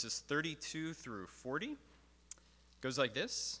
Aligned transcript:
verses 0.00 0.24
32 0.28 0.94
through 0.94 1.26
40 1.26 1.76
goes 2.80 2.96
like 2.96 3.12
this 3.12 3.60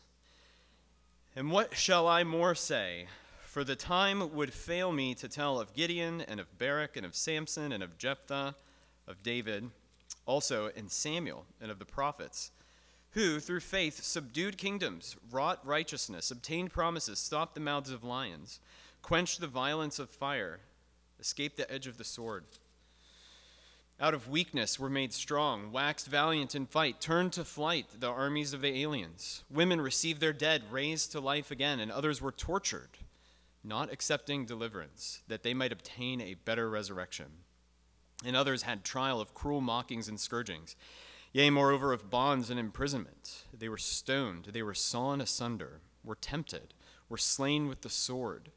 And 1.36 1.50
what 1.50 1.76
shall 1.76 2.08
I 2.08 2.24
more 2.24 2.54
say? 2.54 3.08
For 3.42 3.62
the 3.62 3.76
time 3.76 4.34
would 4.34 4.54
fail 4.54 4.90
me 4.90 5.14
to 5.16 5.28
tell 5.28 5.60
of 5.60 5.74
Gideon 5.74 6.22
and 6.22 6.40
of 6.40 6.58
Barak 6.58 6.96
and 6.96 7.04
of 7.04 7.14
Samson 7.14 7.72
and 7.72 7.82
of 7.82 7.98
Jephthah, 7.98 8.54
of 9.06 9.22
David, 9.22 9.68
also 10.24 10.68
in 10.68 10.88
Samuel 10.88 11.44
and 11.60 11.70
of 11.70 11.78
the 11.78 11.84
prophets, 11.84 12.52
who 13.10 13.38
through 13.38 13.60
faith 13.60 14.02
subdued 14.02 14.56
kingdoms, 14.56 15.16
wrought 15.30 15.60
righteousness, 15.62 16.30
obtained 16.30 16.70
promises, 16.70 17.18
stopped 17.18 17.54
the 17.54 17.60
mouths 17.60 17.90
of 17.90 18.02
lions, 18.02 18.60
quenched 19.02 19.42
the 19.42 19.46
violence 19.46 19.98
of 19.98 20.08
fire, 20.08 20.60
escaped 21.20 21.58
the 21.58 21.70
edge 21.70 21.86
of 21.86 21.98
the 21.98 22.04
sword 22.04 22.44
out 24.00 24.14
of 24.14 24.28
weakness 24.28 24.78
were 24.78 24.88
made 24.88 25.12
strong, 25.12 25.72
waxed 25.72 26.06
valiant 26.06 26.54
in 26.54 26.64
fight, 26.64 27.00
turned 27.00 27.32
to 27.34 27.44
flight 27.44 27.86
the 27.98 28.08
armies 28.08 28.54
of 28.54 28.62
the 28.62 28.80
aliens. 28.80 29.44
Women 29.50 29.80
received 29.80 30.20
their 30.20 30.32
dead 30.32 30.62
raised 30.70 31.12
to 31.12 31.20
life 31.20 31.50
again, 31.50 31.78
and 31.80 31.92
others 31.92 32.22
were 32.22 32.32
tortured, 32.32 32.98
not 33.62 33.92
accepting 33.92 34.46
deliverance, 34.46 35.20
that 35.28 35.42
they 35.42 35.52
might 35.52 35.72
obtain 35.72 36.20
a 36.20 36.34
better 36.34 36.70
resurrection. 36.70 37.26
And 38.24 38.34
others 38.34 38.62
had 38.62 38.84
trial 38.84 39.20
of 39.20 39.34
cruel 39.34 39.60
mockings 39.60 40.08
and 40.08 40.18
scourgings, 40.18 40.76
yea, 41.32 41.50
moreover, 41.50 41.92
of 41.92 42.10
bonds 42.10 42.48
and 42.48 42.58
imprisonment. 42.58 43.44
They 43.52 43.68
were 43.68 43.78
stoned, 43.78 44.46
they 44.52 44.62
were 44.62 44.74
sawn 44.74 45.20
asunder, 45.20 45.80
were 46.02 46.16
tempted, 46.16 46.72
were 47.10 47.18
slain 47.18 47.68
with 47.68 47.82
the 47.82 47.90
sword. 47.90 48.50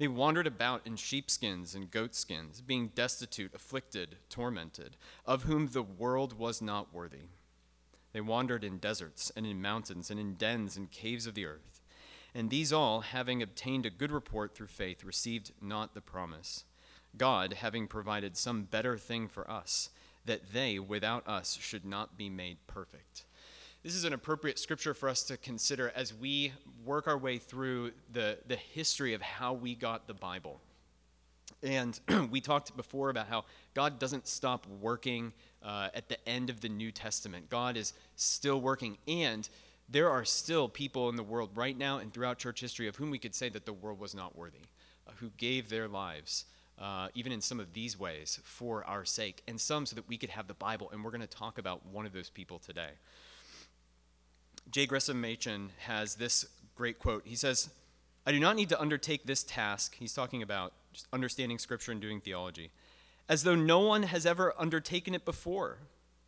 They 0.00 0.08
wandered 0.08 0.46
about 0.46 0.86
in 0.86 0.96
sheepskins 0.96 1.74
and 1.74 1.90
goatskins, 1.90 2.62
being 2.62 2.88
destitute, 2.94 3.52
afflicted, 3.54 4.16
tormented, 4.30 4.96
of 5.26 5.42
whom 5.42 5.66
the 5.66 5.82
world 5.82 6.38
was 6.38 6.62
not 6.62 6.94
worthy. 6.94 7.28
They 8.14 8.22
wandered 8.22 8.64
in 8.64 8.78
deserts 8.78 9.30
and 9.36 9.46
in 9.46 9.60
mountains 9.60 10.10
and 10.10 10.18
in 10.18 10.36
dens 10.36 10.74
and 10.74 10.90
caves 10.90 11.26
of 11.26 11.34
the 11.34 11.44
earth. 11.44 11.82
And 12.34 12.48
these 12.48 12.72
all, 12.72 13.02
having 13.02 13.42
obtained 13.42 13.84
a 13.84 13.90
good 13.90 14.10
report 14.10 14.54
through 14.54 14.68
faith, 14.68 15.04
received 15.04 15.52
not 15.60 15.92
the 15.92 16.00
promise. 16.00 16.64
God, 17.18 17.52
having 17.58 17.86
provided 17.86 18.38
some 18.38 18.62
better 18.62 18.96
thing 18.96 19.28
for 19.28 19.50
us, 19.50 19.90
that 20.24 20.54
they 20.54 20.78
without 20.78 21.28
us 21.28 21.58
should 21.60 21.84
not 21.84 22.16
be 22.16 22.30
made 22.30 22.66
perfect. 22.66 23.24
This 23.82 23.94
is 23.94 24.04
an 24.04 24.12
appropriate 24.12 24.58
scripture 24.58 24.92
for 24.92 25.08
us 25.08 25.22
to 25.24 25.38
consider 25.38 25.90
as 25.96 26.12
we 26.12 26.52
work 26.84 27.08
our 27.08 27.16
way 27.16 27.38
through 27.38 27.92
the, 28.12 28.36
the 28.46 28.56
history 28.56 29.14
of 29.14 29.22
how 29.22 29.54
we 29.54 29.74
got 29.74 30.06
the 30.06 30.12
Bible. 30.12 30.60
And 31.62 31.98
we 32.30 32.42
talked 32.42 32.76
before 32.76 33.08
about 33.08 33.28
how 33.28 33.46
God 33.72 33.98
doesn't 33.98 34.28
stop 34.28 34.66
working 34.66 35.32
uh, 35.62 35.88
at 35.94 36.10
the 36.10 36.28
end 36.28 36.50
of 36.50 36.60
the 36.60 36.68
New 36.68 36.92
Testament. 36.92 37.48
God 37.48 37.78
is 37.78 37.94
still 38.16 38.60
working. 38.60 38.98
And 39.08 39.48
there 39.88 40.10
are 40.10 40.26
still 40.26 40.68
people 40.68 41.08
in 41.08 41.16
the 41.16 41.22
world 41.22 41.48
right 41.54 41.76
now 41.76 41.98
and 41.98 42.12
throughout 42.12 42.36
church 42.36 42.60
history 42.60 42.86
of 42.86 42.96
whom 42.96 43.10
we 43.10 43.18
could 43.18 43.34
say 43.34 43.48
that 43.48 43.64
the 43.64 43.72
world 43.72 43.98
was 43.98 44.14
not 44.14 44.36
worthy, 44.36 44.58
uh, 45.08 45.12
who 45.20 45.30
gave 45.38 45.70
their 45.70 45.88
lives, 45.88 46.44
uh, 46.78 47.08
even 47.14 47.32
in 47.32 47.40
some 47.40 47.58
of 47.58 47.72
these 47.72 47.98
ways, 47.98 48.40
for 48.44 48.84
our 48.84 49.06
sake, 49.06 49.42
and 49.48 49.58
some 49.58 49.86
so 49.86 49.96
that 49.96 50.06
we 50.06 50.18
could 50.18 50.30
have 50.30 50.48
the 50.48 50.54
Bible. 50.54 50.90
And 50.92 51.02
we're 51.02 51.12
going 51.12 51.22
to 51.22 51.26
talk 51.26 51.56
about 51.56 51.86
one 51.86 52.04
of 52.04 52.12
those 52.12 52.28
people 52.28 52.58
today. 52.58 52.90
J. 54.70 54.86
Gresham 54.86 55.20
Machen 55.20 55.70
has 55.86 56.14
this 56.14 56.46
great 56.76 57.00
quote. 57.00 57.22
He 57.26 57.34
says, 57.34 57.70
I 58.24 58.30
do 58.30 58.38
not 58.38 58.54
need 58.54 58.68
to 58.68 58.80
undertake 58.80 59.24
this 59.24 59.42
task, 59.42 59.96
he's 59.98 60.14
talking 60.14 60.42
about 60.42 60.72
just 60.92 61.08
understanding 61.12 61.58
Scripture 61.58 61.90
and 61.90 62.00
doing 62.00 62.20
theology, 62.20 62.70
as 63.28 63.42
though 63.42 63.56
no 63.56 63.80
one 63.80 64.04
has 64.04 64.24
ever 64.26 64.54
undertaken 64.56 65.14
it 65.14 65.24
before. 65.24 65.78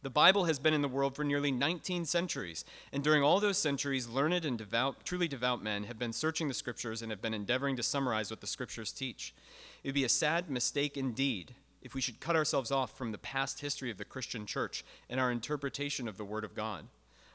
The 0.03 0.11
Bible 0.11 0.47
has 0.47 0.59
been 0.59 0.75
in 0.75 0.83
the 0.83 0.89
world 0.89 1.15
for 1.15 1.23
nearly 1.23 1.53
19 1.53 2.05
centuries, 2.05 2.65
and 2.93 3.05
during 3.05 3.23
all 3.23 3.39
those 3.39 3.59
centuries, 3.59 4.09
learned 4.09 4.45
and 4.45 4.59
devout, 4.59 5.05
truly 5.05 5.29
devout 5.29 5.63
men 5.63 5.85
have 5.85 5.99
been 5.99 6.13
searching 6.13 6.49
the 6.49 6.55
Scriptures 6.55 7.03
and 7.03 7.13
have 7.13 7.23
been 7.23 7.35
endeavoring 7.35 7.77
to 7.77 7.83
summarize 7.85 8.29
what 8.29 8.41
the 8.41 8.49
Scriptures 8.49 8.91
teach. 8.91 9.33
It 9.85 9.89
would 9.89 9.95
be 9.95 10.05
a 10.05 10.09
sad 10.09 10.51
mistake 10.51 10.97
indeed 10.97 11.55
if 11.81 11.95
we 11.95 12.01
should 12.01 12.19
cut 12.19 12.35
ourselves 12.35 12.73
off 12.73 12.97
from 12.99 13.13
the 13.13 13.19
past 13.19 13.61
history 13.61 13.91
of 13.93 13.99
the 13.99 14.05
Christian 14.05 14.47
church 14.47 14.85
and 15.09 15.21
our 15.21 15.31
interpretation 15.31 16.09
of 16.09 16.17
the 16.17 16.25
Word 16.25 16.43
of 16.45 16.57
God. 16.57 16.89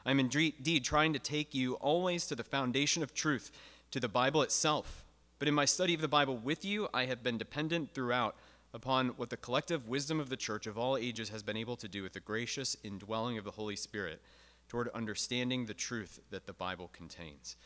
I'm 0.08 0.20
indeed 0.20 0.86
trying 0.86 1.12
to 1.12 1.18
take 1.18 1.54
you 1.54 1.74
always 1.74 2.24
to 2.28 2.34
the 2.34 2.42
foundation 2.42 3.02
of 3.02 3.12
truth, 3.12 3.50
to 3.90 4.00
the 4.00 4.08
Bible 4.08 4.40
itself. 4.40 5.04
But 5.38 5.48
in 5.48 5.54
my 5.54 5.66
study 5.66 5.92
of 5.92 6.00
the 6.00 6.08
Bible 6.08 6.38
with 6.38 6.64
you, 6.64 6.88
I 6.94 7.04
have 7.04 7.22
been 7.22 7.36
dependent 7.36 7.92
throughout 7.92 8.34
upon 8.72 9.08
what 9.18 9.28
the 9.28 9.36
collective 9.36 9.86
wisdom 9.86 10.18
of 10.18 10.30
the 10.30 10.36
church 10.38 10.66
of 10.66 10.78
all 10.78 10.96
ages 10.96 11.28
has 11.28 11.42
been 11.42 11.58
able 11.58 11.76
to 11.76 11.88
do 11.88 12.02
with 12.02 12.14
the 12.14 12.20
gracious 12.20 12.74
indwelling 12.82 13.36
of 13.36 13.44
the 13.44 13.50
Holy 13.50 13.76
Spirit 13.76 14.22
toward 14.66 14.88
understanding 14.94 15.66
the 15.66 15.74
truth 15.74 16.20
that 16.30 16.46
the 16.46 16.54
Bible 16.54 16.88
contains. 16.90 17.56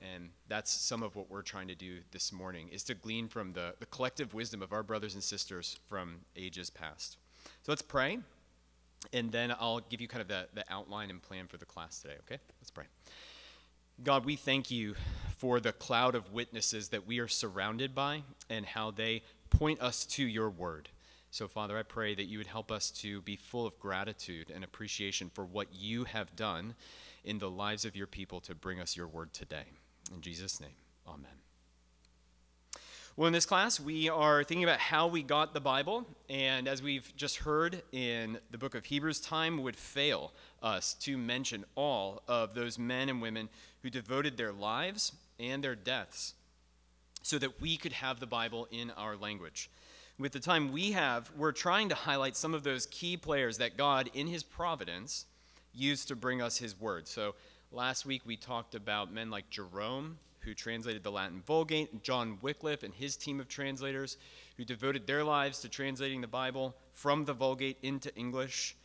And 0.00 0.30
that's 0.48 0.70
some 0.70 1.02
of 1.02 1.14
what 1.14 1.30
we're 1.30 1.42
trying 1.42 1.68
to 1.68 1.74
do 1.74 1.98
this 2.10 2.32
morning, 2.32 2.70
is 2.70 2.84
to 2.84 2.94
glean 2.94 3.28
from 3.28 3.52
the, 3.52 3.74
the 3.80 3.86
collective 3.86 4.32
wisdom 4.32 4.62
of 4.62 4.72
our 4.72 4.82
brothers 4.82 5.12
and 5.12 5.22
sisters 5.22 5.78
from 5.88 6.20
ages 6.36 6.70
past. 6.70 7.18
So 7.62 7.70
let's 7.70 7.82
pray 7.82 8.20
and 9.12 9.30
then 9.32 9.54
I'll 9.58 9.80
give 9.80 10.00
you 10.00 10.08
kind 10.08 10.22
of 10.22 10.28
the, 10.28 10.48
the 10.54 10.64
outline 10.70 11.10
and 11.10 11.20
plan 11.22 11.46
for 11.46 11.56
the 11.56 11.64
class 11.64 12.00
today, 12.00 12.14
okay? 12.20 12.40
Let's 12.60 12.70
pray. 12.70 12.84
God, 14.02 14.24
we 14.24 14.36
thank 14.36 14.70
you 14.70 14.94
for 15.38 15.60
the 15.60 15.72
cloud 15.72 16.14
of 16.14 16.32
witnesses 16.32 16.88
that 16.88 17.06
we 17.06 17.18
are 17.18 17.28
surrounded 17.28 17.94
by 17.94 18.22
and 18.48 18.66
how 18.66 18.90
they 18.90 19.22
point 19.50 19.80
us 19.80 20.04
to 20.06 20.24
your 20.24 20.50
word. 20.50 20.88
So, 21.30 21.48
Father, 21.48 21.78
I 21.78 21.82
pray 21.82 22.14
that 22.14 22.24
you 22.24 22.38
would 22.38 22.46
help 22.46 22.70
us 22.70 22.90
to 23.02 23.22
be 23.22 23.36
full 23.36 23.66
of 23.66 23.78
gratitude 23.78 24.50
and 24.54 24.64
appreciation 24.64 25.30
for 25.32 25.44
what 25.44 25.68
you 25.72 26.04
have 26.04 26.36
done 26.36 26.74
in 27.24 27.38
the 27.38 27.50
lives 27.50 27.84
of 27.84 27.96
your 27.96 28.06
people 28.06 28.40
to 28.42 28.54
bring 28.54 28.80
us 28.80 28.96
your 28.96 29.06
word 29.06 29.32
today. 29.32 29.64
In 30.14 30.20
Jesus' 30.20 30.60
name, 30.60 30.76
amen. 31.06 31.41
Well, 33.22 33.28
in 33.28 33.32
this 33.34 33.46
class, 33.46 33.78
we 33.78 34.08
are 34.08 34.42
thinking 34.42 34.64
about 34.64 34.80
how 34.80 35.06
we 35.06 35.22
got 35.22 35.54
the 35.54 35.60
Bible. 35.60 36.08
And 36.28 36.66
as 36.66 36.82
we've 36.82 37.12
just 37.16 37.36
heard 37.36 37.80
in 37.92 38.38
the 38.50 38.58
book 38.58 38.74
of 38.74 38.86
Hebrews, 38.86 39.20
time 39.20 39.62
would 39.62 39.76
fail 39.76 40.32
us 40.60 40.94
to 40.94 41.16
mention 41.16 41.64
all 41.76 42.24
of 42.26 42.54
those 42.54 42.80
men 42.80 43.08
and 43.08 43.22
women 43.22 43.48
who 43.80 43.90
devoted 43.90 44.36
their 44.36 44.50
lives 44.50 45.12
and 45.38 45.62
their 45.62 45.76
deaths 45.76 46.34
so 47.22 47.38
that 47.38 47.60
we 47.60 47.76
could 47.76 47.92
have 47.92 48.18
the 48.18 48.26
Bible 48.26 48.66
in 48.72 48.90
our 48.90 49.14
language. 49.14 49.70
With 50.18 50.32
the 50.32 50.40
time 50.40 50.72
we 50.72 50.90
have, 50.90 51.30
we're 51.36 51.52
trying 51.52 51.90
to 51.90 51.94
highlight 51.94 52.36
some 52.36 52.54
of 52.54 52.64
those 52.64 52.86
key 52.86 53.16
players 53.16 53.56
that 53.58 53.76
God, 53.76 54.10
in 54.14 54.26
His 54.26 54.42
providence, 54.42 55.26
used 55.72 56.08
to 56.08 56.16
bring 56.16 56.42
us 56.42 56.58
His 56.58 56.80
word. 56.80 57.06
So 57.06 57.36
last 57.70 58.04
week 58.04 58.22
we 58.26 58.36
talked 58.36 58.74
about 58.74 59.12
men 59.12 59.30
like 59.30 59.48
Jerome 59.48 60.18
who 60.44 60.54
translated 60.54 61.02
the 61.02 61.12
Latin 61.12 61.42
Vulgate, 61.46 62.02
John 62.02 62.38
Wycliffe 62.42 62.82
and 62.82 62.94
his 62.94 63.16
team 63.16 63.40
of 63.40 63.48
translators, 63.48 64.16
who 64.56 64.64
devoted 64.64 65.06
their 65.06 65.24
lives 65.24 65.60
to 65.60 65.68
translating 65.68 66.20
the 66.20 66.26
Bible 66.26 66.74
from 66.92 67.24
the 67.24 67.32
Vulgate 67.32 67.78
into 67.82 68.14
English. 68.16 68.76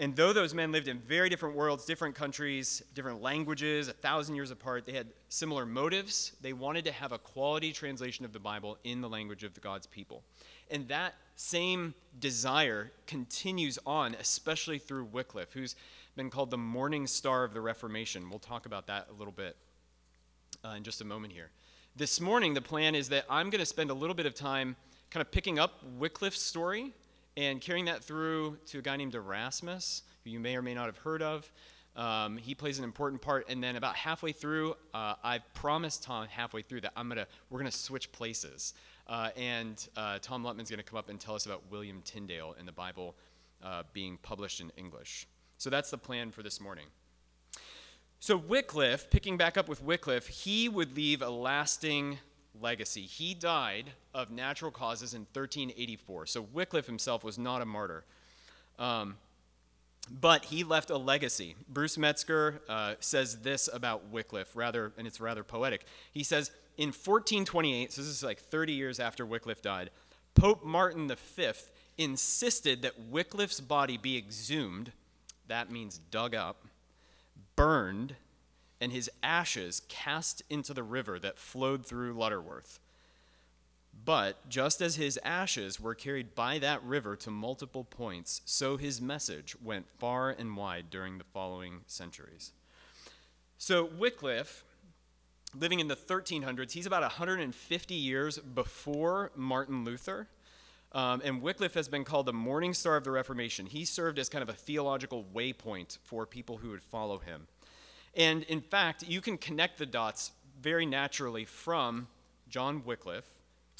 And 0.00 0.16
though 0.16 0.32
those 0.32 0.54
men 0.54 0.72
lived 0.72 0.88
in 0.88 0.98
very 0.98 1.28
different 1.28 1.56
worlds, 1.56 1.84
different 1.84 2.14
countries, 2.14 2.82
different 2.94 3.20
languages, 3.20 3.88
a 3.88 3.92
thousand 3.92 4.34
years 4.34 4.50
apart, 4.50 4.86
they 4.86 4.92
had 4.92 5.08
similar 5.28 5.66
motives. 5.66 6.32
They 6.40 6.54
wanted 6.54 6.86
to 6.86 6.92
have 6.92 7.12
a 7.12 7.18
quality 7.18 7.70
translation 7.72 8.24
of 8.24 8.32
the 8.32 8.38
Bible 8.38 8.78
in 8.82 9.02
the 9.02 9.10
language 9.10 9.44
of 9.44 9.60
God's 9.60 9.86
people. 9.86 10.22
And 10.70 10.88
that 10.88 11.16
same 11.36 11.92
desire 12.18 12.92
continues 13.06 13.78
on, 13.84 14.14
especially 14.14 14.78
through 14.78 15.04
Wycliffe, 15.04 15.52
who's 15.52 15.76
been 16.16 16.30
called 16.30 16.50
the 16.50 16.56
morning 16.58 17.06
star 17.06 17.44
of 17.44 17.52
the 17.52 17.60
Reformation. 17.60 18.30
We'll 18.30 18.38
talk 18.38 18.64
about 18.64 18.86
that 18.86 19.08
a 19.10 19.18
little 19.18 19.34
bit 19.34 19.54
uh, 20.64 20.74
in 20.76 20.82
just 20.82 21.00
a 21.00 21.04
moment 21.04 21.32
here. 21.32 21.50
This 21.96 22.20
morning, 22.20 22.54
the 22.54 22.60
plan 22.60 22.94
is 22.94 23.08
that 23.08 23.24
I'm 23.28 23.50
going 23.50 23.60
to 23.60 23.66
spend 23.66 23.90
a 23.90 23.94
little 23.94 24.14
bit 24.14 24.26
of 24.26 24.34
time 24.34 24.76
kind 25.10 25.20
of 25.20 25.30
picking 25.30 25.58
up 25.58 25.82
Wycliffe's 25.98 26.40
story 26.40 26.92
and 27.36 27.60
carrying 27.60 27.86
that 27.86 28.04
through 28.04 28.58
to 28.66 28.78
a 28.78 28.82
guy 28.82 28.96
named 28.96 29.14
Erasmus, 29.14 30.02
who 30.24 30.30
you 30.30 30.40
may 30.40 30.56
or 30.56 30.62
may 30.62 30.74
not 30.74 30.86
have 30.86 30.98
heard 30.98 31.22
of. 31.22 31.50
Um, 31.96 32.36
he 32.36 32.54
plays 32.54 32.78
an 32.78 32.84
important 32.84 33.20
part, 33.20 33.48
and 33.48 33.62
then 33.62 33.76
about 33.76 33.96
halfway 33.96 34.32
through, 34.32 34.74
uh, 34.94 35.14
I 35.24 35.40
promised 35.54 36.04
Tom 36.04 36.28
halfway 36.28 36.62
through 36.62 36.82
that 36.82 36.92
I'm 36.96 37.08
gonna 37.08 37.26
we're 37.50 37.58
gonna 37.58 37.72
switch 37.72 38.12
places, 38.12 38.74
uh, 39.08 39.30
and 39.36 39.88
uh, 39.96 40.18
Tom 40.22 40.44
Lutman's 40.44 40.70
gonna 40.70 40.84
come 40.84 40.98
up 40.98 41.08
and 41.08 41.18
tell 41.18 41.34
us 41.34 41.46
about 41.46 41.64
William 41.68 42.00
Tyndale 42.04 42.54
and 42.58 42.68
the 42.68 42.72
Bible 42.72 43.16
uh, 43.62 43.82
being 43.92 44.18
published 44.22 44.60
in 44.60 44.70
English. 44.76 45.26
So 45.58 45.68
that's 45.68 45.90
the 45.90 45.98
plan 45.98 46.30
for 46.30 46.44
this 46.44 46.60
morning. 46.60 46.86
So, 48.22 48.36
Wycliffe, 48.36 49.08
picking 49.08 49.38
back 49.38 49.56
up 49.56 49.66
with 49.66 49.82
Wycliffe, 49.82 50.26
he 50.26 50.68
would 50.68 50.94
leave 50.94 51.22
a 51.22 51.30
lasting 51.30 52.18
legacy. 52.60 53.02
He 53.02 53.32
died 53.32 53.92
of 54.12 54.30
natural 54.30 54.70
causes 54.70 55.14
in 55.14 55.20
1384. 55.20 56.26
So, 56.26 56.42
Wycliffe 56.42 56.86
himself 56.86 57.24
was 57.24 57.38
not 57.38 57.62
a 57.62 57.64
martyr. 57.64 58.04
Um, 58.78 59.16
but 60.10 60.44
he 60.44 60.64
left 60.64 60.90
a 60.90 60.98
legacy. 60.98 61.56
Bruce 61.66 61.96
Metzger 61.96 62.60
uh, 62.68 62.94
says 63.00 63.40
this 63.40 63.70
about 63.72 64.08
Wycliffe, 64.10 64.54
rather, 64.54 64.92
and 64.98 65.06
it's 65.06 65.20
rather 65.20 65.42
poetic. 65.42 65.86
He 66.12 66.22
says, 66.22 66.50
in 66.76 66.88
1428, 66.88 67.92
so 67.92 68.02
this 68.02 68.10
is 68.10 68.22
like 68.22 68.38
30 68.38 68.74
years 68.74 69.00
after 69.00 69.24
Wycliffe 69.24 69.62
died, 69.62 69.90
Pope 70.34 70.62
Martin 70.62 71.08
V 71.08 71.52
insisted 71.96 72.82
that 72.82 73.00
Wycliffe's 73.10 73.60
body 73.60 73.96
be 73.96 74.18
exhumed 74.18 74.92
that 75.50 75.68
means 75.68 75.98
dug 75.98 76.34
up, 76.34 76.64
burned, 77.60 78.16
and 78.80 78.90
his 78.90 79.10
ashes 79.22 79.82
cast 79.88 80.42
into 80.48 80.72
the 80.72 80.82
river 80.82 81.18
that 81.18 81.36
flowed 81.36 81.84
through 81.84 82.14
Lutterworth. 82.14 82.80
But 84.02 84.48
just 84.48 84.80
as 84.80 84.96
his 84.96 85.18
ashes 85.22 85.78
were 85.78 85.94
carried 85.94 86.34
by 86.34 86.58
that 86.60 86.82
river 86.82 87.16
to 87.16 87.30
multiple 87.30 87.84
points, 87.84 88.40
so 88.46 88.78
his 88.78 89.02
message 89.02 89.54
went 89.62 89.90
far 89.98 90.30
and 90.30 90.56
wide 90.56 90.88
during 90.88 91.18
the 91.18 91.24
following 91.34 91.82
centuries. 91.86 92.52
So 93.58 93.84
Wycliffe, 93.84 94.64
living 95.54 95.80
in 95.80 95.88
the 95.88 95.96
1300s, 95.96 96.72
he's 96.72 96.86
about 96.86 97.02
150 97.02 97.94
years 97.94 98.38
before 98.38 99.32
Martin 99.36 99.84
Luther. 99.84 100.28
Um, 100.92 101.22
and 101.24 101.40
Wycliffe 101.40 101.74
has 101.74 101.88
been 101.88 102.04
called 102.04 102.26
the 102.26 102.32
morning 102.32 102.74
star 102.74 102.96
of 102.96 103.04
the 103.04 103.12
Reformation. 103.12 103.66
He 103.66 103.84
served 103.84 104.18
as 104.18 104.28
kind 104.28 104.42
of 104.42 104.48
a 104.48 104.54
theological 104.54 105.24
waypoint 105.34 105.98
for 106.02 106.26
people 106.26 106.56
who 106.56 106.70
would 106.70 106.82
follow 106.82 107.18
him. 107.18 107.46
And 108.16 108.42
in 108.44 108.60
fact, 108.60 109.04
you 109.06 109.20
can 109.20 109.38
connect 109.38 109.78
the 109.78 109.86
dots 109.86 110.32
very 110.60 110.86
naturally 110.86 111.44
from 111.44 112.08
John 112.48 112.82
Wycliffe 112.84 113.38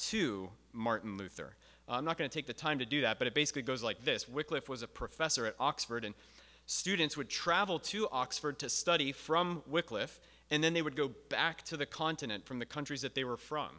to 0.09 0.49
Martin 0.71 1.17
Luther. 1.17 1.55
Uh, 1.87 1.93
I'm 1.93 2.05
not 2.05 2.17
going 2.17 2.29
to 2.29 2.33
take 2.33 2.47
the 2.47 2.53
time 2.53 2.79
to 2.79 2.85
do 2.85 3.01
that, 3.01 3.17
but 3.17 3.27
it 3.27 3.33
basically 3.33 3.61
goes 3.61 3.83
like 3.83 4.05
this 4.05 4.29
Wycliffe 4.29 4.69
was 4.69 4.81
a 4.81 4.87
professor 4.87 5.45
at 5.45 5.55
Oxford, 5.59 6.05
and 6.05 6.15
students 6.65 7.17
would 7.17 7.29
travel 7.29 7.77
to 7.79 8.07
Oxford 8.09 8.57
to 8.59 8.69
study 8.69 9.11
from 9.11 9.63
Wycliffe, 9.67 10.21
and 10.49 10.63
then 10.63 10.73
they 10.73 10.81
would 10.81 10.95
go 10.95 11.11
back 11.29 11.63
to 11.63 11.75
the 11.75 11.85
continent 11.85 12.45
from 12.45 12.59
the 12.59 12.65
countries 12.65 13.01
that 13.01 13.15
they 13.15 13.25
were 13.25 13.37
from. 13.37 13.69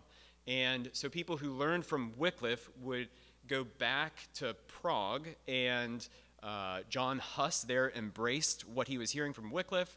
And 0.46 0.90
so 0.93 1.08
people 1.08 1.37
who 1.37 1.52
learned 1.52 1.87
from 1.87 2.12
Wycliffe 2.17 2.69
would 2.81 3.08
go 3.49 3.65
back 3.65 4.12
to 4.35 4.55
Prague, 4.69 5.29
and 5.47 6.06
uh, 6.43 6.81
John 6.89 7.19
Huss 7.19 7.62
there 7.62 7.91
embraced 7.97 8.69
what 8.69 8.89
he 8.89 8.99
was 8.99 9.11
hearing 9.11 9.33
from 9.33 9.50
Wycliffe. 9.50 9.97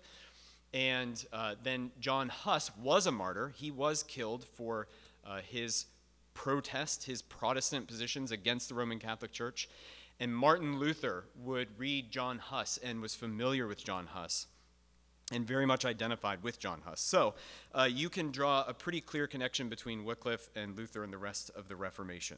And 0.73 1.23
uh, 1.31 1.55
then 1.63 1.91
John 1.99 2.29
Huss 2.29 2.69
was 2.77 3.07
a 3.07 3.11
martyr. 3.11 3.53
He 3.55 3.71
was 3.71 4.03
killed 4.03 4.43
for 4.43 4.87
uh, 5.25 5.39
his 5.47 5.85
protest, 6.33 7.05
his 7.05 7.21
Protestant 7.21 7.87
positions 7.87 8.31
against 8.31 8.69
the 8.69 8.75
Roman 8.75 8.99
Catholic 8.99 9.31
Church. 9.31 9.69
And 10.19 10.35
Martin 10.35 10.79
Luther 10.79 11.25
would 11.43 11.67
read 11.77 12.11
John 12.11 12.39
Huss 12.39 12.77
and 12.83 13.01
was 13.01 13.15
familiar 13.15 13.67
with 13.67 13.83
John 13.83 14.07
Huss 14.07 14.47
and 15.31 15.45
very 15.47 15.65
much 15.65 15.85
identified 15.85 16.43
with 16.43 16.59
John 16.59 16.81
Huss. 16.85 17.01
So 17.01 17.33
uh, 17.73 17.89
you 17.91 18.09
can 18.09 18.31
draw 18.31 18.63
a 18.67 18.73
pretty 18.73 19.01
clear 19.01 19.27
connection 19.27 19.69
between 19.69 20.05
Wycliffe 20.05 20.49
and 20.55 20.77
Luther 20.77 21.03
and 21.03 21.11
the 21.11 21.17
rest 21.17 21.51
of 21.55 21.67
the 21.67 21.75
Reformation. 21.75 22.37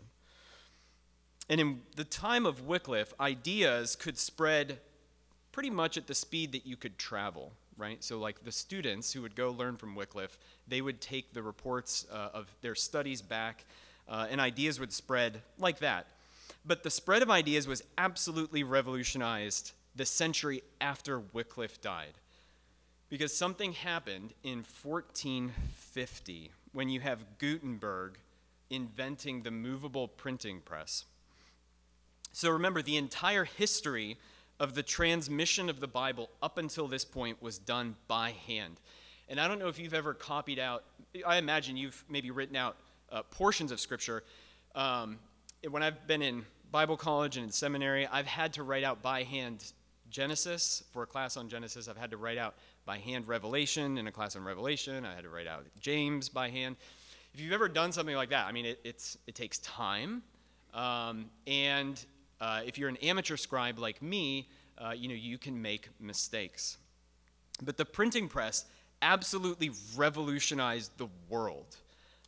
And 1.50 1.62
in 1.62 1.82
the 1.96 2.04
time 2.04 2.46
of 2.46 2.66
Wycliffe, 2.68 3.14
ideas 3.20 3.96
could 3.96 4.18
spread 4.18 4.80
pretty 5.52 5.70
much 5.70 5.98
at 5.98 6.08
the 6.08 6.16
speed 6.16 6.52
that 6.52 6.66
you 6.66 6.76
could 6.76 6.98
travel, 6.98 7.54
right? 7.78 8.04
So, 8.04 8.20
like 8.20 8.44
the 8.44 8.52
students 8.52 9.14
who 9.14 9.22
would 9.22 9.36
go 9.36 9.52
learn 9.52 9.78
from 9.78 9.96
Wycliffe, 9.96 10.38
they 10.68 10.82
would 10.82 11.00
take 11.00 11.34
the 11.34 11.42
reports 11.42 12.06
uh, 12.12 12.30
of 12.34 12.48
their 12.62 12.76
studies 12.76 13.22
back, 13.22 13.66
uh, 14.10 14.28
and 14.30 14.42
ideas 14.42 14.80
would 14.80 14.92
spread 14.92 15.42
like 15.58 15.80
that. 15.80 16.08
But 16.66 16.84
the 16.84 16.92
spread 16.92 17.22
of 17.22 17.30
ideas 17.30 17.68
was 17.68 17.82
absolutely 17.98 18.64
revolutionized 18.64 19.72
the 19.96 20.06
century 20.06 20.62
after 20.80 21.20
Wycliffe 21.20 21.82
died. 21.82 22.14
Because 23.10 23.36
something 23.36 23.72
happened 23.72 24.34
in 24.44 24.66
1450 24.82 26.52
when 26.74 26.90
you 26.90 27.00
have 27.00 27.38
Gutenberg 27.38 28.20
inventing 28.70 29.44
the 29.44 29.52
movable 29.52 30.10
printing 30.10 30.60
press. 30.60 31.06
So 32.38 32.52
remember, 32.52 32.84
the 32.84 32.98
entire 32.98 33.46
history 33.46 34.20
of 34.60 34.76
the 34.76 34.84
transmission 34.84 35.72
of 35.72 35.80
the 35.80 35.88
Bible 35.88 36.30
up 36.40 36.60
until 36.60 36.88
this 36.88 37.04
point 37.04 37.42
was 37.42 37.58
done 37.58 37.96
by 38.08 38.36
hand. 38.46 38.80
And 39.28 39.40
I 39.40 39.48
don't 39.48 39.58
know 39.58 39.70
if 39.70 39.80
you've 39.80 39.96
ever 39.96 40.14
copied 40.14 40.60
out, 40.60 40.84
I 41.26 41.38
imagine 41.38 41.78
you've 41.78 42.06
maybe 42.08 42.30
written 42.30 42.56
out 42.56 42.78
uh, 43.12 43.24
portions 43.24 43.72
of 43.72 43.80
Scripture. 43.80 44.24
Um, 44.76 45.18
when 45.68 45.82
I've 45.82 46.06
been 46.06 46.22
in 46.22 46.46
Bible 46.70 46.96
college 46.96 47.38
and 47.38 47.46
in 47.48 47.52
seminary, 47.52 48.06
I've 48.06 48.28
had 48.28 48.54
to 48.54 48.62
write 48.62 48.84
out 48.84 49.02
by 49.02 49.24
hand 49.24 49.74
Genesis. 50.12 50.84
For 50.92 51.02
a 51.02 51.08
class 51.08 51.38
on 51.38 51.50
Genesis, 51.50 51.88
I've 51.88 51.98
had 51.98 52.12
to 52.12 52.18
write 52.18 52.38
out 52.38 52.54
by 52.86 53.00
hand 53.00 53.28
Revelation. 53.28 53.98
In 53.98 54.06
a 54.06 54.12
class 54.12 54.36
on 54.36 54.44
Revelation, 54.44 55.08
I 55.08 55.16
had 55.16 55.24
to 55.24 55.30
write 55.30 55.48
out 55.48 55.66
James 55.80 56.30
by 56.30 56.52
hand. 56.52 56.76
If 57.34 57.40
you've 57.42 57.54
ever 57.54 57.68
done 57.68 57.92
something 57.92 58.16
like 58.16 58.30
that, 58.30 58.46
I 58.46 58.52
mean, 58.52 58.68
it, 58.68 58.80
it's, 58.84 59.18
it 59.26 59.34
takes 59.34 59.58
time. 59.58 60.22
Um, 60.76 61.32
and 61.48 62.00
uh, 62.40 62.62
if 62.66 62.78
you're 62.78 62.90
an 62.90 62.98
amateur 62.98 63.38
scribe 63.38 63.80
like 63.80 64.02
me, 64.02 64.50
uh, 64.78 64.92
you 64.96 65.08
know, 65.08 65.16
you 65.16 65.38
can 65.38 65.62
make 65.62 65.90
mistakes. 66.00 66.78
But 67.64 67.78
the 67.78 67.86
printing 67.86 68.28
press 68.28 68.66
absolutely 69.02 69.72
revolutionized 69.96 70.92
the 70.98 71.08
world. 71.30 71.78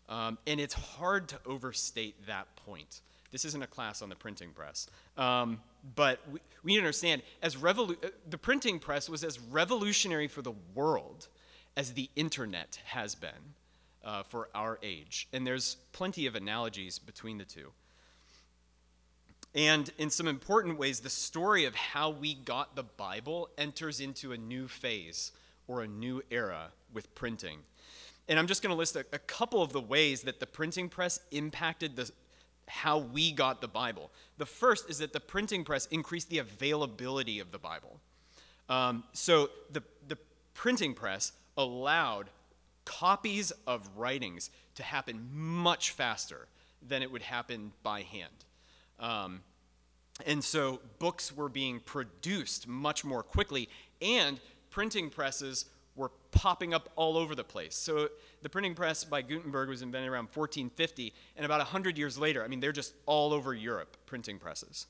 Um, 0.07 0.38
and 0.47 0.59
it's 0.59 0.73
hard 0.73 1.27
to 1.29 1.39
overstate 1.45 2.25
that 2.27 2.47
point. 2.56 3.01
This 3.31 3.45
isn't 3.45 3.61
a 3.61 3.67
class 3.67 4.01
on 4.01 4.09
the 4.09 4.15
printing 4.15 4.50
press. 4.51 4.88
Um, 5.17 5.61
but 5.95 6.19
we, 6.31 6.39
we, 6.63 6.71
need 6.71 6.77
to 6.77 6.81
understand 6.81 7.21
as 7.44 7.56
revolu- 7.56 8.03
uh, 8.03 8.09
the 8.27 8.38
printing 8.38 8.79
press 8.79 9.07
was 9.07 9.23
as 9.23 9.39
revolutionary 9.39 10.27
for 10.27 10.41
the 10.41 10.53
world 10.73 11.27
as 11.77 11.94
the 11.94 12.09
internet 12.15 12.79
has 12.85 13.13
been 13.13 13.53
uh, 14.03 14.23
for 14.23 14.50
our 14.56 14.79
age. 14.81 15.27
And 15.31 15.45
there's 15.45 15.77
plenty 15.91 16.25
of 16.25 16.35
analogies 16.35 16.97
between 16.97 17.38
the 17.38 17.45
two. 17.45 17.71
And 19.56 19.92
in 19.98 20.10
some 20.10 20.28
important 20.28 20.78
ways, 20.78 21.00
the 21.00 21.10
story 21.10 21.66
of 21.66 21.75
how 21.75 22.10
we 22.12 22.36
got 22.36 22.75
the 22.75 22.84
Bible 22.84 23.50
enters 23.57 24.00
into 24.00 24.31
a 24.31 24.38
new 24.38 24.68
phase 24.68 25.31
or 25.68 25.81
a 25.81 25.88
new 25.88 26.22
era 26.30 26.72
with 26.94 27.13
printing. 27.16 27.60
And 28.28 28.38
I'm 28.38 28.48
just 28.48 28.62
going 28.62 28.72
to 28.72 28.78
list 28.78 28.96
a, 28.96 29.06
a, 29.12 29.19
couple 29.19 29.62
of 29.63 29.74
the 29.74 29.81
ways 29.81 30.22
that 30.22 30.40
the 30.40 30.46
printing 30.46 30.88
press 30.88 31.19
impacted 31.31 31.96
the, 31.96 32.12
how 32.68 33.00
we 33.00 33.31
got 33.31 33.60
the 33.60 33.68
Bible. 33.68 34.12
The 34.38 34.46
first 34.46 34.88
is 34.90 35.00
that 35.00 35.13
the 35.13 35.19
printing 35.19 35.63
press 35.63 35.88
increased 35.88 36.30
the 36.30 36.38
availability 36.38 37.40
of 37.40 37.52
the 37.52 37.57
Bible. 37.57 38.00
Um, 38.69 39.04
so 39.13 39.50
the, 39.72 39.81
the 40.07 40.18
printing 40.54 40.94
press 40.94 41.31
allowed 41.57 42.30
copies 42.86 43.52
of 43.66 43.90
writings 43.95 44.52
to 44.75 44.84
happen 44.84 45.28
much 45.31 45.92
faster 45.92 46.48
than 46.88 47.02
it 47.02 47.12
would 47.12 47.24
happen 47.24 47.72
by 47.81 48.02
hand. 48.04 48.45
Um, 49.00 49.42
and 50.25 50.44
so 50.44 50.81
books 51.00 51.36
were 51.36 51.50
being 51.50 51.80
produced 51.80 52.68
much 52.68 53.06
more 53.06 53.24
quickly, 53.24 53.69
and 54.01 54.40
printing 54.69 55.10
presses 55.10 55.66
were 55.95 56.12
popping 56.31 56.73
up 56.73 56.90
all 56.95 57.18
over 57.18 57.35
the 57.35 57.44
place. 57.44 57.76
So 57.76 58.09
the 58.42 58.50
printing 58.50 58.76
press 58.76 59.04
by 59.04 59.21
Gutenberg 59.21 59.69
was 59.69 59.81
invented 59.81 60.09
around 60.09 60.26
1450, 60.26 61.14
and 61.35 61.45
about 61.45 61.59
100 61.59 61.97
years 61.97 62.18
later, 62.18 62.44
I 62.44 62.47
mean, 62.47 62.59
they're 62.59 62.71
just 62.71 62.94
all 63.06 63.33
over 63.33 63.54
Europe, 63.54 63.97
printing 64.06 64.40
presses. 64.40 64.88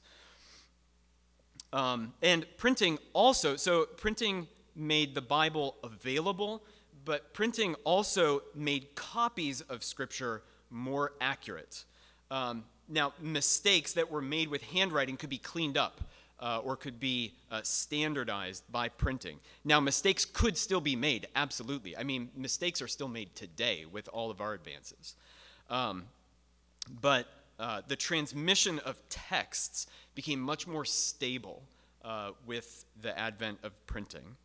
Um, 1.71 2.13
and 2.21 2.45
printing 2.57 2.97
also, 3.13 3.55
so 3.55 3.85
printing 3.85 4.47
made 4.75 5.13
the 5.13 5.21
Bible 5.21 5.75
available, 5.83 6.63
but 7.05 7.33
printing 7.33 7.75
also 7.83 8.41
made 8.55 8.95
copies 8.95 9.61
of 9.61 9.83
Scripture 9.83 10.43
more 10.69 11.13
accurate. 11.21 11.85
Um, 12.31 12.65
now, 12.89 13.13
mistakes 13.21 13.93
that 13.93 14.09
were 14.09 14.21
made 14.21 14.47
with 14.49 14.63
handwriting 14.63 15.15
could 15.15 15.29
be 15.29 15.37
cleaned 15.37 15.77
up 15.77 16.01
uh, 16.39 16.59
or 16.63 16.75
could 16.75 16.99
be 16.99 17.33
uh, 17.51 17.61
standardized 17.63 18.63
by 18.71 18.89
printing. 18.89 19.39
Now, 19.63 19.79
mistakes 19.79 20.25
could 20.25 20.57
still 20.57 20.81
be 20.81 20.95
made, 20.95 21.27
absolutely. 21.35 21.95
I 21.95 22.03
mean, 22.03 22.29
mistakes 22.35 22.81
are 22.81 22.87
still 22.87 23.07
made 23.07 23.35
today 23.35 23.85
with 23.89 24.09
all 24.11 24.31
of 24.31 24.41
our 24.41 24.53
advances. 24.53 25.15
Um, 25.69 26.05
but 27.01 27.27
uh, 27.59 27.81
the 27.87 27.95
transmission 27.95 28.79
of 28.79 28.97
texts 29.09 29.87
became 30.15 30.39
much 30.39 30.65
more 30.65 30.85
stable 30.85 31.61
uh, 32.03 32.31
with 32.45 32.85
the 33.01 33.17
advent 33.17 33.59
of 33.63 33.73
printing. 33.85 34.37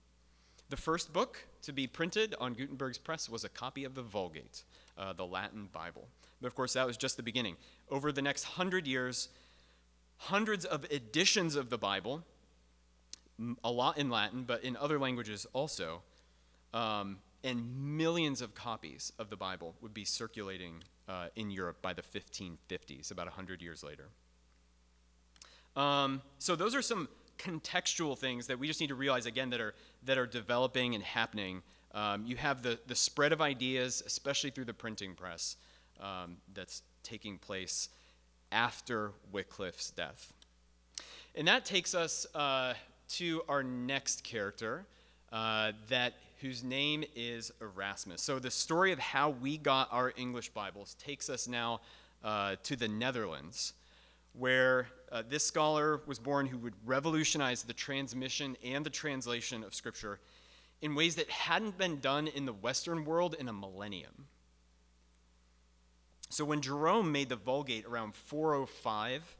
The 0.68 0.76
first 0.76 1.12
book 1.12 1.46
to 1.62 1.72
be 1.72 1.86
printed 1.86 2.34
on 2.40 2.54
Gutenberg's 2.54 2.98
press 2.98 3.28
was 3.28 3.44
a 3.44 3.48
copy 3.48 3.84
of 3.84 3.94
the 3.94 4.02
Vulgate, 4.02 4.64
uh, 4.98 5.12
the 5.12 5.24
Latin 5.24 5.68
Bible. 5.72 6.08
But 6.40 6.48
of 6.48 6.54
course, 6.54 6.74
that 6.74 6.86
was 6.86 6.96
just 6.96 7.16
the 7.16 7.22
beginning. 7.22 7.56
Over 7.90 8.12
the 8.12 8.22
next 8.22 8.44
hundred 8.44 8.86
years, 8.86 9.28
hundreds 10.16 10.64
of 10.64 10.84
editions 10.90 11.56
of 11.56 11.70
the 11.70 11.78
Bible, 11.78 12.24
a 13.62 13.70
lot 13.70 13.98
in 13.98 14.10
Latin, 14.10 14.44
but 14.44 14.62
in 14.62 14.76
other 14.76 14.98
languages 14.98 15.46
also, 15.52 16.02
um, 16.72 17.18
and 17.42 17.96
millions 17.96 18.40
of 18.40 18.54
copies 18.54 19.12
of 19.18 19.30
the 19.30 19.36
Bible 19.36 19.74
would 19.80 19.92
be 19.92 20.04
circulating 20.04 20.82
uh, 21.08 21.26
in 21.36 21.50
Europe 21.50 21.82
by 21.82 21.92
the 21.92 22.02
1550s, 22.02 23.10
about 23.10 23.26
100 23.26 23.60
years 23.60 23.84
later. 23.84 24.08
Um, 25.76 26.22
so 26.38 26.56
those 26.56 26.74
are 26.74 26.82
some 26.82 27.08
contextual 27.38 28.16
things 28.16 28.46
that 28.46 28.58
we 28.58 28.66
just 28.66 28.80
need 28.80 28.88
to 28.88 28.94
realize 28.94 29.26
again 29.26 29.50
that 29.50 29.60
are 29.60 29.74
that 30.04 30.18
are 30.18 30.26
developing 30.26 30.94
and 30.94 31.02
happening. 31.02 31.62
Um, 31.92 32.24
you 32.26 32.36
have 32.36 32.62
the 32.62 32.78
the 32.86 32.94
spread 32.94 33.32
of 33.32 33.40
ideas, 33.40 34.02
especially 34.06 34.50
through 34.50 34.66
the 34.66 34.74
printing 34.74 35.14
press, 35.14 35.56
um, 36.00 36.38
that's 36.52 36.82
taking 37.02 37.38
place 37.38 37.88
after 38.52 39.12
Wycliffe's 39.32 39.90
death. 39.90 40.32
And 41.34 41.48
that 41.48 41.64
takes 41.64 41.94
us 41.94 42.26
uh, 42.34 42.74
to 43.10 43.42
our 43.48 43.62
next 43.62 44.22
character, 44.22 44.86
uh, 45.32 45.72
that 45.88 46.14
whose 46.40 46.62
name 46.62 47.04
is 47.16 47.50
Erasmus. 47.60 48.22
So 48.22 48.38
the 48.38 48.50
story 48.50 48.92
of 48.92 48.98
how 48.98 49.30
we 49.30 49.56
got 49.56 49.88
our 49.90 50.12
English 50.16 50.50
Bibles 50.50 50.94
takes 50.94 51.28
us 51.28 51.48
now 51.48 51.80
uh, 52.22 52.56
to 52.64 52.76
the 52.76 52.88
Netherlands, 52.88 53.72
where 54.32 54.88
uh, 55.10 55.22
this 55.28 55.44
scholar 55.44 56.00
was 56.06 56.18
born 56.18 56.46
who 56.46 56.58
would 56.58 56.74
revolutionize 56.84 57.62
the 57.62 57.72
transmission 57.72 58.56
and 58.64 58.84
the 58.84 58.90
translation 58.90 59.64
of 59.64 59.74
Scripture 59.74 60.20
in 60.82 60.94
ways 60.94 61.16
that 61.16 61.30
hadn't 61.30 61.78
been 61.78 61.98
done 62.00 62.28
in 62.28 62.46
the 62.46 62.52
Western 62.52 63.04
world 63.04 63.34
in 63.38 63.48
a 63.48 63.52
millennium. 63.52 64.26
So 66.34 66.44
when 66.44 66.62
Jerome 66.62 67.12
made 67.12 67.28
the 67.28 67.36
Vulgate 67.36 67.86
around 67.86 68.16
405, 68.16 69.36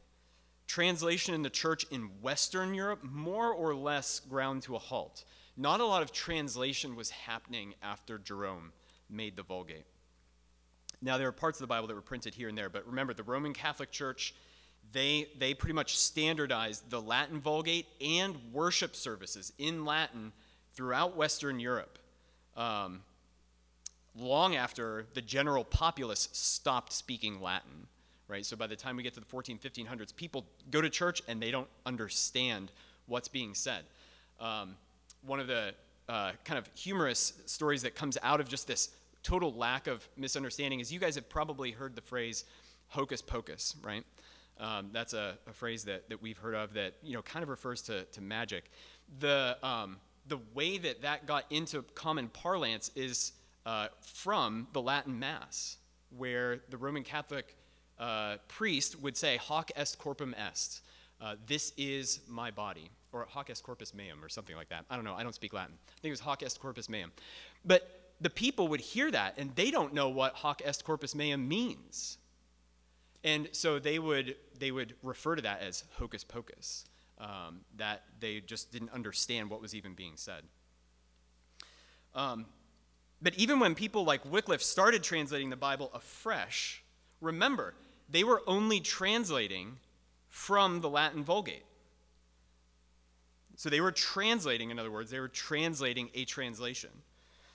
translation 0.68 1.34
in 1.34 1.42
the 1.42 1.50
church 1.50 1.84
in 1.90 2.02
Western 2.22 2.72
Europe 2.72 3.02
more 3.02 3.52
or 3.52 3.74
less 3.74 4.20
ground 4.20 4.62
to 4.62 4.76
a 4.76 4.78
halt. 4.78 5.24
Not 5.56 5.80
a 5.80 5.84
lot 5.84 6.02
of 6.02 6.12
translation 6.12 6.94
was 6.94 7.10
happening 7.10 7.74
after 7.82 8.16
Jerome 8.16 8.72
made 9.10 9.34
the 9.34 9.42
Vulgate. 9.42 9.86
Now, 11.02 11.18
there 11.18 11.26
are 11.26 11.32
parts 11.32 11.58
of 11.58 11.62
the 11.64 11.66
Bible 11.66 11.88
that 11.88 11.94
were 11.94 12.00
printed 12.00 12.32
here 12.32 12.48
and 12.48 12.56
there, 12.56 12.70
but 12.70 12.86
remember, 12.86 13.12
the 13.12 13.24
Roman 13.24 13.54
Catholic 13.54 13.90
Church, 13.90 14.32
they, 14.92 15.26
they 15.36 15.52
pretty 15.52 15.74
much 15.74 15.98
standardized 15.98 16.90
the 16.90 17.02
Latin 17.02 17.40
Vulgate 17.40 17.88
and 18.00 18.36
worship 18.52 18.94
services 18.94 19.52
in 19.58 19.84
Latin 19.84 20.30
throughout 20.74 21.16
Western 21.16 21.58
Europe. 21.58 21.98
Um, 22.56 23.00
long 24.16 24.56
after 24.56 25.06
the 25.14 25.20
general 25.20 25.64
populace 25.64 26.28
stopped 26.32 26.92
speaking 26.92 27.40
Latin, 27.40 27.88
right? 28.28 28.46
So 28.46 28.56
by 28.56 28.66
the 28.66 28.76
time 28.76 28.96
we 28.96 29.02
get 29.02 29.14
to 29.14 29.20
the 29.20 29.26
14, 29.26 29.58
1500s, 29.58 30.14
people 30.14 30.46
go 30.70 30.80
to 30.80 30.88
church 30.88 31.22
and 31.28 31.42
they 31.42 31.50
don't 31.50 31.68
understand 31.84 32.70
what's 33.06 33.28
being 33.28 33.54
said. 33.54 33.84
Um, 34.40 34.76
one 35.26 35.40
of 35.40 35.46
the 35.46 35.74
uh, 36.08 36.32
kind 36.44 36.58
of 36.58 36.68
humorous 36.74 37.32
stories 37.46 37.82
that 37.82 37.94
comes 37.94 38.18
out 38.22 38.40
of 38.40 38.48
just 38.48 38.66
this 38.66 38.90
total 39.22 39.52
lack 39.54 39.86
of 39.86 40.06
misunderstanding 40.16 40.80
is 40.80 40.92
you 40.92 41.00
guys 41.00 41.14
have 41.14 41.28
probably 41.28 41.70
heard 41.70 41.96
the 41.96 42.02
phrase 42.02 42.44
hocus 42.88 43.22
pocus, 43.22 43.74
right? 43.82 44.04
Um, 44.60 44.90
that's 44.92 45.14
a, 45.14 45.36
a, 45.48 45.52
phrase 45.52 45.84
that, 45.84 46.08
that 46.10 46.22
we've 46.22 46.38
heard 46.38 46.54
of 46.54 46.74
that 46.74 46.94
you 47.02 47.14
know 47.14 47.22
kind 47.22 47.42
of 47.42 47.48
refers 47.48 47.82
to, 47.82 48.04
to 48.04 48.20
magic. 48.20 48.70
The, 49.18 49.56
um, 49.64 49.96
the 50.28 50.38
way 50.54 50.78
that 50.78 51.02
that 51.02 51.26
got 51.26 51.44
into 51.50 51.82
common 51.94 52.28
parlance 52.28 52.90
is 52.94 53.32
uh, 53.66 53.88
from 54.00 54.68
the 54.72 54.82
Latin 54.82 55.18
Mass, 55.18 55.78
where 56.16 56.60
the 56.70 56.76
Roman 56.76 57.02
Catholic 57.02 57.56
uh, 57.98 58.36
priest 58.48 59.00
would 59.00 59.16
say, 59.16 59.36
Hoc 59.36 59.70
est 59.76 59.98
corpus 59.98 60.34
est. 60.36 60.80
Uh, 61.20 61.36
this 61.46 61.72
is 61.76 62.20
my 62.28 62.50
body. 62.50 62.90
Or 63.12 63.26
hoc 63.30 63.48
est 63.48 63.62
corpus 63.62 63.94
meum, 63.94 64.22
or 64.22 64.28
something 64.28 64.56
like 64.56 64.68
that. 64.70 64.84
I 64.90 64.96
don't 64.96 65.04
know. 65.04 65.14
I 65.14 65.22
don't 65.22 65.34
speak 65.34 65.52
Latin. 65.52 65.74
I 65.86 66.00
think 66.00 66.10
it 66.10 66.10
was 66.10 66.20
hoc 66.20 66.42
est 66.42 66.60
corpus 66.60 66.88
meum. 66.88 67.12
But 67.64 68.12
the 68.20 68.30
people 68.30 68.68
would 68.68 68.80
hear 68.80 69.10
that, 69.10 69.34
and 69.38 69.54
they 69.54 69.70
don't 69.70 69.94
know 69.94 70.08
what 70.08 70.34
hoc 70.34 70.62
est 70.64 70.84
corpus 70.84 71.14
meum 71.14 71.46
means. 71.46 72.18
And 73.22 73.48
so 73.52 73.78
they 73.78 73.98
would, 73.98 74.36
they 74.58 74.70
would 74.70 74.94
refer 75.02 75.36
to 75.36 75.42
that 75.42 75.62
as 75.62 75.84
hocus 75.98 76.24
pocus, 76.24 76.84
um, 77.18 77.60
that 77.76 78.02
they 78.18 78.40
just 78.40 78.72
didn't 78.72 78.90
understand 78.92 79.48
what 79.48 79.62
was 79.62 79.74
even 79.74 79.94
being 79.94 80.14
said. 80.16 80.42
Um, 82.14 82.46
but 83.24 83.34
even 83.36 83.58
when 83.58 83.74
people 83.74 84.04
like 84.04 84.30
Wycliffe 84.30 84.62
started 84.62 85.02
translating 85.02 85.48
the 85.48 85.56
Bible 85.56 85.90
afresh, 85.94 86.84
remember, 87.22 87.74
they 88.10 88.22
were 88.22 88.42
only 88.46 88.80
translating 88.80 89.78
from 90.28 90.82
the 90.82 90.90
Latin 90.90 91.24
Vulgate. 91.24 91.64
So 93.56 93.70
they 93.70 93.80
were 93.80 93.92
translating, 93.92 94.70
in 94.70 94.78
other 94.78 94.90
words, 94.90 95.10
they 95.10 95.20
were 95.20 95.28
translating 95.28 96.10
a 96.12 96.26
translation. 96.26 96.90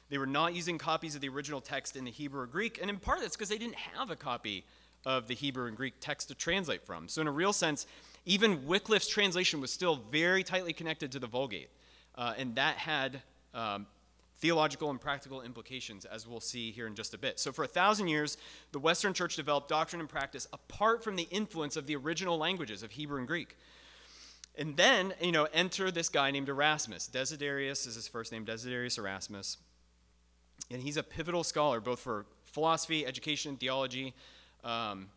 They 0.10 0.18
were 0.18 0.26
not 0.26 0.56
using 0.56 0.80
copies 0.80 1.14
of 1.14 1.22
the 1.22 1.30
original 1.30 1.62
text 1.62 1.96
in 1.96 2.04
the 2.04 2.10
Hebrew 2.10 2.42
or 2.42 2.48
Greek, 2.48 2.80
and 2.82 2.90
in 2.90 2.98
part 2.98 3.22
that's 3.22 3.36
because 3.36 3.50
they 3.50 3.60
didn't 3.60 3.76
have 3.76 4.10
a 4.10 4.16
copy 4.16 4.66
of 5.06 5.28
the 5.28 5.36
Hebrew 5.36 5.68
and 5.68 5.78
Greek 5.78 5.94
text 6.00 6.30
to 6.30 6.36
translate 6.36 6.84
from. 6.84 7.08
So, 7.08 7.22
in 7.22 7.28
a 7.28 7.32
real 7.32 7.54
sense, 7.54 7.86
even 8.26 8.66
Wycliffe's 8.66 9.08
translation 9.08 9.62
was 9.62 9.72
still 9.72 9.98
very 10.12 10.42
tightly 10.42 10.74
connected 10.74 11.12
to 11.12 11.20
the 11.20 11.28
Vulgate, 11.28 11.70
uh, 12.16 12.34
and 12.40 12.56
that 12.56 12.78
had 12.78 13.22
um, 13.54 13.86
theological 14.40 14.90
and 14.90 15.00
practical 15.00 15.42
implications, 15.42 16.06
as 16.06 16.28
we'll 16.28 16.40
see 16.40 16.72
here 16.72 16.88
in 16.88 16.96
just 16.96 17.14
a 17.14 17.18
bit. 17.18 17.40
So, 17.40 17.52
for 17.52 17.64
a 17.64 17.68
thousand 17.68 18.08
years, 18.08 18.38
the 18.72 18.80
Western 18.80 19.14
Church 19.14 19.36
developed 19.36 19.70
doctrine 19.70 20.00
and 20.00 20.10
practice 20.10 20.48
apart 20.54 21.04
from 21.04 21.16
the 21.16 21.28
influence 21.32 21.76
of 21.76 21.88
the 21.88 21.96
original 21.96 22.38
languages 22.38 22.84
of 22.84 22.92
Hebrew 22.92 23.20
and 23.20 23.28
Greek. 23.28 23.58
And 24.58 24.76
then, 24.76 25.14
you 25.22 25.32
know, 25.32 25.48
enter 25.54 25.92
this 25.92 26.10
guy 26.10 26.32
named 26.32 26.50
Erasmus. 26.50 27.10
Desiderius 27.12 27.88
is 27.88 27.96
his 27.96 28.08
first 28.08 28.32
name, 28.32 28.46
Desiderius 28.46 28.98
Erasmus. 28.98 29.58
And 30.72 30.82
he's 30.82 30.98
a 30.98 31.04
pivotal 31.04 31.44
scholar, 31.44 31.80
both 31.80 32.00
for 32.00 32.26
philosophy, 32.44 33.06
education, 33.06 33.52
and 33.52 33.60
theology. 33.60 34.14
Um, 34.64 35.08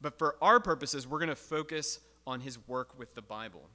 but 0.00 0.18
for 0.18 0.36
our 0.40 0.60
purposes, 0.60 1.06
we're 1.06 1.18
going 1.18 1.28
to 1.28 1.34
focus 1.34 1.98
on 2.26 2.40
his 2.40 2.56
work 2.68 2.98
with 2.98 3.14
the 3.14 3.22
Bible. 3.22 3.68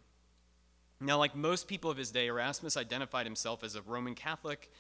Now, 1.00 1.18
like 1.18 1.36
most 1.36 1.68
people 1.68 1.92
of 1.92 1.98
his 1.98 2.12
day, 2.12 2.28
Erasmus 2.28 2.76
identified 2.76 3.26
himself 3.26 3.64
as 3.64 3.76
a 3.76 3.82
Roman 3.84 4.16
Catholic, 4.16 4.72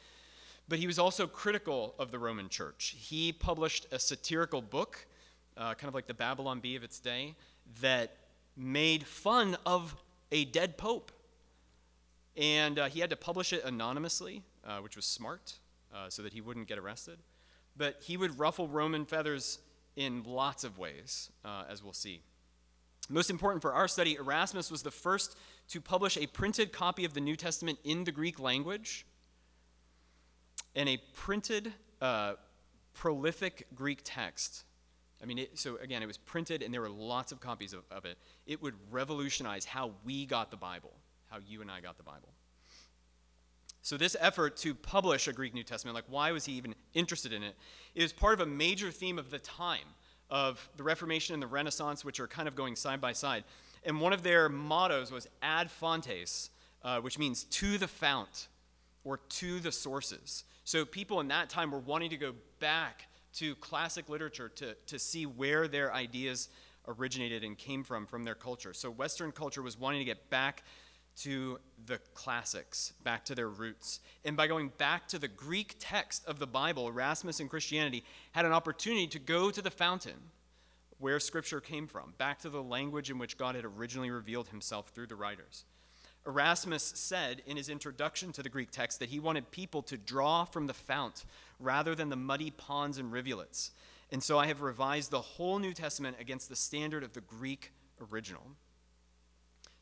but 0.67 0.79
he 0.79 0.87
was 0.87 0.97
also 0.97 1.27
critical 1.27 1.93
of 1.99 2.11
the 2.11 2.17
Roman 2.17 2.49
Church. 2.49 2.95
He 2.97 3.31
published 3.31 3.85
a 3.91 3.99
satirical 3.99 4.61
book, 4.61 5.05
uh, 5.55 5.75
kind 5.75 5.87
of 5.87 5.93
like 5.93 6.07
the 6.07 6.15
Babylon 6.15 6.59
Bee 6.59 6.75
of 6.75 6.83
its 6.83 6.99
day, 6.99 7.35
that 7.81 8.17
made 8.55 9.05
fun 9.05 9.57
of 9.65 9.95
a 10.31 10.45
dead 10.45 10.77
pope. 10.77 11.11
And 12.35 12.79
uh, 12.79 12.85
he 12.85 12.99
had 12.99 13.11
to 13.11 13.15
publish 13.15 13.53
it 13.53 13.63
anonymously, 13.63 14.41
uh, 14.65 14.79
which 14.79 14.95
was 14.95 15.05
smart, 15.05 15.53
uh, 15.93 16.09
so 16.09 16.23
that 16.23 16.33
he 16.33 16.41
wouldn't 16.41 16.67
get 16.67 16.79
arrested. 16.79 17.19
But 17.75 18.01
he 18.01 18.17
would 18.17 18.39
ruffle 18.39 18.67
Roman 18.67 19.05
feathers 19.05 19.59
in 19.95 20.23
lots 20.23 20.63
of 20.63 20.79
ways, 20.79 21.29
uh, 21.45 21.63
as 21.69 21.83
we'll 21.83 21.93
see. 21.93 22.21
Most 23.09 23.29
important 23.29 23.61
for 23.61 23.73
our 23.73 23.87
study, 23.87 24.15
Erasmus 24.15 24.69
was 24.69 24.83
the 24.83 24.91
first 24.91 25.37
to 25.69 25.79
publish 25.79 26.17
a 26.17 26.27
printed 26.27 26.73
copy 26.73 27.05
of 27.05 27.13
the 27.13 27.21
New 27.21 27.35
Testament 27.35 27.79
in 27.83 28.03
the 28.03 28.11
Greek 28.11 28.39
language 28.39 29.05
and 30.75 30.89
a 30.89 30.97
printed, 31.13 31.73
uh, 32.01 32.33
prolific 32.93 33.67
Greek 33.73 34.01
text. 34.03 34.65
I 35.21 35.25
mean, 35.25 35.39
it, 35.39 35.57
so 35.57 35.77
again, 35.77 36.03
it 36.03 36.05
was 36.05 36.17
printed 36.17 36.61
and 36.61 36.73
there 36.73 36.81
were 36.81 36.89
lots 36.89 37.31
of 37.31 37.39
copies 37.39 37.73
of, 37.73 37.83
of 37.91 38.05
it. 38.05 38.17
It 38.45 38.61
would 38.61 38.75
revolutionize 38.91 39.65
how 39.65 39.91
we 40.03 40.25
got 40.25 40.51
the 40.51 40.57
Bible, 40.57 40.91
how 41.27 41.37
you 41.45 41.61
and 41.61 41.71
I 41.71 41.79
got 41.79 41.97
the 41.97 42.03
Bible. 42.03 42.29
So, 43.81 43.95
this 43.95 44.17
effort 44.19 44.57
to 44.57 44.75
publish 44.75 45.29
a 45.29 45.33
Greek 45.33 45.53
New 45.53 45.63
Testament, 45.63 45.95
like 45.95 46.03
why 46.09 46.33
was 46.33 46.43
he 46.43 46.51
even 46.53 46.75
interested 46.93 47.31
in 47.31 47.41
it, 47.41 47.55
is 47.95 48.11
part 48.11 48.33
of 48.33 48.41
a 48.41 48.45
major 48.45 48.91
theme 48.91 49.17
of 49.17 49.29
the 49.29 49.39
time 49.39 49.95
of 50.29 50.69
the 50.77 50.83
Reformation 50.83 51.33
and 51.33 51.41
the 51.41 51.47
Renaissance, 51.47 52.03
which 52.03 52.19
are 52.19 52.27
kind 52.27 52.47
of 52.47 52.55
going 52.55 52.75
side 52.75 53.01
by 53.01 53.13
side. 53.13 53.43
And 53.83 54.01
one 54.01 54.13
of 54.13 54.23
their 54.23 54.49
mottos 54.49 55.11
was 55.11 55.27
ad 55.41 55.71
fontes, 55.71 56.49
uh, 56.83 56.99
which 56.99 57.17
means 57.17 57.43
to 57.45 57.77
the 57.77 57.87
fount 57.87 58.47
or 59.03 59.17
to 59.17 59.59
the 59.59 59.71
sources. 59.71 60.43
So 60.63 60.83
people 60.83 61.21
in 61.21 61.29
that 61.29 61.49
time 61.49 61.71
were 61.71 61.79
wanting 61.79 62.09
to 62.09 62.17
go 62.17 62.33
back 62.59 63.07
to 63.35 63.55
classic 63.55 64.09
literature 64.09 64.49
to, 64.49 64.75
to 64.87 64.99
see 64.99 65.25
where 65.25 65.67
their 65.67 65.93
ideas 65.93 66.49
originated 66.87 67.43
and 67.43 67.57
came 67.57 67.83
from, 67.83 68.05
from 68.05 68.23
their 68.23 68.35
culture. 68.35 68.73
So 68.73 68.89
Western 68.89 69.31
culture 69.31 69.61
was 69.61 69.79
wanting 69.79 69.99
to 69.99 70.05
get 70.05 70.29
back 70.29 70.63
to 71.17 71.59
the 71.85 71.99
classics, 72.13 72.93
back 73.03 73.25
to 73.25 73.35
their 73.35 73.49
roots. 73.49 73.99
And 74.23 74.37
by 74.37 74.47
going 74.47 74.71
back 74.77 75.07
to 75.09 75.19
the 75.19 75.27
Greek 75.27 75.75
text 75.79 76.25
of 76.27 76.39
the 76.39 76.47
Bible, 76.47 76.87
Erasmus 76.87 77.39
and 77.39 77.49
Christianity 77.49 78.03
had 78.33 78.45
an 78.45 78.53
opportunity 78.53 79.07
to 79.07 79.19
go 79.19 79.49
to 79.49 79.61
the 79.61 79.71
fountain 79.71 80.31
where 80.99 81.19
Scripture 81.19 81.61
came 81.61 81.87
from, 81.87 82.13
back 82.17 82.39
to 82.39 82.49
the 82.49 82.61
language 82.61 83.09
in 83.09 83.17
which 83.19 83.37
God 83.37 83.55
had 83.55 83.65
originally 83.65 84.09
revealed 84.09 84.49
himself 84.49 84.89
through 84.89 85.07
the 85.07 85.15
writers. 85.15 85.65
Erasmus 86.25 86.83
said 86.83 87.41
in 87.45 87.55
his 87.55 87.69
introduction 87.69 88.31
to 88.33 88.43
the 88.43 88.49
Greek 88.49 88.69
text 88.71 88.99
that 88.99 89.09
he 89.09 89.19
wanted 89.19 89.49
people 89.49 89.81
to 89.83 89.97
draw 89.97 90.43
from 90.43 90.67
the 90.67 90.73
fount 90.73 91.23
rather 91.59 91.95
than 91.95 92.09
the 92.09 92.15
muddy 92.15 92.51
ponds 92.51 92.97
and 92.97 93.11
rivulets. 93.11 93.71
And 94.11 94.21
so 94.21 94.37
I 94.37 94.47
have 94.47 94.61
revised 94.61 95.11
the 95.11 95.21
whole 95.21 95.59
New 95.59 95.73
Testament 95.73 96.17
against 96.19 96.49
the 96.49 96.55
standard 96.55 97.03
of 97.03 97.13
the 97.13 97.21
Greek 97.21 97.71
original. 98.11 98.43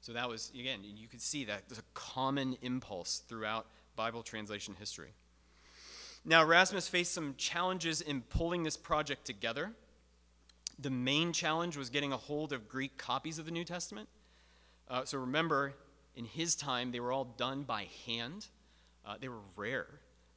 So 0.06 0.14
that 0.14 0.30
was, 0.30 0.52
again, 0.54 0.82
you 0.84 1.08
could 1.08 1.20
see 1.20 1.46
that 1.46 1.64
there's 1.68 1.80
a 1.80 1.94
common 1.96 2.58
impulse 2.62 3.24
throughout 3.28 3.66
Bible 3.96 4.22
translation 4.22 4.76
history. 4.78 5.16
Now, 6.24 6.44
Erasmus 6.44 6.88
faced 6.88 7.12
some 7.12 7.34
challenges 7.40 8.02
in 8.02 8.22
pulling 8.22 8.62
this 8.62 8.78
project 8.78 9.26
together. 9.26 9.72
The 10.78 10.92
main 10.92 11.34
challenge 11.34 11.76
was 11.76 11.90
getting 11.90 12.14
a 12.14 12.18
hold 12.18 12.54
of 12.54 12.70
Greek 12.70 13.00
copies 13.00 13.40
of 13.40 13.46
the 13.48 13.52
New 13.52 13.64
Testament. 13.64 14.08
Uh, 14.88 15.06
so 15.06 15.18
remember, 15.18 15.74
in 16.16 16.26
his 16.26 16.54
time, 16.54 16.92
they 16.92 17.00
were 17.00 17.12
all 17.12 17.26
done 17.26 17.64
by 17.64 17.88
hand. 18.06 18.46
Uh, 19.04 19.16
they 19.20 19.28
were 19.28 19.42
rare, 19.56 19.88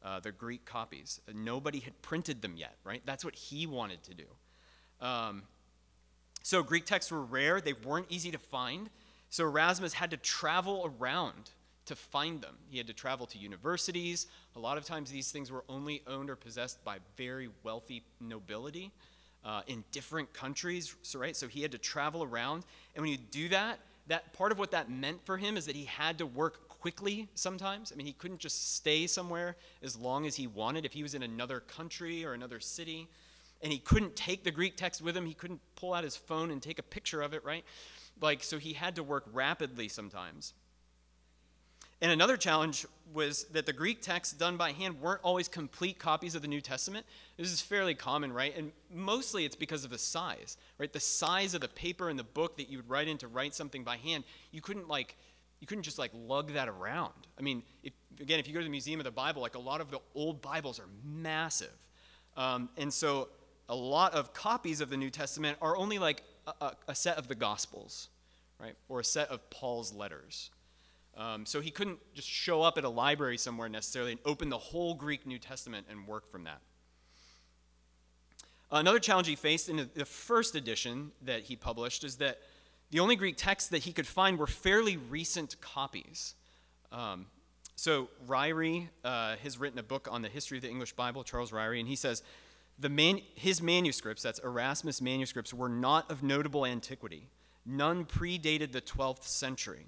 uh, 0.02 0.18
the 0.18 0.32
Greek 0.32 0.64
copies. 0.64 1.20
nobody 1.34 1.80
had 1.80 2.00
printed 2.00 2.40
them 2.40 2.56
yet, 2.56 2.76
right? 2.84 3.02
That's 3.04 3.22
what 3.22 3.34
he 3.34 3.66
wanted 3.66 4.02
to 4.04 4.14
do. 4.14 5.06
Um, 5.06 5.42
so 6.42 6.62
Greek 6.62 6.86
texts 6.86 7.12
were 7.12 7.20
rare, 7.20 7.60
they 7.60 7.74
weren't 7.74 8.06
easy 8.08 8.30
to 8.30 8.38
find. 8.38 8.88
So 9.30 9.44
Erasmus 9.44 9.92
had 9.92 10.10
to 10.10 10.16
travel 10.16 10.94
around 11.00 11.50
to 11.86 11.96
find 11.96 12.40
them. 12.42 12.56
He 12.68 12.78
had 12.78 12.86
to 12.86 12.92
travel 12.92 13.26
to 13.26 13.38
universities. 13.38 14.26
A 14.56 14.58
lot 14.58 14.76
of 14.76 14.84
times 14.84 15.10
these 15.10 15.30
things 15.30 15.50
were 15.50 15.64
only 15.68 16.02
owned 16.06 16.28
or 16.30 16.36
possessed 16.36 16.82
by 16.84 16.98
very 17.16 17.48
wealthy 17.62 18.02
nobility 18.20 18.92
uh, 19.44 19.62
in 19.66 19.84
different 19.92 20.32
countries, 20.32 20.94
so, 21.02 21.18
right? 21.18 21.34
So 21.36 21.48
he 21.48 21.62
had 21.62 21.72
to 21.72 21.78
travel 21.78 22.22
around. 22.22 22.64
And 22.94 23.02
when 23.02 23.10
you 23.10 23.18
do 23.18 23.48
that, 23.48 23.78
that 24.08 24.32
part 24.32 24.52
of 24.52 24.58
what 24.58 24.70
that 24.72 24.90
meant 24.90 25.24
for 25.24 25.36
him 25.36 25.56
is 25.56 25.66
that 25.66 25.76
he 25.76 25.84
had 25.84 26.18
to 26.18 26.26
work 26.26 26.68
quickly 26.68 27.28
sometimes. 27.34 27.92
I 27.92 27.96
mean, 27.96 28.06
he 28.06 28.12
couldn't 28.12 28.40
just 28.40 28.76
stay 28.76 29.06
somewhere 29.06 29.56
as 29.82 29.96
long 29.96 30.26
as 30.26 30.36
he 30.36 30.46
wanted. 30.46 30.84
If 30.84 30.92
he 30.92 31.02
was 31.02 31.14
in 31.14 31.22
another 31.22 31.60
country 31.60 32.24
or 32.24 32.32
another 32.32 32.60
city 32.60 33.08
and 33.62 33.72
he 33.72 33.78
couldn't 33.78 34.16
take 34.16 34.44
the 34.44 34.50
Greek 34.50 34.76
text 34.76 35.02
with 35.02 35.16
him, 35.16 35.26
he 35.26 35.34
couldn't 35.34 35.60
pull 35.76 35.94
out 35.94 36.04
his 36.04 36.16
phone 36.16 36.50
and 36.50 36.62
take 36.62 36.78
a 36.78 36.82
picture 36.82 37.20
of 37.20 37.34
it, 37.34 37.44
right? 37.44 37.64
Like, 38.20 38.42
so 38.42 38.58
he 38.58 38.72
had 38.72 38.96
to 38.96 39.02
work 39.02 39.24
rapidly 39.32 39.88
sometimes. 39.88 40.54
And 42.00 42.12
another 42.12 42.36
challenge 42.36 42.86
was 43.12 43.44
that 43.46 43.66
the 43.66 43.72
Greek 43.72 44.02
texts 44.02 44.32
done 44.32 44.56
by 44.56 44.70
hand 44.70 45.00
weren't 45.00 45.20
always 45.24 45.48
complete 45.48 45.98
copies 45.98 46.36
of 46.36 46.42
the 46.42 46.48
New 46.48 46.60
Testament. 46.60 47.04
This 47.36 47.50
is 47.50 47.60
fairly 47.60 47.94
common, 47.94 48.32
right? 48.32 48.56
And 48.56 48.70
mostly 48.94 49.44
it's 49.44 49.56
because 49.56 49.84
of 49.84 49.90
the 49.90 49.98
size, 49.98 50.56
right? 50.78 50.92
The 50.92 51.00
size 51.00 51.54
of 51.54 51.60
the 51.60 51.68
paper 51.68 52.08
in 52.08 52.16
the 52.16 52.24
book 52.24 52.56
that 52.58 52.70
you 52.70 52.78
would 52.78 52.88
write 52.88 53.08
in 53.08 53.18
to 53.18 53.28
write 53.28 53.54
something 53.54 53.82
by 53.82 53.96
hand, 53.96 54.24
you 54.52 54.60
couldn't 54.60 54.88
like 54.88 55.16
you 55.60 55.66
couldn't 55.66 55.82
just 55.82 55.98
like 55.98 56.12
lug 56.14 56.52
that 56.52 56.68
around. 56.68 57.12
I 57.36 57.42
mean, 57.42 57.64
if, 57.82 57.92
again, 58.20 58.38
if 58.38 58.46
you 58.46 58.54
go 58.54 58.60
to 58.60 58.64
the 58.64 58.70
Museum 58.70 59.00
of 59.00 59.04
the 59.04 59.10
Bible, 59.10 59.42
like 59.42 59.56
a 59.56 59.60
lot 59.60 59.80
of 59.80 59.90
the 59.90 59.98
old 60.14 60.40
Bibles 60.40 60.78
are 60.78 60.88
massive. 61.04 61.74
Um, 62.36 62.68
and 62.76 62.92
so 62.92 63.28
a 63.68 63.74
lot 63.74 64.14
of 64.14 64.32
copies 64.32 64.80
of 64.80 64.88
the 64.88 64.96
New 64.96 65.10
Testament 65.10 65.58
are 65.60 65.76
only 65.76 65.98
like 65.98 66.22
a, 66.60 66.72
a, 66.88 66.94
set 66.94 67.18
of 67.18 67.28
the 67.28 67.34
Gospels, 67.34 68.08
right? 68.60 68.74
Or 68.88 69.00
a 69.00 69.04
set 69.04 69.28
of 69.28 69.48
Paul's 69.50 69.92
letters. 69.92 70.50
Um, 71.16 71.46
so 71.46 71.60
he 71.60 71.70
couldn't 71.70 71.98
just 72.14 72.28
show 72.28 72.62
up 72.62 72.78
at 72.78 72.84
a 72.84 72.88
library 72.88 73.38
somewhere 73.38 73.68
necessarily 73.68 74.12
and 74.12 74.20
open 74.24 74.48
the 74.48 74.58
whole 74.58 74.94
Greek 74.94 75.26
New 75.26 75.38
Testament 75.38 75.86
and 75.90 76.06
work 76.06 76.30
from 76.30 76.44
that. 76.44 76.60
Another 78.70 78.98
challenge 78.98 79.26
he 79.26 79.34
faced 79.34 79.68
in 79.68 79.88
the 79.94 80.04
first 80.04 80.54
edition 80.54 81.12
that 81.22 81.44
he 81.44 81.56
published 81.56 82.04
is 82.04 82.16
that 82.16 82.38
the 82.90 83.00
only 83.00 83.16
Greek 83.16 83.36
texts 83.36 83.70
that 83.70 83.78
he 83.78 83.92
could 83.92 84.06
find 84.06 84.38
were 84.38 84.46
fairly 84.46 84.96
recent 84.96 85.60
copies. 85.60 86.34
Um, 86.92 87.26
so 87.76 88.08
Ryrie 88.26 88.88
uh, 89.04 89.36
has 89.42 89.58
written 89.58 89.78
a 89.78 89.82
book 89.82 90.08
on 90.10 90.22
the 90.22 90.28
history 90.28 90.58
of 90.58 90.62
the 90.62 90.70
English 90.70 90.92
Bible, 90.92 91.24
Charles 91.24 91.50
Ryrie, 91.50 91.80
and 91.80 91.88
he 91.88 91.96
says 91.96 92.22
the 92.78 92.88
man, 92.88 93.20
his 93.34 93.60
manuscripts, 93.60 94.22
that's 94.22 94.38
Erasmus' 94.40 95.00
manuscripts, 95.00 95.52
were 95.52 95.68
not 95.68 96.10
of 96.10 96.22
notable 96.22 96.64
antiquity. 96.64 97.28
None 97.66 98.04
predated 98.04 98.72
the 98.72 98.80
12th 98.80 99.24
century 99.24 99.86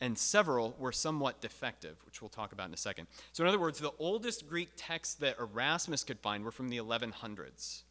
and 0.00 0.16
several 0.16 0.74
were 0.78 0.92
somewhat 0.92 1.40
defective, 1.40 1.96
which 2.06 2.22
we'll 2.22 2.30
talk 2.30 2.52
about 2.52 2.68
in 2.68 2.74
a 2.74 2.78
second. 2.78 3.06
So, 3.32 3.44
in 3.44 3.48
other 3.48 3.58
words, 3.58 3.78
the 3.78 3.92
oldest 3.98 4.48
Greek 4.48 4.70
texts 4.76 5.14
that 5.16 5.38
Erasmus 5.38 6.04
could 6.04 6.18
find 6.20 6.42
were 6.42 6.50
from 6.50 6.70
the 6.70 6.78
1100s. 6.78 7.82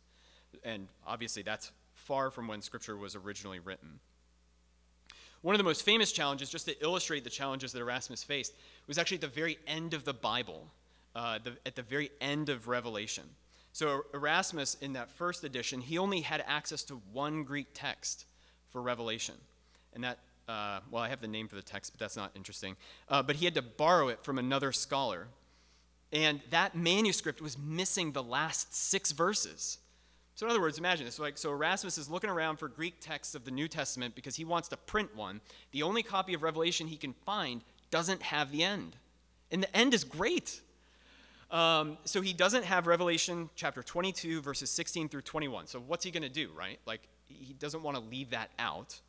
And 0.64 0.88
obviously, 1.06 1.44
that's 1.44 1.72
far 1.94 2.32
from 2.32 2.48
when 2.48 2.62
Scripture 2.62 2.98
was 2.98 3.16
originally 3.16 3.60
written. 3.60 4.00
One 5.42 5.54
of 5.54 5.60
the 5.60 5.64
most 5.64 5.84
famous 5.84 6.12
challenges, 6.12 6.50
just 6.50 6.66
to 6.66 6.84
illustrate 6.84 7.24
the 7.24 7.30
challenges 7.30 7.72
that 7.74 7.80
Erasmus 7.80 8.24
faced, 8.24 8.54
was 8.88 8.98
actually 8.98 9.18
at 9.18 9.22
the 9.22 9.28
very 9.28 9.60
end 9.68 9.94
of 9.94 10.04
the 10.04 10.14
Bible, 10.14 10.68
uh, 11.16 11.38
the, 11.42 11.58
at 11.66 11.76
the 11.76 11.84
very 11.84 12.10
end 12.20 12.50
of 12.50 12.68
Revelation. 12.68 13.24
So, 13.72 14.04
Erasmus, 14.14 14.76
in 14.76 14.94
that 14.94 15.10
first 15.12 15.44
edition, 15.44 15.82
he 15.82 15.98
only 15.98 16.22
had 16.22 16.44
access 16.48 16.84
to 16.86 17.02
one 17.12 17.44
Greek 17.44 17.68
text 17.74 18.26
for 18.70 18.82
Revelation. 18.82 19.36
And 19.94 20.04
that 20.04 20.20
uh, 20.50 20.80
well, 20.90 21.04
I 21.04 21.10
have 21.10 21.22
the 21.22 21.28
name 21.28 21.48
for 21.48 21.56
the 21.56 21.62
text, 21.62 21.94
but 21.94 22.00
that's 22.00 22.18
not 22.18 22.32
interesting. 22.36 22.76
Uh, 23.08 23.22
but 23.22 23.36
he 23.36 23.46
had 23.46 23.54
to 23.54 23.62
borrow 23.62 24.08
it 24.08 24.24
from 24.24 24.40
another 24.40 24.72
scholar. 24.72 25.28
And 26.12 26.42
that 26.50 26.76
manuscript 26.76 27.40
was 27.40 27.56
missing 27.56 28.14
the 28.14 28.24
last 28.24 28.74
six 28.74 29.12
verses. 29.12 29.78
So, 30.34 30.48
in 30.48 30.50
other 30.50 30.60
words, 30.60 30.80
imagine 30.80 31.06
this. 31.06 31.20
Like, 31.20 31.38
so 31.38 31.52
Erasmus 31.52 32.00
is 32.00 32.10
looking 32.10 32.32
around 32.32 32.58
for 32.58 32.68
Greek 32.68 33.00
texts 33.00 33.36
of 33.36 33.46
the 33.46 33.52
New 33.52 33.68
Testament 33.68 34.16
because 34.16 34.38
he 34.38 34.46
wants 34.46 34.70
to 34.70 34.78
print 34.78 35.16
one. 35.16 35.42
The 35.72 35.84
only 35.84 36.02
copy 36.02 36.34
of 36.34 36.42
Revelation 36.42 36.88
he 36.88 36.98
can 36.98 37.14
find 37.14 37.62
doesn't 37.92 38.24
have 38.24 38.52
the 38.52 38.64
end. 38.64 38.96
And 39.52 39.62
the 39.62 39.78
end 39.78 39.94
is 39.94 40.04
great. 40.04 40.62
Um, 41.52 41.98
so 42.06 42.22
he 42.22 42.34
doesn't 42.34 42.66
have 42.66 42.86
Revelation 42.86 43.50
chapter 43.56 43.82
22, 43.82 44.42
verses 44.42 44.70
16 44.70 45.10
through 45.10 45.22
21. 45.22 45.68
So 45.68 45.80
what's 45.80 46.06
he 46.06 46.12
going 46.12 46.24
to 46.24 46.30
do, 46.30 46.50
right? 46.56 46.80
Like, 46.86 47.02
he 47.26 47.54
doesn't 47.54 47.82
want 47.82 47.98
to 47.98 48.04
leave 48.04 48.32
that 48.32 48.50
out. 48.60 49.00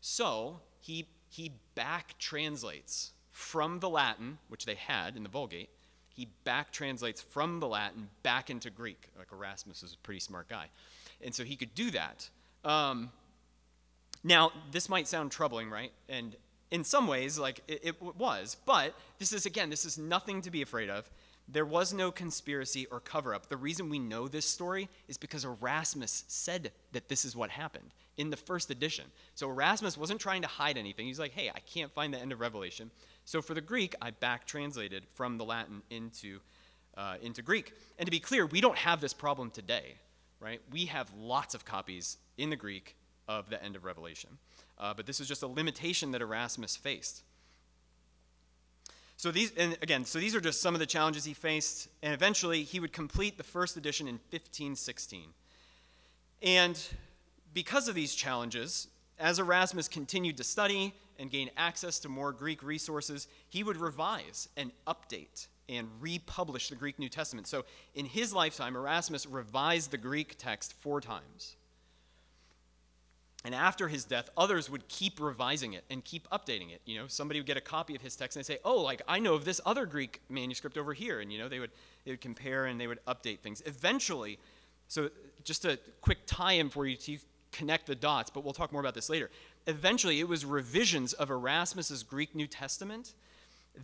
So 0.00 0.60
he, 0.80 1.06
he 1.28 1.52
back 1.74 2.18
translates 2.18 3.12
from 3.30 3.78
the 3.78 3.88
Latin, 3.88 4.38
which 4.48 4.64
they 4.64 4.74
had 4.74 5.16
in 5.16 5.22
the 5.22 5.28
Vulgate, 5.28 5.70
he 6.18 6.28
back 6.42 6.72
translates 6.72 7.20
from 7.20 7.60
the 7.60 7.68
Latin 7.68 8.08
back 8.24 8.50
into 8.50 8.70
Greek. 8.70 9.10
Like 9.16 9.28
Erasmus 9.32 9.84
is 9.84 9.94
a 9.94 9.98
pretty 9.98 10.18
smart 10.18 10.48
guy. 10.48 10.66
And 11.22 11.32
so 11.32 11.44
he 11.44 11.54
could 11.54 11.72
do 11.74 11.92
that. 11.92 12.28
Um, 12.64 13.12
now, 14.24 14.50
this 14.72 14.88
might 14.88 15.06
sound 15.06 15.30
troubling, 15.30 15.70
right? 15.70 15.92
And 16.08 16.34
in 16.72 16.82
some 16.82 17.06
ways, 17.06 17.38
like 17.38 17.60
it, 17.68 17.80
it 17.84 18.02
was, 18.02 18.56
but 18.66 18.94
this 19.20 19.32
is, 19.32 19.46
again, 19.46 19.70
this 19.70 19.84
is 19.84 19.96
nothing 19.96 20.42
to 20.42 20.50
be 20.50 20.60
afraid 20.60 20.90
of. 20.90 21.08
There 21.50 21.64
was 21.64 21.94
no 21.94 22.10
conspiracy 22.10 22.86
or 22.90 23.00
cover 23.00 23.34
up. 23.34 23.48
The 23.48 23.56
reason 23.56 23.88
we 23.88 23.98
know 23.98 24.28
this 24.28 24.44
story 24.44 24.88
is 25.08 25.16
because 25.16 25.44
Erasmus 25.44 26.24
said 26.28 26.72
that 26.92 27.08
this 27.08 27.24
is 27.24 27.34
what 27.34 27.50
happened 27.50 27.90
in 28.18 28.28
the 28.28 28.36
first 28.36 28.70
edition. 28.70 29.06
So 29.34 29.48
Erasmus 29.48 29.96
wasn't 29.96 30.20
trying 30.20 30.42
to 30.42 30.48
hide 30.48 30.76
anything. 30.76 31.06
He's 31.06 31.18
like, 31.18 31.32
hey, 31.32 31.50
I 31.54 31.60
can't 31.60 31.90
find 31.92 32.12
the 32.12 32.18
end 32.18 32.32
of 32.32 32.40
Revelation. 32.40 32.90
So 33.24 33.40
for 33.40 33.54
the 33.54 33.62
Greek, 33.62 33.94
I 34.02 34.10
back 34.10 34.46
translated 34.46 35.04
from 35.14 35.38
the 35.38 35.44
Latin 35.44 35.82
into, 35.88 36.40
uh, 36.96 37.16
into 37.22 37.40
Greek. 37.40 37.72
And 37.98 38.06
to 38.06 38.10
be 38.10 38.20
clear, 38.20 38.44
we 38.44 38.60
don't 38.60 38.76
have 38.76 39.00
this 39.00 39.14
problem 39.14 39.50
today, 39.50 39.94
right? 40.40 40.60
We 40.70 40.86
have 40.86 41.10
lots 41.16 41.54
of 41.54 41.64
copies 41.64 42.18
in 42.36 42.50
the 42.50 42.56
Greek 42.56 42.94
of 43.26 43.48
the 43.48 43.62
end 43.62 43.74
of 43.74 43.84
Revelation. 43.84 44.38
Uh, 44.76 44.92
but 44.94 45.06
this 45.06 45.18
is 45.18 45.28
just 45.28 45.42
a 45.42 45.46
limitation 45.46 46.10
that 46.12 46.20
Erasmus 46.20 46.76
faced. 46.76 47.22
So 49.18 49.32
these, 49.32 49.50
and 49.56 49.76
again, 49.82 50.04
so 50.04 50.20
these 50.20 50.36
are 50.36 50.40
just 50.40 50.62
some 50.62 50.76
of 50.76 50.78
the 50.78 50.86
challenges 50.86 51.24
he 51.24 51.34
faced, 51.34 51.88
and 52.04 52.14
eventually 52.14 52.62
he 52.62 52.78
would 52.78 52.92
complete 52.92 53.36
the 53.36 53.42
first 53.42 53.76
edition 53.76 54.06
in 54.06 54.14
1516. 54.30 55.30
And 56.40 56.80
because 57.52 57.88
of 57.88 57.96
these 57.96 58.14
challenges, 58.14 58.86
as 59.18 59.40
Erasmus 59.40 59.88
continued 59.88 60.36
to 60.36 60.44
study 60.44 60.94
and 61.18 61.32
gain 61.32 61.50
access 61.56 61.98
to 61.98 62.08
more 62.08 62.30
Greek 62.30 62.62
resources, 62.62 63.26
he 63.48 63.64
would 63.64 63.76
revise 63.76 64.48
and 64.56 64.70
update 64.86 65.48
and 65.68 65.88
republish 65.98 66.68
the 66.68 66.76
Greek 66.76 67.00
New 67.00 67.08
Testament. 67.08 67.48
So 67.48 67.64
in 67.96 68.06
his 68.06 68.32
lifetime, 68.32 68.76
Erasmus 68.76 69.26
revised 69.26 69.90
the 69.90 69.98
Greek 69.98 70.36
text 70.38 70.74
four 70.74 71.00
times. 71.00 71.56
And 73.44 73.54
after 73.54 73.88
his 73.88 74.04
death, 74.04 74.28
others 74.36 74.68
would 74.68 74.88
keep 74.88 75.20
revising 75.20 75.72
it 75.72 75.84
and 75.88 76.04
keep 76.04 76.28
updating 76.30 76.72
it. 76.72 76.80
You 76.84 76.98
know, 76.98 77.06
somebody 77.06 77.38
would 77.38 77.46
get 77.46 77.56
a 77.56 77.62
copy 77.62 77.94
of 77.94 78.02
his 78.02 78.16
text 78.16 78.36
and 78.36 78.44
they'd 78.44 78.54
say, 78.54 78.58
"Oh, 78.64 78.80
like 78.80 79.00
I 79.06 79.20
know 79.20 79.34
of 79.34 79.44
this 79.44 79.60
other 79.64 79.86
Greek 79.86 80.20
manuscript 80.28 80.76
over 80.76 80.92
here," 80.92 81.20
and 81.20 81.32
you 81.32 81.38
know, 81.38 81.48
they 81.48 81.60
would 81.60 81.70
they 82.04 82.10
would 82.10 82.20
compare 82.20 82.66
and 82.66 82.80
they 82.80 82.88
would 82.88 83.04
update 83.06 83.38
things. 83.38 83.62
Eventually, 83.64 84.38
so 84.88 85.10
just 85.44 85.64
a 85.64 85.78
quick 86.00 86.18
tie-in 86.26 86.68
for 86.68 86.86
you 86.86 86.96
to 86.96 87.18
connect 87.52 87.86
the 87.86 87.94
dots, 87.94 88.28
but 88.28 88.44
we'll 88.44 88.52
talk 88.52 88.72
more 88.72 88.80
about 88.80 88.94
this 88.94 89.08
later. 89.08 89.30
Eventually, 89.66 90.20
it 90.20 90.28
was 90.28 90.44
revisions 90.44 91.12
of 91.12 91.30
Erasmus's 91.30 92.02
Greek 92.02 92.34
New 92.34 92.46
Testament 92.46 93.14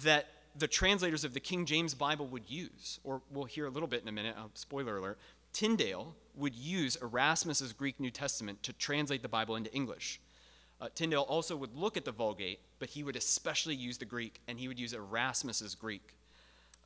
that 0.02 0.28
the 0.56 0.68
translators 0.68 1.24
of 1.24 1.34
the 1.34 1.40
King 1.40 1.66
James 1.66 1.94
Bible 1.94 2.26
would 2.28 2.50
use, 2.50 3.00
or 3.04 3.22
we'll 3.30 3.44
hear 3.44 3.66
a 3.66 3.70
little 3.70 3.88
bit 3.88 4.02
in 4.02 4.08
a 4.08 4.12
minute. 4.12 4.34
Uh, 4.38 4.44
spoiler 4.54 4.96
alert. 4.98 5.18
Tyndale 5.52 6.14
would 6.36 6.54
use 6.54 6.96
Erasmus's 7.00 7.72
Greek 7.72 8.00
New 8.00 8.10
Testament 8.10 8.62
to 8.62 8.72
translate 8.72 9.22
the 9.22 9.28
Bible 9.28 9.56
into 9.56 9.72
English. 9.72 10.20
Uh, 10.80 10.88
Tyndale 10.94 11.22
also 11.22 11.56
would 11.56 11.74
look 11.74 11.96
at 11.96 12.04
the 12.04 12.12
Vulgate, 12.12 12.60
but 12.78 12.90
he 12.90 13.02
would 13.02 13.16
especially 13.16 13.74
use 13.74 13.98
the 13.98 14.04
Greek, 14.04 14.40
and 14.48 14.58
he 14.58 14.68
would 14.68 14.78
use 14.78 14.92
Erasmus's 14.92 15.74
Greek 15.74 16.16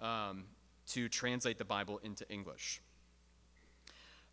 um, 0.01 0.45
to 0.89 1.09
translate 1.09 1.59
the 1.59 1.65
Bible 1.65 1.99
into 2.03 2.29
English. 2.31 2.81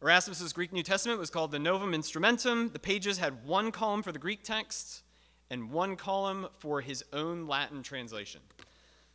Erasmus's 0.02 0.52
Greek 0.54 0.74
New 0.74 0.84
Testament 0.84 1.20
was 1.20 1.30
called 1.30 1.52
the 1.52 1.60
Novum 1.60 1.94
Instrumentum. 1.94 2.74
The 2.74 2.80
pages 2.80 3.18
had 3.18 3.46
one 3.46 3.72
column 3.72 4.04
for 4.04 4.12
the 4.12 4.20
Greek 4.20 4.44
text 4.44 5.04
and 5.50 5.72
one 5.72 5.96
column 5.96 6.48
for 6.60 6.82
his 6.82 7.04
own 7.14 7.48
Latin 7.48 7.82
translation. 7.82 8.42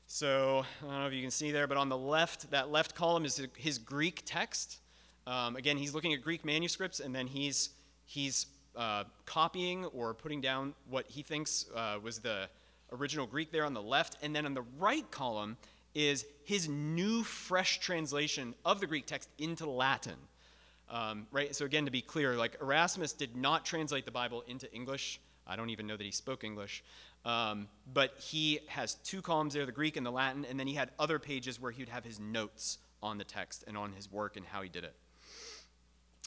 So 0.06 0.64
I 0.82 0.90
don't 0.90 1.00
know 1.00 1.06
if 1.06 1.12
you 1.12 1.22
can 1.22 1.30
see 1.30 1.52
there, 1.52 1.66
but 1.66 1.76
on 1.76 1.88
the 1.88 1.96
left, 1.96 2.50
that 2.50 2.72
left 2.72 2.94
column 2.94 3.24
is 3.24 3.40
his 3.56 3.78
Greek 3.78 4.22
text. 4.24 4.78
Um, 5.26 5.56
again, 5.56 5.76
he's 5.76 5.94
looking 5.94 6.12
at 6.12 6.22
Greek 6.22 6.44
manuscripts 6.44 7.00
and 7.00 7.14
then 7.14 7.26
he's, 7.26 7.70
he's 8.04 8.46
uh, 8.76 9.04
copying 9.26 9.84
or 9.86 10.14
putting 10.14 10.40
down 10.40 10.74
what 10.88 11.06
he 11.08 11.22
thinks 11.22 11.66
uh, 11.74 11.98
was 12.02 12.20
the 12.20 12.48
original 12.92 13.26
Greek 13.26 13.52
there 13.52 13.64
on 13.64 13.74
the 13.74 13.82
left. 13.82 14.16
And 14.22 14.34
then 14.34 14.46
on 14.46 14.54
the 14.54 14.64
right 14.78 15.08
column 15.10 15.56
is 15.94 16.24
his 16.44 16.68
new, 16.68 17.22
fresh 17.22 17.80
translation 17.80 18.54
of 18.64 18.80
the 18.80 18.86
Greek 18.86 19.06
text 19.06 19.28
into 19.38 19.68
Latin. 19.68 20.16
Um, 20.88 21.26
right? 21.30 21.54
So, 21.54 21.64
again, 21.64 21.84
to 21.84 21.92
be 21.92 22.02
clear, 22.02 22.34
like 22.36 22.56
Erasmus 22.60 23.12
did 23.12 23.36
not 23.36 23.64
translate 23.64 24.04
the 24.04 24.10
Bible 24.10 24.42
into 24.48 24.72
English 24.72 25.20
I 25.50 25.56
don't 25.56 25.70
even 25.70 25.88
know 25.88 25.96
that 25.96 26.04
he 26.04 26.12
spoke 26.12 26.44
English. 26.44 26.84
Um, 27.24 27.68
but 27.92 28.14
he 28.18 28.60
has 28.68 28.94
two 28.94 29.20
columns 29.20 29.52
there 29.52 29.66
the 29.66 29.72
Greek 29.72 29.96
and 29.96 30.06
the 30.06 30.12
Latin, 30.12 30.46
and 30.48 30.58
then 30.58 30.66
he 30.66 30.74
had 30.74 30.90
other 30.98 31.18
pages 31.18 31.60
where 31.60 31.72
he 31.72 31.82
would 31.82 31.88
have 31.90 32.04
his 32.04 32.20
notes 32.20 32.78
on 33.02 33.18
the 33.18 33.24
text 33.24 33.64
and 33.66 33.76
on 33.76 33.92
his 33.92 34.10
work 34.10 34.36
and 34.36 34.46
how 34.46 34.62
he 34.62 34.68
did 34.68 34.84
it. 34.84 34.94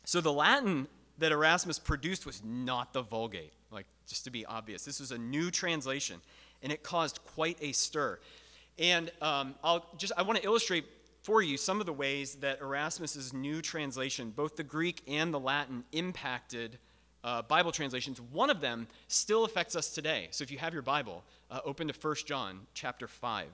So 0.06 0.22
the 0.22 0.34
Latin 0.34 0.88
that 1.18 1.32
Erasmus 1.32 1.80
produced 1.80 2.26
was 2.26 2.44
not 2.44 2.94
the 2.94 3.02
Vulgate, 3.02 3.54
like 3.72 3.86
just 4.08 4.26
to 4.26 4.32
be 4.32 4.46
obvious. 4.46 4.84
This 4.84 5.00
was 5.00 5.12
a 5.12 5.18
new 5.18 5.52
translation, 5.52 6.22
and 6.62 6.72
it 6.72 6.84
caused 6.84 7.24
quite 7.24 7.58
a 7.62 7.72
stir. 7.72 8.20
And 8.78 9.12
um, 9.22 9.56
I'll 9.64 9.86
just 9.98 10.14
I 10.18 10.24
want 10.24 10.40
to 10.40 10.46
illustrate 10.46 10.86
for 11.22 11.42
you 11.42 11.56
some 11.56 11.80
of 11.80 11.86
the 11.86 11.94
ways 11.94 12.36
that 12.36 12.60
Erasmus's 12.60 13.34
new 13.34 13.62
translation, 13.62 14.32
both 14.32 14.58
the 14.58 14.64
Greek 14.64 15.02
and 15.08 15.34
the 15.34 15.40
Latin, 15.40 15.86
impacted 15.94 16.78
uh, 17.24 17.42
Bible 17.44 17.72
translations. 17.72 18.20
One 18.20 18.50
of 18.50 18.60
them 18.60 18.88
still 19.08 19.46
affects 19.46 19.76
us 19.76 19.90
today. 19.90 20.28
So 20.32 20.44
if 20.44 20.52
you 20.52 20.58
have 20.58 20.74
your 20.74 20.82
Bible, 20.82 21.24
uh, 21.50 21.62
open 21.64 21.88
to 21.88 21.94
1 21.94 22.16
John 22.26 22.68
chapter 22.74 23.08
5. 23.08 23.48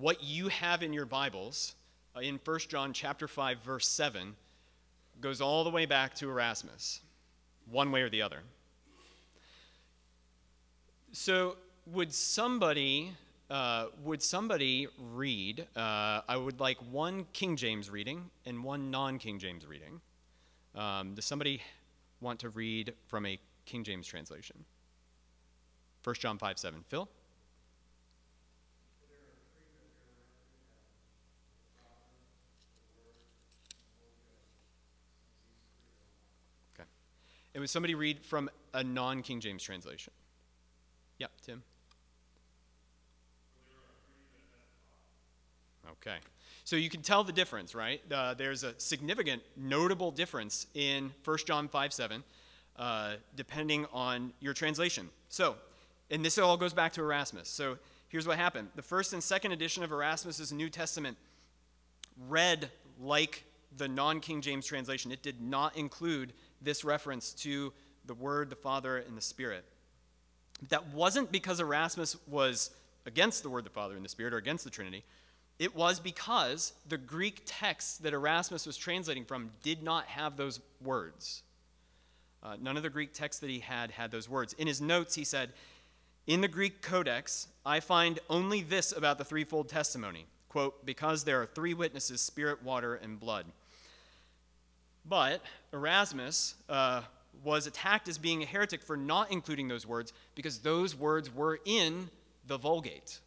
What 0.00 0.22
you 0.22 0.48
have 0.48 0.82
in 0.82 0.92
your 0.92 1.04
Bibles 1.04 1.74
uh, 2.16 2.20
in 2.20 2.40
1 2.42 2.58
John 2.68 2.92
chapter 2.92 3.28
5 3.28 3.58
verse 3.58 3.86
7 3.86 4.34
goes 5.20 5.40
all 5.40 5.64
the 5.64 5.70
way 5.70 5.86
back 5.86 6.14
to 6.16 6.30
Erasmus, 6.30 7.00
one 7.70 7.92
way 7.92 8.02
or 8.02 8.08
the 8.08 8.22
other. 8.22 8.38
So, 11.12 11.56
would 11.86 12.14
somebody 12.14 13.12
uh, 13.50 13.88
would 14.02 14.22
somebody 14.22 14.88
read? 14.98 15.66
Uh, 15.76 16.22
I 16.26 16.38
would 16.38 16.58
like 16.58 16.78
one 16.90 17.26
King 17.34 17.56
James 17.56 17.90
reading 17.90 18.30
and 18.46 18.64
one 18.64 18.90
non 18.90 19.18
King 19.18 19.38
James 19.38 19.66
reading. 19.66 20.00
Um, 20.74 21.14
does 21.14 21.26
somebody 21.26 21.60
want 22.22 22.40
to 22.40 22.48
read 22.48 22.94
from 23.08 23.26
a 23.26 23.38
King 23.66 23.84
James 23.84 24.06
translation? 24.06 24.64
1 26.02 26.14
John 26.18 26.38
5 26.38 26.58
7. 26.58 26.82
Phil? 26.88 27.08
Okay. 36.74 36.88
And 37.54 37.60
would 37.60 37.70
somebody 37.70 37.94
read 37.94 38.24
from 38.24 38.50
a 38.72 38.82
non 38.82 39.22
King 39.22 39.40
James 39.40 39.62
translation? 39.62 40.12
Yep, 41.18 41.30
Tim. 41.44 41.62
Okay. 45.90 46.16
So 46.64 46.76
you 46.76 46.88
can 46.88 47.02
tell 47.02 47.24
the 47.24 47.32
difference, 47.32 47.74
right? 47.74 48.00
Uh, 48.10 48.34
there's 48.34 48.64
a 48.64 48.74
significant, 48.78 49.42
notable 49.56 50.10
difference 50.10 50.66
in 50.74 51.12
1 51.24 51.38
John 51.46 51.68
5 51.68 51.92
7, 51.92 52.24
uh, 52.76 53.14
depending 53.36 53.86
on 53.92 54.32
your 54.40 54.54
translation. 54.54 55.10
So, 55.28 55.56
and 56.10 56.24
this 56.24 56.38
all 56.38 56.56
goes 56.56 56.72
back 56.72 56.92
to 56.94 57.02
Erasmus. 57.02 57.48
So 57.48 57.78
here's 58.08 58.26
what 58.26 58.38
happened 58.38 58.68
the 58.74 58.82
first 58.82 59.12
and 59.12 59.22
second 59.22 59.52
edition 59.52 59.82
of 59.82 59.92
Erasmus's 59.92 60.52
New 60.52 60.70
Testament 60.70 61.16
read 62.28 62.70
like 63.00 63.44
the 63.76 63.88
non 63.88 64.20
King 64.20 64.40
James 64.40 64.66
translation. 64.66 65.10
It 65.12 65.22
did 65.22 65.40
not 65.40 65.76
include 65.76 66.32
this 66.62 66.84
reference 66.84 67.32
to 67.32 67.72
the 68.04 68.14
Word, 68.14 68.50
the 68.50 68.56
Father, 68.56 68.98
and 68.98 69.16
the 69.16 69.22
Spirit. 69.22 69.64
That 70.68 70.88
wasn't 70.88 71.32
because 71.32 71.60
Erasmus 71.60 72.16
was 72.26 72.70
against 73.06 73.42
the 73.42 73.50
Word, 73.50 73.64
the 73.64 73.70
Father, 73.70 73.96
and 73.96 74.04
the 74.04 74.08
Spirit, 74.08 74.34
or 74.34 74.38
against 74.38 74.64
the 74.64 74.70
Trinity. 74.70 75.04
It 75.58 75.76
was 75.76 76.00
because 76.00 76.72
the 76.88 76.98
Greek 76.98 77.42
texts 77.44 77.98
that 77.98 78.12
Erasmus 78.12 78.66
was 78.66 78.76
translating 78.76 79.24
from 79.24 79.50
did 79.62 79.82
not 79.82 80.06
have 80.06 80.36
those 80.36 80.60
words. 80.82 81.42
Uh, 82.42 82.56
none 82.60 82.76
of 82.76 82.82
the 82.82 82.90
Greek 82.90 83.12
texts 83.12 83.40
that 83.40 83.50
he 83.50 83.60
had 83.60 83.92
had 83.92 84.10
those 84.10 84.28
words. 84.28 84.52
In 84.54 84.66
his 84.66 84.80
notes, 84.80 85.14
he 85.14 85.24
said, 85.24 85.52
In 86.26 86.40
the 86.40 86.48
Greek 86.48 86.82
codex, 86.82 87.48
I 87.64 87.80
find 87.80 88.18
only 88.28 88.62
this 88.62 88.90
about 88.92 89.18
the 89.18 89.24
threefold 89.24 89.68
testimony 89.68 90.26
quote, 90.52 90.84
because 90.84 91.24
there 91.24 91.40
are 91.40 91.46
three 91.46 91.72
witnesses 91.72 92.20
spirit, 92.20 92.62
water, 92.62 92.94
and 92.94 93.18
blood. 93.18 93.46
But 95.04 95.42
Erasmus 95.72 96.54
uh, 96.68 97.02
was 97.44 97.66
attacked 97.66 98.08
as 98.08 98.18
being 98.18 98.42
a 98.42 98.46
heretic 98.46 98.82
for 98.82 98.96
not 98.96 99.32
including 99.32 99.68
those 99.68 99.86
words 99.86 100.12
because 100.34 100.58
those 100.58 100.94
words 100.94 101.34
were 101.34 101.58
in 101.64 102.08
the 102.46 102.56
Vulgate. 102.56 103.20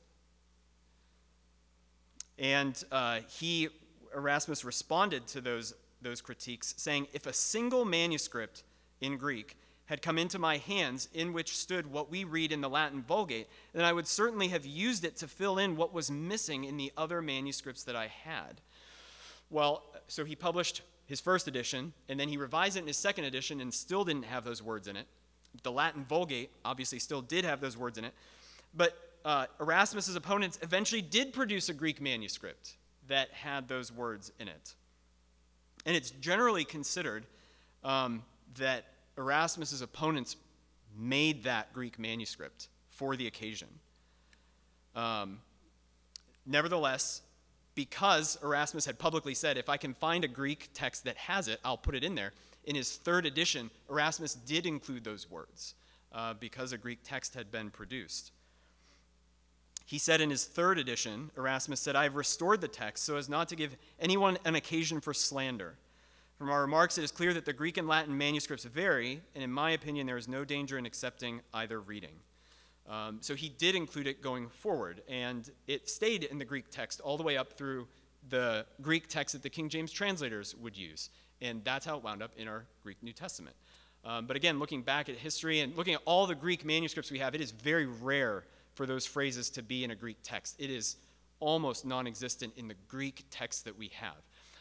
And 2.37 2.81
uh, 2.91 3.19
he, 3.27 3.69
Erasmus, 4.13 4.63
responded 4.63 5.27
to 5.27 5.41
those, 5.41 5.73
those 6.01 6.21
critiques, 6.21 6.73
saying, 6.77 7.07
If 7.13 7.25
a 7.25 7.33
single 7.33 7.85
manuscript 7.85 8.63
in 9.01 9.17
Greek 9.17 9.57
had 9.85 10.01
come 10.01 10.17
into 10.17 10.39
my 10.39 10.57
hands 10.57 11.07
in 11.13 11.31
which 11.31 11.55
stood 11.55 11.91
what 11.91 12.09
we 12.09 12.23
read 12.23 12.51
in 12.51 12.61
the 12.61 12.69
Latin 12.69 13.03
Vulgate, 13.03 13.47
then 13.73 13.85
I 13.85 13.93
would 13.93 14.07
certainly 14.07 14.47
have 14.49 14.65
used 14.65 15.05
it 15.05 15.15
to 15.17 15.27
fill 15.27 15.57
in 15.57 15.77
what 15.77 15.93
was 15.93 16.09
missing 16.09 16.63
in 16.63 16.77
the 16.77 16.91
other 16.97 17.21
manuscripts 17.21 17.83
that 17.83 17.95
I 17.95 18.07
had. 18.07 18.61
Well, 19.49 19.83
so 20.07 20.25
he 20.25 20.35
published 20.35 20.81
his 21.07 21.21
first 21.21 21.47
edition, 21.47 21.93
and 22.09 22.19
then 22.19 22.29
he 22.29 22.37
revised 22.37 22.77
it 22.77 22.81
in 22.81 22.87
his 22.87 22.97
second 22.97 23.25
edition 23.25 23.61
and 23.61 23.73
still 23.73 24.03
didn't 24.03 24.25
have 24.25 24.43
those 24.43 24.61
words 24.61 24.87
in 24.87 24.95
it. 24.95 25.07
The 25.63 25.71
Latin 25.71 26.03
Vulgate 26.03 26.49
obviously 26.63 26.99
still 26.99 27.21
did 27.21 27.45
have 27.45 27.61
those 27.61 27.77
words 27.77 27.97
in 27.97 28.05
it. 28.05 28.13
But 28.75 28.97
uh, 29.23 29.45
Erasmus's 29.59 30.15
opponents 30.15 30.59
eventually 30.61 31.01
did 31.01 31.33
produce 31.33 31.69
a 31.69 31.73
Greek 31.73 32.01
manuscript 32.01 32.75
that 33.07 33.29
had 33.31 33.67
those 33.67 33.91
words 33.91 34.31
in 34.39 34.47
it. 34.47 34.73
And 35.85 35.95
it's 35.95 36.11
generally 36.11 36.65
considered 36.65 37.25
um, 37.83 38.23
that 38.57 38.85
Erasmus's 39.17 39.81
opponents 39.81 40.35
made 40.97 41.43
that 41.43 41.73
Greek 41.73 41.99
manuscript 41.99 42.67
for 42.87 43.15
the 43.15 43.27
occasion. 43.27 43.67
Um, 44.95 45.39
nevertheless, 46.45 47.21
because 47.75 48.37
Erasmus 48.41 48.85
had 48.85 48.97
publicly 48.97 49.33
said, 49.33 49.57
if 49.57 49.69
I 49.69 49.77
can 49.77 49.93
find 49.93 50.23
a 50.23 50.29
Greek 50.29 50.69
text 50.73 51.03
that 51.03 51.17
has 51.17 51.47
it, 51.47 51.59
I'll 51.63 51.77
put 51.77 51.95
it 51.95 52.03
in 52.03 52.15
there. 52.15 52.31
In 52.63 52.75
his 52.75 52.95
third 52.95 53.25
edition, 53.25 53.69
Erasmus 53.89 54.33
did 54.33 54.65
include 54.65 55.03
those 55.03 55.29
words 55.29 55.75
uh, 56.11 56.33
because 56.33 56.71
a 56.71 56.77
Greek 56.77 56.99
text 57.03 57.35
had 57.35 57.51
been 57.51 57.69
produced. 57.69 58.31
He 59.85 59.99
said 59.99 60.19
in 60.19 60.31
his 60.31 60.45
third 60.45 60.79
edition, 60.79 61.29
Erasmus 61.37 61.79
said, 61.79 61.95
I 61.95 62.03
have 62.03 62.15
restored 62.15 62.61
the 62.61 62.67
text 62.67 63.03
so 63.03 63.17
as 63.17 63.29
not 63.29 63.49
to 63.49 63.55
give 63.55 63.75
anyone 63.99 64.37
an 64.43 64.55
occasion 64.55 64.99
for 64.99 65.13
slander. 65.13 65.75
From 66.39 66.49
our 66.49 66.61
remarks, 66.61 66.97
it 66.97 67.03
is 67.03 67.11
clear 67.11 67.33
that 67.33 67.45
the 67.45 67.53
Greek 67.53 67.77
and 67.77 67.87
Latin 67.87 68.17
manuscripts 68.17 68.65
vary, 68.65 69.21
and 69.35 69.43
in 69.43 69.51
my 69.51 69.71
opinion, 69.71 70.07
there 70.07 70.17
is 70.17 70.27
no 70.27 70.43
danger 70.43 70.77
in 70.77 70.85
accepting 70.85 71.41
either 71.53 71.79
reading. 71.79 72.15
Um, 72.89 73.17
so 73.21 73.33
he 73.33 73.49
did 73.49 73.75
include 73.75 74.07
it 74.07 74.21
going 74.21 74.47
forward, 74.47 75.01
and 75.09 75.49
it 75.67 75.89
stayed 75.89 76.23
in 76.23 76.37
the 76.37 76.45
Greek 76.45 76.69
text 76.69 77.01
all 77.01 77.17
the 77.17 77.23
way 77.23 77.35
up 77.35 77.53
through 77.53 77.87
the 78.29 78.65
Greek 78.81 79.07
text 79.07 79.33
that 79.33 79.43
the 79.43 79.49
King 79.49 79.69
James 79.69 79.91
translators 79.91 80.55
would 80.55 80.77
use. 80.77 81.09
And 81.41 81.63
that's 81.63 81.85
how 81.85 81.97
it 81.97 82.03
wound 82.03 82.21
up 82.21 82.31
in 82.37 82.47
our 82.47 82.65
Greek 82.83 83.01
New 83.01 83.13
Testament. 83.13 83.55
Um, 84.03 84.27
but 84.27 84.35
again, 84.35 84.59
looking 84.59 84.83
back 84.83 85.09
at 85.09 85.15
history 85.15 85.61
and 85.61 85.75
looking 85.75 85.95
at 85.95 86.01
all 86.05 86.27
the 86.27 86.35
Greek 86.35 86.63
manuscripts 86.63 87.11
we 87.11 87.19
have, 87.19 87.33
it 87.33 87.41
is 87.41 87.51
very 87.51 87.87
rare 87.87 88.43
for 88.75 88.85
those 88.85 89.05
phrases 89.05 89.49
to 89.51 89.63
be 89.63 89.83
in 89.83 89.91
a 89.91 89.95
Greek 89.95 90.17
text. 90.21 90.55
It 90.59 90.69
is 90.69 90.97
almost 91.39 91.85
non 91.85 92.07
existent 92.07 92.53
in 92.55 92.67
the 92.67 92.75
Greek 92.87 93.25
text 93.31 93.65
that 93.65 93.77
we 93.77 93.89
have. 93.95 94.15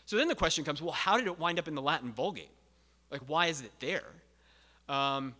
So 0.07 0.17
then 0.17 0.29
the 0.29 0.35
question 0.35 0.65
comes 0.65 0.81
well, 0.81 0.93
how 0.93 1.19
did 1.19 1.27
it 1.27 1.39
wind 1.39 1.59
up 1.59 1.69
in 1.69 1.75
the 1.75 1.83
Latin 1.83 2.13
Vulgate? 2.13 2.51
Like, 3.11 3.23
why 3.27 3.47
is 3.47 3.61
it 3.61 3.73
there? 3.81 4.05
Um, 4.89 5.35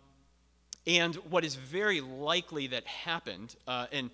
and 0.87 1.15
what 1.15 1.43
is 1.43 1.55
very 1.55 2.01
likely 2.01 2.67
that 2.67 2.85
happened, 2.85 3.55
uh, 3.67 3.87
and 3.91 4.09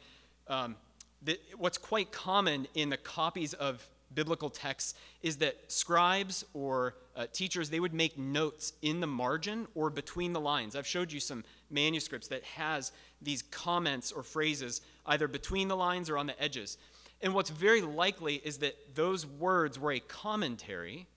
um, 0.47 0.75
the, 1.21 1.39
what's 1.57 1.77
quite 1.77 2.11
common 2.11 2.67
in 2.73 2.89
the 2.89 2.97
copies 2.97 3.53
of 3.53 3.87
biblical 4.13 4.49
texts 4.49 4.93
is 5.21 5.37
that 5.37 5.55
scribes 5.71 6.43
or 6.53 6.95
uh, 7.15 7.25
teachers 7.31 7.69
they 7.69 7.79
would 7.79 7.93
make 7.93 8.17
notes 8.17 8.73
in 8.81 8.99
the 8.99 9.07
margin 9.07 9.67
or 9.75 9.89
between 9.89 10.33
the 10.33 10.39
lines. 10.39 10.75
I've 10.75 10.87
showed 10.87 11.11
you 11.11 11.19
some 11.19 11.43
manuscripts 11.69 12.27
that 12.29 12.43
has 12.43 12.91
these 13.21 13.41
comments 13.41 14.11
or 14.11 14.23
phrases 14.23 14.81
either 15.05 15.27
between 15.27 15.67
the 15.67 15.77
lines 15.77 16.09
or 16.09 16.17
on 16.17 16.27
the 16.27 16.41
edges. 16.41 16.77
And 17.21 17.33
what's 17.33 17.49
very 17.49 17.81
likely 17.81 18.41
is 18.43 18.57
that 18.57 18.95
those 18.95 19.25
words 19.25 19.79
were 19.79 19.91
a 19.91 19.99
commentary 19.99 21.07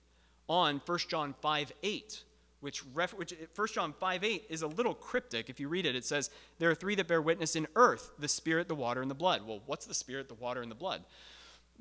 on 0.47 0.81
1 0.85 0.99
john 1.09 1.33
5 1.41 1.71
8 1.81 2.23
which, 2.65 2.81
ref, 2.95 3.13
which 3.13 3.31
1 3.55 3.67
John 3.75 3.93
5 3.93 4.23
8 4.23 4.45
is 4.49 4.63
a 4.63 4.67
little 4.67 4.95
cryptic. 4.95 5.51
If 5.51 5.59
you 5.59 5.69
read 5.69 5.85
it, 5.85 5.95
it 5.95 6.03
says, 6.03 6.31
There 6.57 6.71
are 6.71 6.73
three 6.73 6.95
that 6.95 7.07
bear 7.07 7.21
witness 7.21 7.55
in 7.55 7.67
earth 7.75 8.09
the 8.17 8.27
Spirit, 8.27 8.67
the 8.67 8.73
water, 8.73 9.03
and 9.03 9.11
the 9.11 9.15
blood. 9.15 9.45
Well, 9.45 9.61
what's 9.67 9.85
the 9.85 9.93
Spirit, 9.93 10.29
the 10.29 10.33
water, 10.33 10.63
and 10.63 10.71
the 10.71 10.75
blood? 10.75 11.03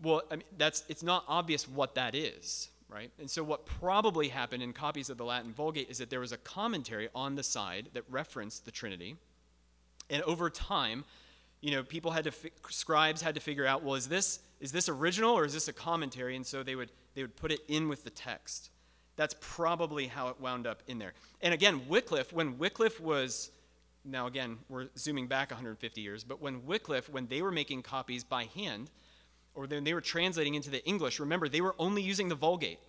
Well, 0.02 0.22
I 0.30 0.36
mean, 0.36 0.44
that's, 0.58 0.84
it's 0.90 1.02
not 1.02 1.24
obvious 1.26 1.66
what 1.66 1.94
that 1.94 2.14
is, 2.14 2.68
right? 2.90 3.10
And 3.18 3.30
so, 3.30 3.42
what 3.42 3.64
probably 3.64 4.28
happened 4.28 4.62
in 4.62 4.74
copies 4.74 5.08
of 5.08 5.16
the 5.16 5.24
Latin 5.24 5.54
Vulgate 5.54 5.88
is 5.88 5.96
that 5.98 6.10
there 6.10 6.20
was 6.20 6.32
a 6.32 6.36
commentary 6.36 7.08
on 7.14 7.34
the 7.34 7.42
side 7.42 7.88
that 7.94 8.04
referenced 8.10 8.66
the 8.66 8.70
Trinity. 8.70 9.16
And 10.10 10.22
over 10.24 10.50
time, 10.50 11.06
you 11.62 11.70
know, 11.70 11.82
people 11.82 12.10
had 12.10 12.24
to, 12.24 12.30
fi- 12.30 12.52
scribes 12.68 13.22
had 13.22 13.36
to 13.36 13.40
figure 13.40 13.66
out, 13.66 13.82
well, 13.82 13.94
is 13.94 14.08
this, 14.08 14.40
is 14.60 14.70
this 14.70 14.90
original 14.90 15.32
or 15.32 15.46
is 15.46 15.54
this 15.54 15.66
a 15.66 15.72
commentary? 15.72 16.36
And 16.36 16.44
so 16.44 16.62
they 16.62 16.74
would, 16.74 16.90
they 17.14 17.22
would 17.22 17.36
put 17.36 17.52
it 17.52 17.60
in 17.68 17.88
with 17.88 18.04
the 18.04 18.10
text. 18.10 18.68
That's 19.16 19.34
probably 19.40 20.06
how 20.06 20.28
it 20.28 20.40
wound 20.40 20.66
up 20.66 20.82
in 20.86 20.98
there. 20.98 21.12
And 21.40 21.54
again, 21.54 21.82
Wycliffe, 21.88 22.32
when 22.32 22.58
Wycliffe 22.58 23.00
was, 23.00 23.50
now 24.04 24.26
again, 24.26 24.58
we're 24.68 24.88
zooming 24.96 25.28
back 25.28 25.50
150 25.50 26.00
years, 26.00 26.24
but 26.24 26.40
when 26.40 26.66
Wycliffe, 26.66 27.08
when 27.08 27.26
they 27.28 27.42
were 27.42 27.52
making 27.52 27.82
copies 27.82 28.24
by 28.24 28.48
hand, 28.54 28.90
or 29.54 29.66
when 29.66 29.84
they 29.84 29.94
were 29.94 30.00
translating 30.00 30.54
into 30.54 30.70
the 30.70 30.84
English, 30.84 31.20
remember, 31.20 31.48
they 31.48 31.60
were 31.60 31.76
only 31.78 32.02
using 32.02 32.28
the 32.28 32.34
Vulgate. 32.34 32.80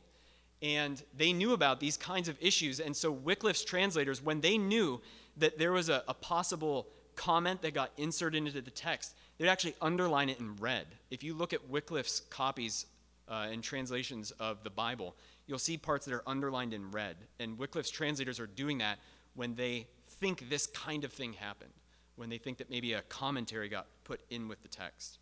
And 0.62 1.02
they 1.16 1.32
knew 1.32 1.54
about 1.54 1.80
these 1.80 1.98
kinds 1.98 2.28
of 2.28 2.38
issues. 2.42 2.80
And 2.80 2.96
so 2.96 3.12
Wycliffe's 3.12 3.64
translators, 3.64 4.22
when 4.22 4.42
they 4.42 4.58
knew 4.58 5.02
that 5.38 5.60
there 5.60 5.72
was 5.72 5.90
a, 5.90 6.04
a 6.08 6.14
possible 6.14 6.88
comment 7.16 7.62
that 7.62 7.74
got 7.74 7.92
inserted 7.98 8.48
into 8.48 8.62
the 8.62 8.72
text, 8.72 9.16
they'd 9.38 9.48
actually 9.48 9.76
underline 9.82 10.30
it 10.30 10.40
in 10.40 10.56
red. 10.56 10.88
If 11.12 11.24
you 11.24 11.34
look 11.34 11.54
at 11.54 11.70
Wycliffe's 11.70 12.22
copies 12.30 12.86
uh, 13.28 13.48
and 13.52 13.64
translations 13.64 14.32
of 14.32 14.64
the 14.64 14.70
Bible, 14.70 15.16
you'll 15.48 15.60
see 15.60 15.78
parts 15.78 16.06
that 16.06 16.14
are 16.14 16.24
underlined 16.28 16.74
in 16.74 16.92
red. 16.92 17.16
And 17.40 17.58
Wycliffe's 17.58 17.90
translators 17.90 18.40
are 18.40 18.48
doing 18.48 18.80
that 18.80 19.00
when 19.36 19.56
they 19.56 19.88
think 20.08 20.50
this 20.50 20.68
kind 20.68 21.04
of 21.04 21.12
thing 21.12 21.34
happened, 21.34 21.74
when 22.16 22.30
they 22.30 22.38
think 22.38 22.58
that 22.58 22.70
maybe 22.70 22.94
a 22.94 23.02
commentary 23.04 23.70
got 23.70 23.88
put 24.04 24.22
in 24.30 24.48
with 24.48 24.62
the 24.62 24.68
text. 24.68 25.20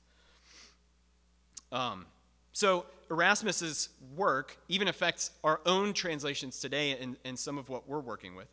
Um, 1.71 2.05
so 2.51 2.85
Erasmus's 3.09 3.89
work 4.15 4.57
even 4.69 4.87
affects 4.87 5.31
our 5.43 5.59
own 5.65 5.93
translations 5.93 6.59
today 6.59 6.97
and, 6.99 7.17
and 7.25 7.37
some 7.37 7.57
of 7.57 7.67
what 7.67 7.89
we're 7.89 7.99
working 7.99 8.35
with. 8.35 8.47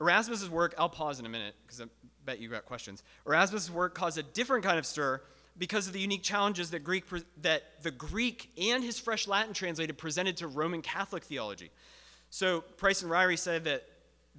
Erasmus's 0.00 0.48
work, 0.48 0.74
I'll 0.78 0.88
pause 0.88 1.18
in 1.18 1.26
a 1.26 1.28
minute 1.28 1.54
because 1.66 1.80
I 1.80 1.84
bet 2.24 2.40
you 2.40 2.48
got 2.48 2.64
questions. 2.64 3.02
Erasmus's 3.26 3.70
work 3.70 3.94
caused 3.94 4.16
a 4.16 4.22
different 4.22 4.64
kind 4.64 4.78
of 4.78 4.86
stir 4.86 5.20
because 5.60 5.86
of 5.86 5.92
the 5.92 6.00
unique 6.00 6.22
challenges 6.22 6.70
that 6.70 6.82
Greek 6.82 7.04
that 7.42 7.82
the 7.82 7.90
Greek 7.90 8.50
and 8.58 8.82
his 8.82 8.98
fresh 8.98 9.28
Latin 9.28 9.52
translated 9.52 9.98
presented 9.98 10.38
to 10.38 10.48
Roman 10.48 10.80
Catholic 10.80 11.22
theology. 11.22 11.70
So 12.30 12.62
Price 12.62 13.02
and 13.02 13.10
Ryrie 13.12 13.38
said 13.38 13.64
that 13.64 13.84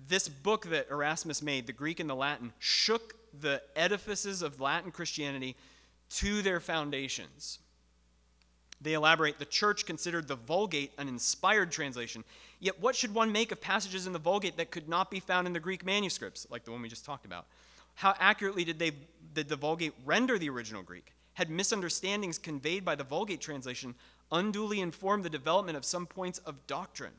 this 0.09 0.27
book 0.27 0.65
that 0.71 0.87
Erasmus 0.89 1.43
made, 1.43 1.67
the 1.67 1.73
Greek 1.73 1.99
and 1.99 2.09
the 2.09 2.15
Latin, 2.15 2.51
shook 2.57 3.13
the 3.39 3.61
edifices 3.75 4.41
of 4.41 4.59
Latin 4.59 4.91
Christianity 4.91 5.55
to 6.09 6.41
their 6.41 6.59
foundations. 6.59 7.59
They 8.81 8.93
elaborate 8.93 9.37
the 9.37 9.45
church 9.45 9.85
considered 9.85 10.27
the 10.27 10.35
Vulgate 10.35 10.91
an 10.97 11.07
inspired 11.07 11.71
translation. 11.71 12.23
Yet, 12.59 12.81
what 12.81 12.95
should 12.95 13.13
one 13.13 13.31
make 13.31 13.51
of 13.51 13.61
passages 13.61 14.07
in 14.07 14.13
the 14.13 14.19
Vulgate 14.19 14.57
that 14.57 14.71
could 14.71 14.89
not 14.89 15.11
be 15.11 15.19
found 15.19 15.45
in 15.45 15.53
the 15.53 15.59
Greek 15.59 15.85
manuscripts, 15.85 16.47
like 16.49 16.63
the 16.63 16.71
one 16.71 16.81
we 16.81 16.89
just 16.89 17.05
talked 17.05 17.25
about? 17.25 17.45
How 17.95 18.15
accurately 18.19 18.63
did, 18.63 18.79
they, 18.79 18.91
did 19.33 19.49
the 19.49 19.55
Vulgate 19.55 19.93
render 20.05 20.37
the 20.37 20.49
original 20.49 20.83
Greek? 20.83 21.13
Had 21.33 21.49
misunderstandings 21.49 22.37
conveyed 22.37 22.83
by 22.83 22.95
the 22.95 23.03
Vulgate 23.03 23.41
translation 23.41 23.95
unduly 24.31 24.79
informed 24.79 25.23
the 25.23 25.29
development 25.29 25.77
of 25.77 25.85
some 25.85 26.05
points 26.05 26.39
of 26.39 26.67
doctrine? 26.67 27.13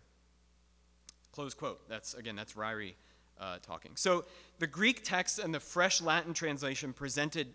Close 1.33 1.55
quote. 1.55 1.89
That's, 1.89 2.15
again, 2.15 2.37
that's 2.37 2.53
Ryrie 2.55 2.95
uh, 3.41 3.59
talking. 3.63 3.93
So, 3.95 4.25
the 4.59 4.67
Greek 4.67 5.03
text 5.03 5.39
and 5.39 5.53
the 5.53 5.61
fresh 5.61 6.01
Latin 6.01 6.35
translation 6.35 6.93
presented 6.93 7.49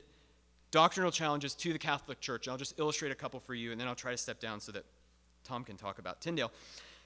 doctrinal 0.71 1.11
challenges 1.11 1.53
to 1.55 1.71
the 1.71 1.79
Catholic 1.79 2.19
Church. 2.19 2.47
I'll 2.47 2.57
just 2.57 2.79
illustrate 2.79 3.11
a 3.11 3.15
couple 3.15 3.39
for 3.39 3.53
you, 3.53 3.71
and 3.71 3.79
then 3.79 3.87
I'll 3.87 3.95
try 3.95 4.11
to 4.11 4.17
step 4.17 4.39
down 4.39 4.59
so 4.59 4.71
that 4.73 4.83
Tom 5.43 5.63
can 5.63 5.77
talk 5.77 5.99
about 5.99 6.21
Tyndale. 6.21 6.51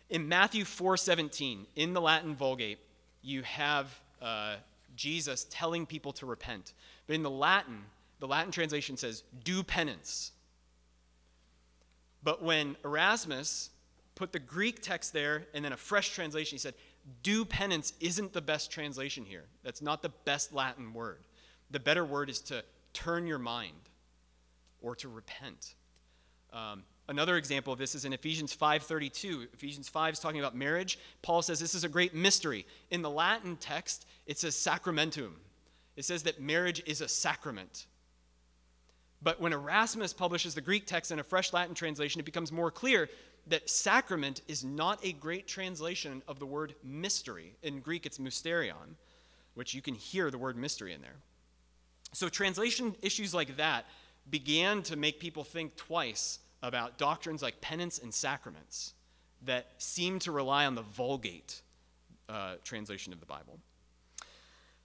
In 0.10 0.28
Matthew 0.28 0.64
4:17, 0.66 1.66
in 1.76 1.94
the 1.94 2.02
Latin 2.02 2.36
Vulgate, 2.36 2.80
you 3.22 3.44
have 3.44 3.96
uh, 4.22 4.56
Jesus 4.96 5.46
telling 5.50 5.86
people 5.86 6.14
to 6.14 6.26
repent. 6.26 6.74
But 7.08 7.16
in 7.16 7.24
the 7.24 7.30
Latin, 7.30 7.86
the 8.20 8.28
Latin 8.28 8.52
translation 8.52 8.98
says, 8.98 9.24
"Do 9.44 9.64
penance." 9.64 10.32
But 12.24 12.44
when 12.44 12.78
Erasmus 12.84 13.72
put 14.16 14.32
the 14.32 14.40
Greek 14.40 14.82
text 14.82 15.14
there 15.14 15.48
and 15.54 15.66
then 15.66 15.74
a 15.74 15.78
fresh 15.78 16.12
translation, 16.12 16.56
he 16.56 16.60
said, 16.60 16.76
"Do 17.24 17.46
penance" 17.46 17.94
isn't 18.00 18.34
the 18.34 18.42
best 18.42 18.72
translation 18.72 19.26
here. 19.26 19.48
That's 19.64 19.82
not 19.82 20.02
the 20.02 20.10
best 20.10 20.54
Latin 20.54 20.94
word. 20.94 21.26
The 21.72 21.80
better 21.80 22.06
word 22.06 22.30
is 22.30 22.40
to 22.42 22.64
turn 22.94 23.26
your 23.26 23.40
mind 23.40 23.90
or 24.82 24.96
to 24.98 25.10
repent. 25.10 25.76
Um, 26.52 26.84
another 27.08 27.38
example 27.38 27.72
of 27.72 27.80
this 27.80 27.96
is 27.96 28.06
in 28.06 28.14
Ephesians 28.14 28.54
5:32. 28.54 29.48
Ephesians 29.54 29.88
5 29.88 30.14
is 30.14 30.20
talking 30.20 30.40
about 30.40 30.56
marriage. 30.56 31.00
Paul 31.22 31.42
says 31.42 31.60
this 31.60 31.76
is 31.76 31.84
a 31.84 31.90
great 31.90 32.14
mystery. 32.14 32.66
In 32.90 33.02
the 33.02 33.10
Latin 33.10 33.56
text, 33.58 34.06
it 34.32 34.40
says 34.40 34.56
sacramentum. 34.56 35.34
It 35.98 36.06
says 36.06 36.24
that 36.24 36.40
marriage 36.40 36.82
is 36.86 37.02
a 37.02 37.10
sacrament. 37.10 37.86
But 39.22 39.42
when 39.42 39.52
Erasmus 39.52 40.14
publishes 40.14 40.56
the 40.56 40.62
Greek 40.62 40.86
text 40.86 41.12
in 41.12 41.20
a 41.20 41.24
fresh 41.24 41.52
Latin 41.52 41.76
translation, 41.76 42.22
it 42.22 42.24
becomes 42.24 42.50
more 42.50 42.72
clear 42.72 43.10
that 43.48 43.70
sacrament 43.70 44.40
is 44.48 44.64
not 44.64 45.06
a 45.06 45.12
great 45.12 45.48
translation 45.48 46.24
of 46.30 46.40
the 46.40 46.46
word 46.46 46.76
mystery. 46.82 47.58
In 47.62 47.82
Greek, 47.82 48.06
it's 48.06 48.20
mysterion, 48.20 48.96
which 49.54 49.74
you 49.74 49.82
can 49.82 49.96
hear 49.96 50.32
the 50.32 50.38
word 50.38 50.56
mystery 50.56 50.94
in 50.94 51.02
there. 51.02 51.18
So, 52.14 52.30
translation 52.30 52.96
issues 53.02 53.34
like 53.34 53.58
that 53.58 53.86
began 54.30 54.82
to 54.84 54.96
make 54.96 55.20
people 55.20 55.44
think 55.44 55.76
twice 55.76 56.40
about 56.64 56.98
doctrines 56.98 57.42
like 57.42 57.60
penance 57.60 58.00
and 58.00 58.14
sacraments 58.14 58.94
that 59.42 59.66
seem 59.78 60.20
to 60.20 60.32
rely 60.32 60.66
on 60.66 60.76
the 60.76 60.84
Vulgate 60.84 61.62
uh, 62.30 62.56
translation 62.64 63.12
of 63.12 63.20
the 63.20 63.26
Bible. 63.26 63.60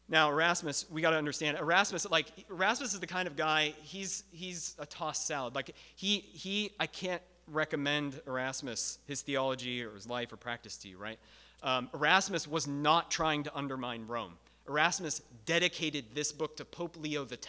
Now, 0.08 0.30
Erasmus, 0.30 0.86
we 0.88 1.02
got 1.02 1.10
to 1.10 1.16
understand 1.16 1.58
Erasmus. 1.58 2.08
Like 2.08 2.26
Erasmus 2.48 2.94
is 2.94 3.00
the 3.00 3.06
kind 3.06 3.26
of 3.26 3.36
guy. 3.36 3.74
He's 3.82 4.22
he's 4.30 4.76
a 4.78 4.86
tossed 4.86 5.26
salad. 5.26 5.54
Like 5.54 5.74
he 5.96 6.18
he. 6.18 6.70
I 6.78 6.86
can't 6.86 7.22
recommend 7.48 8.20
Erasmus 8.26 8.98
his 9.06 9.22
theology 9.22 9.82
or 9.82 9.94
his 9.94 10.06
life 10.08 10.32
or 10.32 10.36
practice 10.36 10.76
to 10.78 10.88
you. 10.88 10.98
Right? 10.98 11.18
Um, 11.62 11.90
Erasmus 11.92 12.46
was 12.46 12.68
not 12.68 13.10
trying 13.10 13.42
to 13.44 13.56
undermine 13.56 14.06
Rome. 14.06 14.34
Erasmus 14.68 15.22
dedicated 15.44 16.06
this 16.14 16.32
book 16.32 16.56
to 16.56 16.64
Pope 16.64 16.96
Leo 16.96 17.24
X, 17.24 17.48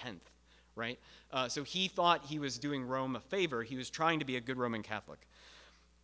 right? 0.75 0.99
Uh, 1.31 1.47
so 1.47 1.63
he 1.63 1.87
thought 1.87 2.25
he 2.25 2.39
was 2.39 2.57
doing 2.57 2.87
Rome 2.87 3.15
a 3.15 3.19
favor. 3.19 3.63
He 3.63 3.75
was 3.75 3.89
trying 3.89 4.19
to 4.19 4.25
be 4.25 4.35
a 4.35 4.41
good 4.41 4.57
Roman 4.57 4.81
Catholic. 4.81 5.27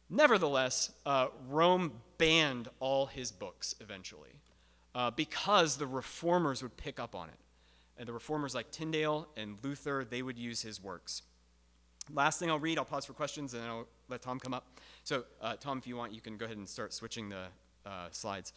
Nevertheless, 0.09 0.91
uh, 1.05 1.27
Rome 1.47 1.93
banned 2.17 2.67
all 2.79 3.05
his 3.05 3.31
books 3.31 3.73
eventually 3.79 4.33
uh, 4.95 5.11
because 5.11 5.77
the 5.77 5.87
reformers 5.87 6.61
would 6.61 6.77
pick 6.77 6.99
up 6.99 7.15
on 7.15 7.29
it. 7.29 7.35
And 7.97 8.07
the 8.07 8.13
reformers 8.13 8.55
like 8.55 8.71
Tyndale 8.71 9.27
and 9.37 9.57
Luther, 9.63 10.05
they 10.09 10.21
would 10.21 10.37
use 10.37 10.61
his 10.61 10.81
works. 10.81 11.21
Last 12.11 12.39
thing 12.39 12.49
I'll 12.49 12.59
read, 12.59 12.77
I'll 12.77 12.85
pause 12.85 13.05
for 13.05 13.13
questions 13.13 13.53
and 13.53 13.63
I'll 13.63 13.87
let 14.09 14.21
Tom 14.21 14.39
come 14.39 14.53
up. 14.53 14.65
So, 15.03 15.23
uh, 15.41 15.55
Tom, 15.59 15.77
if 15.77 15.87
you 15.87 15.95
want, 15.95 16.13
you 16.13 16.21
can 16.21 16.37
go 16.37 16.45
ahead 16.45 16.57
and 16.57 16.67
start 16.67 16.93
switching 16.93 17.29
the 17.29 17.45
uh, 17.85 18.07
slides. 18.11 18.51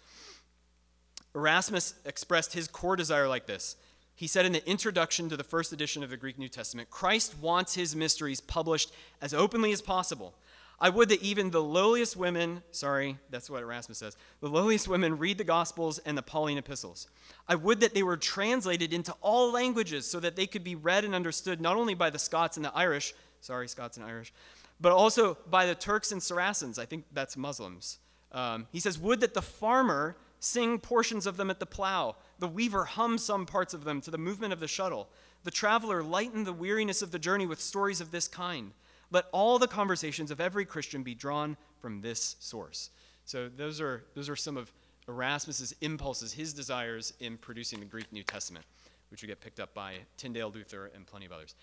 Erasmus 1.35 1.95
expressed 2.05 2.55
his 2.55 2.67
core 2.67 2.97
desire 2.97 3.29
like 3.29 3.47
this. 3.47 3.77
He 4.15 4.27
said 4.27 4.47
in 4.47 4.53
the 4.53 4.67
introduction 4.69 5.29
to 5.29 5.37
the 5.37 5.45
first 5.45 5.73
edition 5.73 6.03
of 6.03 6.09
the 6.09 6.17
Greek 6.17 6.39
New 6.39 6.49
Testament 6.49 6.89
Christ 6.89 7.39
wants 7.39 7.75
his 7.75 7.95
mysteries 7.95 8.41
published 8.41 8.91
as 9.21 9.35
openly 9.35 9.73
as 9.73 9.83
possible. 9.83 10.35
I 10.79 10.91
would 10.91 11.09
that 11.09 11.23
even 11.23 11.51
the 11.51 11.63
lowliest 11.63 12.17
women, 12.17 12.63
sorry, 12.71 13.19
that's 13.31 13.49
what 13.49 13.63
Erasmus 13.63 13.99
says, 13.99 14.17
the 14.41 14.49
lowliest 14.49 14.89
women 14.89 15.19
read 15.19 15.39
the 15.39 15.45
Gospels 15.45 15.99
and 16.01 16.19
the 16.19 16.23
Pauline 16.23 16.59
epistles. 16.59 17.09
I 17.49 17.55
would 17.55 17.81
that 17.81 17.95
they 17.95 18.03
were 18.03 18.17
translated 18.19 18.93
into 18.93 19.15
all 19.23 19.51
languages 19.51 20.11
so 20.11 20.21
that 20.21 20.37
they 20.37 20.47
could 20.47 20.65
be 20.65 20.75
read 20.75 21.05
and 21.05 21.15
understood 21.15 21.61
not 21.61 21.77
only 21.77 21.95
by 21.95 22.11
the 22.11 22.19
Scots 22.19 22.57
and 22.57 22.65
the 22.65 22.75
Irish, 22.75 23.15
sorry, 23.41 23.69
Scots 23.69 23.97
and 23.97 24.05
Irish, 24.05 24.33
but 24.79 24.93
also 24.93 25.39
by 25.49 25.65
the 25.65 25.75
Turks 25.75 26.13
and 26.13 26.23
Saracens. 26.23 26.79
I 26.79 26.85
think 26.85 27.05
that's 27.13 27.37
Muslims. 27.37 27.99
Um, 28.33 28.67
he 28.71 28.81
says, 28.81 28.99
Would 28.99 29.21
that 29.21 29.33
the 29.33 29.43
farmer 29.43 30.17
sing 30.41 30.79
portions 30.79 31.27
of 31.27 31.37
them 31.37 31.51
at 31.51 31.61
the 31.61 31.67
plow. 31.67 32.17
The 32.39 32.49
weaver 32.49 32.85
hum 32.85 33.19
some 33.19 33.47
parts 33.47 33.75
of 33.75 33.85
them 33.85 34.01
to 34.03 34.11
the 34.11 34.19
movement 34.19 34.53
of 34.53 34.61
the 34.61 34.69
shuttle. 34.69 35.09
The 35.45 35.51
traveler 35.51 36.03
lighten 36.03 36.45
the 36.45 36.53
weariness 36.53 37.03
of 37.03 37.11
the 37.11 37.19
journey 37.19 37.47
with 37.47 37.61
stories 37.61 38.01
of 38.01 38.11
this 38.11 38.29
kind. 38.29 38.73
Let 39.11 39.27
all 39.33 39.59
the 39.59 39.69
conversations 39.69 40.31
of 40.31 40.41
every 40.41 40.65
Christian 40.65 41.03
be 41.03 41.15
drawn 41.15 41.57
from 41.81 42.01
this 42.01 42.37
source. 42.41 42.91
So 43.25 43.49
those 43.49 43.81
are 43.81 44.05
those 44.15 44.29
are 44.29 44.37
some 44.37 44.57
of 44.57 44.73
Erasmus's 45.09 45.75
impulses, 45.81 46.33
his 46.33 46.53
desires 46.53 47.13
in 47.21 47.37
producing 47.37 47.81
the 47.81 47.87
Greek 47.87 48.13
New 48.13 48.25
Testament, 48.25 48.65
which 49.11 49.23
would 49.23 49.29
get 49.29 49.41
picked 49.41 49.61
up 49.61 49.73
by 49.75 49.95
Tyndale, 50.17 50.51
Luther, 50.51 50.91
and 50.95 51.07
plenty 51.07 51.27
of 51.27 51.33
others. 51.33 51.55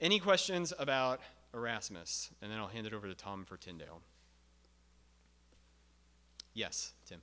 Any 0.00 0.18
questions 0.18 0.72
about 0.78 1.20
Erasmus? 1.54 2.30
And 2.42 2.50
then 2.50 2.58
I'll 2.58 2.66
hand 2.66 2.86
it 2.86 2.92
over 2.92 3.06
to 3.06 3.14
Tom 3.14 3.44
for 3.44 3.56
Tyndale. 3.56 4.02
Yes, 6.52 6.92
Tim. 7.06 7.20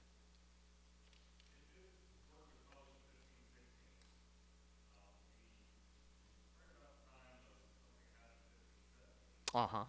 Uh 9.54 9.68
huh. 9.68 9.84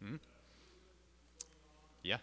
Hmm? 0.00 0.16
Yeah. 2.02 2.16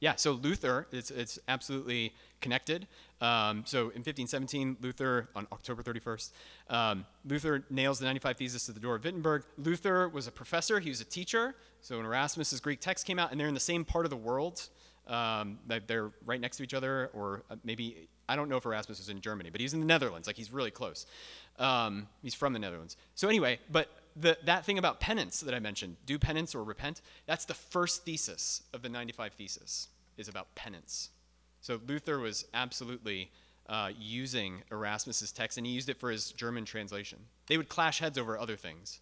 Yeah, 0.00 0.14
so 0.16 0.32
Luther, 0.32 0.86
it's, 0.92 1.10
it's 1.10 1.38
absolutely 1.46 2.14
connected. 2.40 2.86
Um, 3.20 3.64
so 3.66 3.80
in 3.90 4.00
1517, 4.02 4.78
Luther, 4.80 5.28
on 5.36 5.46
October 5.52 5.82
31st, 5.82 6.30
um, 6.70 7.06
Luther 7.26 7.64
nails 7.68 7.98
the 7.98 8.06
95 8.06 8.38
Theses 8.38 8.64
to 8.64 8.72
the 8.72 8.80
door 8.80 8.96
of 8.96 9.04
Wittenberg. 9.04 9.44
Luther 9.58 10.08
was 10.08 10.26
a 10.26 10.32
professor, 10.32 10.80
he 10.80 10.88
was 10.88 11.02
a 11.02 11.04
teacher. 11.04 11.54
So 11.82 11.98
when 11.98 12.06
Erasmus's 12.06 12.60
Greek 12.60 12.80
text 12.80 13.06
came 13.06 13.18
out, 13.18 13.30
and 13.30 13.38
they're 13.38 13.48
in 13.48 13.54
the 13.54 13.60
same 13.60 13.84
part 13.84 14.06
of 14.06 14.10
the 14.10 14.16
world, 14.16 14.68
um, 15.06 15.58
they're 15.86 16.10
right 16.24 16.40
next 16.40 16.56
to 16.58 16.62
each 16.62 16.74
other, 16.74 17.10
or 17.12 17.42
uh, 17.50 17.56
maybe, 17.62 18.08
I 18.30 18.36
don't 18.36 18.48
know 18.48 18.56
if 18.56 18.64
Erasmus 18.64 18.98
was 18.98 19.08
in 19.08 19.20
Germany, 19.20 19.50
but 19.50 19.60
he's 19.60 19.74
in 19.74 19.80
the 19.80 19.86
Netherlands, 19.86 20.28
like 20.28 20.36
he's 20.36 20.52
really 20.52 20.70
close. 20.70 21.04
Um, 21.58 22.06
he's 22.22 22.32
from 22.32 22.52
the 22.52 22.60
Netherlands. 22.60 22.96
So 23.16 23.28
anyway, 23.28 23.58
but 23.68 23.88
the, 24.14 24.38
that 24.44 24.64
thing 24.64 24.78
about 24.78 25.00
penance 25.00 25.40
that 25.40 25.52
I 25.52 25.58
mentioned, 25.58 25.96
do 26.06 26.16
penance 26.16 26.54
or 26.54 26.62
repent, 26.62 27.00
that's 27.26 27.44
the 27.44 27.54
first 27.54 28.04
thesis 28.04 28.62
of 28.72 28.82
the 28.82 28.88
95 28.88 29.32
Thesis, 29.32 29.88
is 30.16 30.28
about 30.28 30.54
penance. 30.54 31.10
So 31.60 31.80
Luther 31.88 32.20
was 32.20 32.44
absolutely 32.54 33.32
uh, 33.68 33.90
using 33.98 34.62
Erasmus's 34.70 35.32
text, 35.32 35.58
and 35.58 35.66
he 35.66 35.72
used 35.72 35.88
it 35.88 35.98
for 35.98 36.12
his 36.12 36.30
German 36.30 36.64
translation. 36.64 37.18
They 37.48 37.56
would 37.56 37.68
clash 37.68 37.98
heads 37.98 38.16
over 38.16 38.38
other 38.38 38.56
things, 38.56 39.00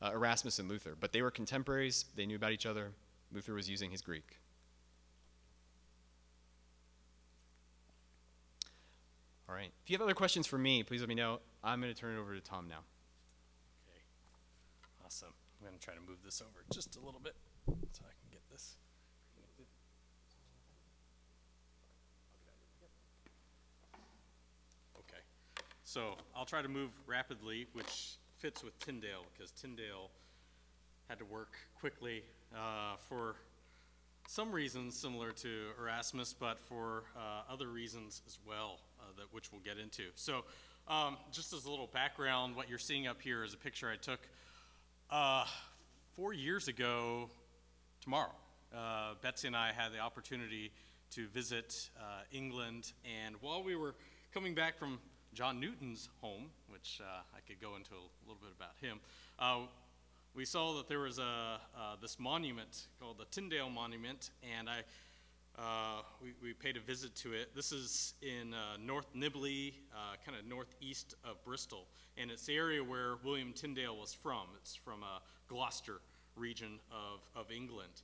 uh, 0.00 0.12
Erasmus 0.14 0.60
and 0.60 0.68
Luther, 0.68 0.94
but 0.98 1.12
they 1.12 1.20
were 1.20 1.32
contemporaries. 1.32 2.04
They 2.14 2.26
knew 2.26 2.36
about 2.36 2.52
each 2.52 2.66
other. 2.66 2.92
Luther 3.32 3.54
was 3.54 3.68
using 3.68 3.90
his 3.90 4.02
Greek. 4.02 4.38
All 9.48 9.54
right. 9.54 9.72
If 9.82 9.88
you 9.90 9.94
have 9.94 10.02
other 10.02 10.14
questions 10.14 10.46
for 10.46 10.58
me, 10.58 10.82
please 10.82 11.00
let 11.00 11.08
me 11.08 11.14
know. 11.14 11.40
I'm 11.64 11.80
going 11.80 11.92
to 11.92 11.98
turn 11.98 12.14
it 12.14 12.20
over 12.20 12.34
to 12.34 12.40
Tom 12.40 12.68
now. 12.68 12.80
Okay. 13.88 14.00
Awesome. 15.04 15.32
I'm 15.58 15.66
going 15.66 15.78
to 15.78 15.84
try 15.84 15.94
to 15.94 16.00
move 16.00 16.18
this 16.22 16.42
over 16.42 16.64
just 16.70 16.96
a 16.96 17.00
little 17.00 17.20
bit 17.20 17.34
so 17.66 18.02
I 18.04 18.12
can 18.20 18.28
get 18.30 18.42
this. 18.52 18.76
Okay. 24.98 25.22
So 25.82 26.14
I'll 26.36 26.44
try 26.44 26.60
to 26.60 26.68
move 26.68 26.90
rapidly, 27.06 27.66
which 27.72 28.18
fits 28.36 28.62
with 28.62 28.78
Tyndale 28.80 29.24
because 29.34 29.50
Tyndale 29.52 30.10
had 31.08 31.18
to 31.20 31.24
work 31.24 31.56
quickly 31.80 32.22
uh, 32.54 32.96
for 33.08 33.36
some 34.28 34.52
reasons 34.52 34.94
similar 34.94 35.32
to 35.32 35.48
Erasmus, 35.80 36.34
but 36.38 36.60
for 36.60 37.04
uh, 37.16 37.50
other 37.50 37.66
reasons 37.66 38.20
as 38.26 38.38
well, 38.46 38.78
uh, 39.00 39.04
that 39.16 39.24
which 39.32 39.50
we'll 39.50 39.62
get 39.62 39.78
into. 39.78 40.02
So, 40.16 40.44
um, 40.86 41.16
just 41.32 41.54
as 41.54 41.64
a 41.64 41.70
little 41.70 41.86
background, 41.86 42.54
what 42.54 42.68
you're 42.68 42.78
seeing 42.78 43.06
up 43.06 43.22
here 43.22 43.42
is 43.42 43.54
a 43.54 43.56
picture 43.56 43.88
I 43.90 43.96
took 43.96 44.20
uh, 45.08 45.46
four 46.14 46.34
years 46.34 46.68
ago 46.68 47.30
tomorrow. 48.02 48.34
Uh, 48.70 49.14
Betsy 49.22 49.46
and 49.46 49.56
I 49.56 49.72
had 49.72 49.94
the 49.94 50.00
opportunity 50.00 50.72
to 51.12 51.26
visit 51.28 51.88
uh, 51.98 52.20
England, 52.30 52.92
and 53.24 53.34
while 53.40 53.62
we 53.62 53.76
were 53.76 53.94
coming 54.34 54.54
back 54.54 54.78
from 54.78 54.98
John 55.32 55.58
Newton's 55.58 56.10
home, 56.20 56.50
which 56.68 57.00
uh, 57.02 57.22
I 57.34 57.40
could 57.48 57.62
go 57.62 57.76
into 57.76 57.94
a 57.94 58.28
little 58.28 58.42
bit 58.42 58.52
about 58.54 58.76
him, 58.78 59.00
we 60.34 60.44
saw 60.44 60.76
that 60.76 60.88
there 60.88 61.00
was 61.00 61.18
a 61.18 61.22
uh, 61.22 61.96
this 62.00 62.18
monument 62.18 62.86
called 63.00 63.18
the 63.18 63.24
Tyndale 63.30 63.70
Monument, 63.70 64.30
and 64.56 64.68
I 64.68 64.80
uh, 65.58 66.02
we, 66.22 66.32
we, 66.40 66.52
paid 66.52 66.76
a 66.76 66.80
visit 66.80 67.14
to 67.16 67.32
it. 67.32 67.52
This 67.56 67.72
is 67.72 68.14
in 68.22 68.54
uh, 68.54 68.76
North 68.80 69.12
Nibley, 69.12 69.72
uh, 69.92 70.14
kind 70.24 70.38
of 70.38 70.46
northeast 70.46 71.16
of 71.24 71.42
Bristol, 71.44 71.88
and 72.16 72.30
it's 72.30 72.46
the 72.46 72.54
area 72.54 72.82
where 72.82 73.16
William 73.24 73.52
Tyndale 73.52 73.96
was 73.96 74.14
from. 74.14 74.42
It's 74.60 74.76
from 74.76 75.02
uh, 75.02 75.18
Gloucester 75.48 76.00
region 76.36 76.78
of, 76.92 77.28
of 77.34 77.50
England. 77.50 78.02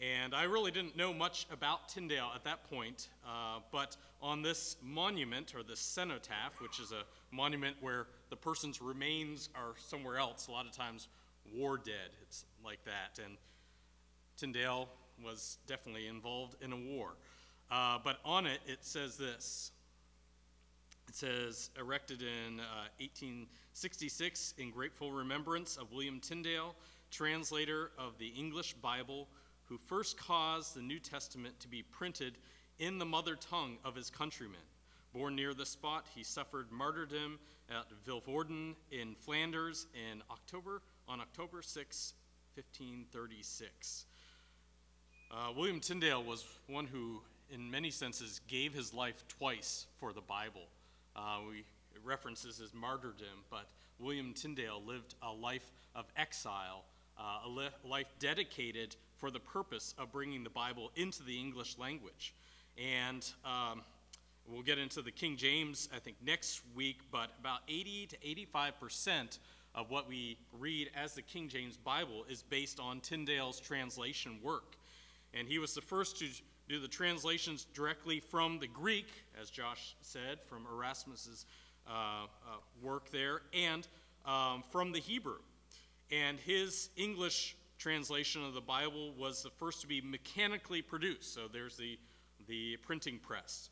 And 0.00 0.34
I 0.34 0.44
really 0.44 0.70
didn't 0.70 0.96
know 0.96 1.12
much 1.12 1.46
about 1.52 1.88
Tyndale 1.90 2.32
at 2.34 2.42
that 2.44 2.68
point, 2.70 3.08
uh, 3.24 3.60
but 3.70 3.96
on 4.22 4.42
this 4.42 4.76
monument, 4.82 5.54
or 5.54 5.62
this 5.62 5.80
cenotaph, 5.80 6.60
which 6.60 6.80
is 6.80 6.90
a 6.90 7.04
monument 7.30 7.76
where 7.80 8.06
the 8.30 8.36
person's 8.36 8.80
remains 8.80 9.50
are 9.54 9.74
somewhere 9.76 10.16
else, 10.16 10.48
a 10.48 10.50
lot 10.50 10.66
of 10.66 10.72
times 10.72 11.08
war 11.52 11.76
dead. 11.76 12.10
It's 12.22 12.44
like 12.64 12.84
that. 12.84 13.22
And 13.24 13.36
Tyndale 14.36 14.88
was 15.22 15.58
definitely 15.66 16.06
involved 16.06 16.56
in 16.62 16.72
a 16.72 16.76
war. 16.76 17.16
Uh, 17.70 17.98
but 18.02 18.18
on 18.24 18.46
it, 18.46 18.60
it 18.66 18.84
says 18.84 19.16
this. 19.16 19.70
It 21.08 21.14
says, 21.14 21.70
erected 21.78 22.22
in 22.22 22.60
uh, 22.60 22.88
1866 22.98 24.54
in 24.58 24.70
grateful 24.70 25.12
remembrance 25.12 25.76
of 25.76 25.92
William 25.92 26.18
Tyndale, 26.18 26.74
translator 27.10 27.90
of 27.98 28.18
the 28.18 28.28
English 28.28 28.74
Bible, 28.74 29.28
who 29.64 29.78
first 29.78 30.16
caused 30.16 30.74
the 30.74 30.82
New 30.82 30.98
Testament 30.98 31.58
to 31.60 31.68
be 31.68 31.82
printed 31.82 32.38
in 32.78 32.98
the 32.98 33.04
mother 33.04 33.36
tongue 33.36 33.76
of 33.84 33.94
his 33.94 34.10
countrymen. 34.10 34.60
Born 35.12 35.36
near 35.36 35.54
the 35.54 35.66
spot, 35.66 36.06
he 36.12 36.24
suffered 36.24 36.72
martyrdom 36.72 37.38
at 37.70 37.86
Vilvoorden 38.04 38.74
in 38.90 39.14
Flanders 39.14 39.86
in 39.94 40.22
October 40.30 40.82
on 41.08 41.20
October 41.20 41.62
6, 41.62 42.14
1536. 42.54 44.06
Uh, 45.30 45.52
William 45.56 45.80
Tyndale 45.80 46.22
was 46.22 46.44
one 46.66 46.86
who, 46.86 47.20
in 47.50 47.70
many 47.70 47.90
senses, 47.90 48.40
gave 48.48 48.72
his 48.72 48.94
life 48.94 49.24
twice 49.28 49.86
for 49.98 50.12
the 50.12 50.20
Bible. 50.20 50.68
Uh, 51.16 51.38
we, 51.48 51.64
references 52.04 52.58
his 52.58 52.74
martyrdom, 52.74 53.44
but 53.50 53.66
William 53.98 54.32
Tyndale 54.34 54.82
lived 54.86 55.14
a 55.22 55.32
life 55.32 55.70
of 55.94 56.04
exile, 56.16 56.84
uh, 57.18 57.46
a 57.46 57.48
li- 57.48 57.68
life 57.88 58.12
dedicated 58.18 58.96
for 59.16 59.30
the 59.30 59.40
purpose 59.40 59.94
of 59.96 60.12
bringing 60.12 60.44
the 60.44 60.50
Bible 60.50 60.90
into 60.96 61.22
the 61.22 61.38
English 61.38 61.78
language. 61.78 62.34
And 62.76 63.24
um, 63.44 63.82
we'll 64.46 64.62
get 64.62 64.78
into 64.78 65.02
the 65.02 65.12
King 65.12 65.36
James, 65.36 65.88
I 65.94 65.98
think, 65.98 66.16
next 66.24 66.60
week, 66.74 66.98
but 67.10 67.30
about 67.40 67.60
80 67.68 68.06
to 68.08 68.16
85 68.22 68.80
percent 68.80 69.38
of 69.74 69.90
what 69.90 70.08
we 70.08 70.38
read 70.58 70.90
as 70.94 71.14
the 71.14 71.22
King 71.22 71.48
James 71.48 71.76
Bible 71.76 72.24
is 72.28 72.42
based 72.42 72.78
on 72.78 73.00
Tyndale's 73.00 73.60
translation 73.60 74.38
work. 74.42 74.76
And 75.32 75.48
he 75.48 75.58
was 75.58 75.74
the 75.74 75.80
first 75.80 76.18
to 76.18 76.26
do 76.68 76.78
the 76.78 76.88
translations 76.88 77.66
directly 77.74 78.20
from 78.20 78.58
the 78.58 78.68
Greek, 78.68 79.08
as 79.40 79.50
Josh 79.50 79.96
said, 80.00 80.38
from 80.46 80.66
Erasmus's 80.72 81.44
uh, 81.86 81.90
uh, 81.92 82.26
work 82.82 83.10
there, 83.10 83.42
and 83.52 83.86
um, 84.24 84.62
from 84.70 84.92
the 84.92 85.00
Hebrew. 85.00 85.38
And 86.10 86.38
his 86.38 86.90
English 86.96 87.56
translation 87.78 88.44
of 88.44 88.54
the 88.54 88.60
Bible 88.60 89.12
was 89.18 89.42
the 89.42 89.50
first 89.50 89.80
to 89.82 89.86
be 89.86 90.00
mechanically 90.00 90.80
produced. 90.80 91.34
So 91.34 91.48
there's 91.52 91.76
the, 91.76 91.98
the 92.46 92.76
printing 92.78 93.18
press. 93.18 93.70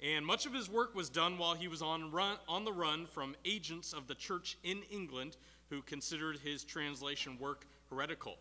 And 0.00 0.24
much 0.24 0.46
of 0.46 0.54
his 0.54 0.70
work 0.70 0.94
was 0.94 1.08
done 1.08 1.38
while 1.38 1.54
he 1.54 1.66
was 1.66 1.82
on, 1.82 2.12
run, 2.12 2.36
on 2.48 2.64
the 2.64 2.72
run 2.72 3.06
from 3.06 3.34
agents 3.44 3.92
of 3.92 4.06
the 4.06 4.14
church 4.14 4.56
in 4.62 4.82
England 4.90 5.36
who 5.70 5.82
considered 5.82 6.38
his 6.38 6.62
translation 6.62 7.36
work 7.38 7.66
heretical. 7.90 8.36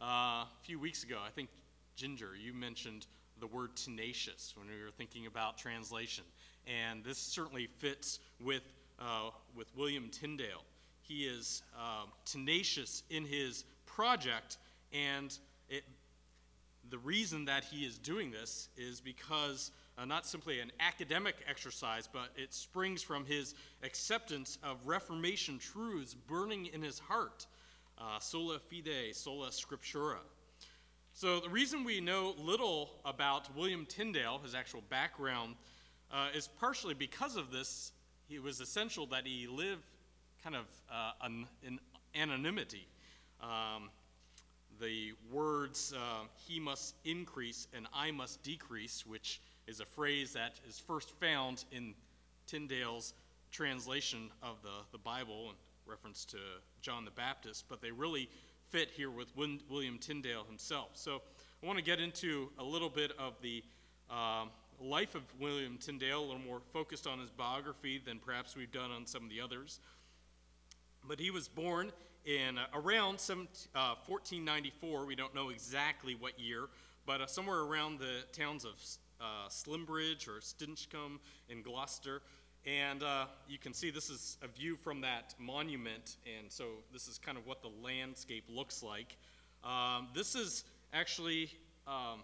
Uh, 0.00 0.44
a 0.44 0.48
few 0.62 0.78
weeks 0.78 1.02
ago, 1.02 1.18
I 1.26 1.30
think, 1.30 1.48
Ginger, 1.96 2.30
you 2.36 2.52
mentioned 2.52 3.06
the 3.40 3.46
word 3.46 3.74
tenacious 3.76 4.54
when 4.56 4.68
we 4.68 4.82
were 4.82 4.90
thinking 4.90 5.26
about 5.26 5.56
translation. 5.56 6.24
And 6.66 7.02
this 7.02 7.18
certainly 7.18 7.66
fits 7.78 8.20
with, 8.42 8.62
uh, 8.98 9.30
with 9.56 9.74
William 9.74 10.10
Tyndale. 10.10 10.64
He 11.00 11.24
is 11.24 11.62
uh, 11.78 12.04
tenacious 12.26 13.02
in 13.08 13.24
his 13.24 13.64
project, 13.86 14.58
and 14.92 15.36
it, 15.68 15.84
the 16.90 16.98
reason 16.98 17.46
that 17.46 17.64
he 17.64 17.84
is 17.84 17.98
doing 17.98 18.30
this 18.30 18.68
is 18.76 19.00
because 19.00 19.70
uh, 20.00 20.04
not 20.04 20.26
simply 20.26 20.60
an 20.60 20.72
academic 20.80 21.36
exercise, 21.48 22.08
but 22.10 22.30
it 22.36 22.54
springs 22.54 23.02
from 23.02 23.24
his 23.24 23.54
acceptance 23.82 24.58
of 24.62 24.78
Reformation 24.86 25.58
truths 25.58 26.14
burning 26.14 26.66
in 26.66 26.82
his 26.82 26.98
heart. 26.98 27.46
Uh, 27.98 28.18
sola 28.18 28.58
fide, 28.58 29.14
sola 29.14 29.50
scriptura. 29.50 30.16
So, 31.12 31.40
the 31.40 31.50
reason 31.50 31.84
we 31.84 32.00
know 32.00 32.34
little 32.38 32.92
about 33.04 33.54
William 33.54 33.84
Tyndale, 33.84 34.40
his 34.42 34.54
actual 34.54 34.82
background, 34.88 35.56
uh, 36.10 36.28
is 36.34 36.48
partially 36.48 36.94
because 36.94 37.36
of 37.36 37.50
this. 37.50 37.92
It 38.30 38.42
was 38.42 38.60
essential 38.60 39.06
that 39.06 39.26
he 39.26 39.46
live 39.48 39.80
kind 40.42 40.56
of 40.56 40.64
uh, 40.90 41.12
an, 41.22 41.46
in 41.62 41.78
anonymity. 42.14 42.86
Um, 43.42 43.90
the 44.80 45.12
words, 45.30 45.92
uh, 45.94 46.24
he 46.46 46.58
must 46.58 46.94
increase 47.04 47.66
and 47.74 47.86
I 47.92 48.12
must 48.12 48.42
decrease, 48.42 49.04
which 49.04 49.40
is 49.66 49.80
a 49.80 49.84
phrase 49.84 50.32
that 50.32 50.60
is 50.68 50.78
first 50.78 51.10
found 51.20 51.64
in 51.72 51.94
Tyndale's 52.46 53.14
translation 53.50 54.30
of 54.42 54.62
the, 54.62 54.84
the 54.92 54.98
Bible 54.98 55.50
in 55.50 55.56
reference 55.86 56.24
to 56.26 56.36
John 56.80 57.04
the 57.04 57.10
Baptist, 57.10 57.66
but 57.68 57.80
they 57.80 57.90
really 57.90 58.28
fit 58.66 58.90
here 58.90 59.10
with 59.10 59.28
William 59.36 59.98
Tyndale 59.98 60.44
himself. 60.44 60.90
So 60.94 61.22
I 61.62 61.66
want 61.66 61.78
to 61.78 61.84
get 61.84 62.00
into 62.00 62.50
a 62.58 62.64
little 62.64 62.88
bit 62.88 63.12
of 63.18 63.34
the 63.42 63.62
uh, 64.10 64.44
life 64.80 65.14
of 65.14 65.22
William 65.38 65.76
Tyndale, 65.78 66.20
a 66.20 66.22
little 66.22 66.38
more 66.38 66.60
focused 66.72 67.06
on 67.06 67.18
his 67.18 67.30
biography 67.30 68.00
than 68.04 68.18
perhaps 68.18 68.56
we've 68.56 68.72
done 68.72 68.90
on 68.90 69.06
some 69.06 69.24
of 69.24 69.30
the 69.30 69.40
others. 69.40 69.80
But 71.06 71.18
he 71.18 71.30
was 71.30 71.48
born 71.48 71.92
in 72.24 72.58
uh, 72.58 72.66
around 72.74 73.18
17, 73.18 73.48
uh, 73.74 73.94
1494. 74.06 75.06
We 75.06 75.14
don't 75.14 75.34
know 75.34 75.50
exactly 75.50 76.14
what 76.14 76.38
year, 76.38 76.68
but 77.06 77.20
uh, 77.20 77.26
somewhere 77.26 77.60
around 77.60 77.98
the 77.98 78.24
towns 78.32 78.64
of 78.64 78.74
uh, 79.20 79.48
Slimbridge 79.48 80.28
or 80.28 80.40
Stinchcombe 80.40 81.18
in 81.48 81.62
Gloucester. 81.62 82.22
And 82.66 83.02
uh, 83.02 83.26
you 83.48 83.58
can 83.58 83.72
see 83.72 83.90
this 83.90 84.10
is 84.10 84.36
a 84.42 84.48
view 84.48 84.76
from 84.76 85.00
that 85.00 85.34
monument, 85.38 86.16
and 86.38 86.52
so 86.52 86.64
this 86.92 87.08
is 87.08 87.16
kind 87.16 87.38
of 87.38 87.46
what 87.46 87.62
the 87.62 87.70
landscape 87.82 88.44
looks 88.50 88.82
like. 88.82 89.16
Um, 89.64 90.08
this 90.14 90.34
is 90.34 90.64
actually 90.92 91.50
um, 91.86 92.20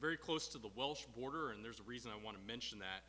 very 0.00 0.16
close 0.16 0.46
to 0.48 0.58
the 0.58 0.70
Welsh 0.76 1.04
border, 1.16 1.50
and 1.50 1.64
there's 1.64 1.80
a 1.80 1.84
reason 1.84 2.12
I 2.12 2.24
want 2.24 2.40
to 2.40 2.46
mention 2.46 2.78
that. 2.78 3.02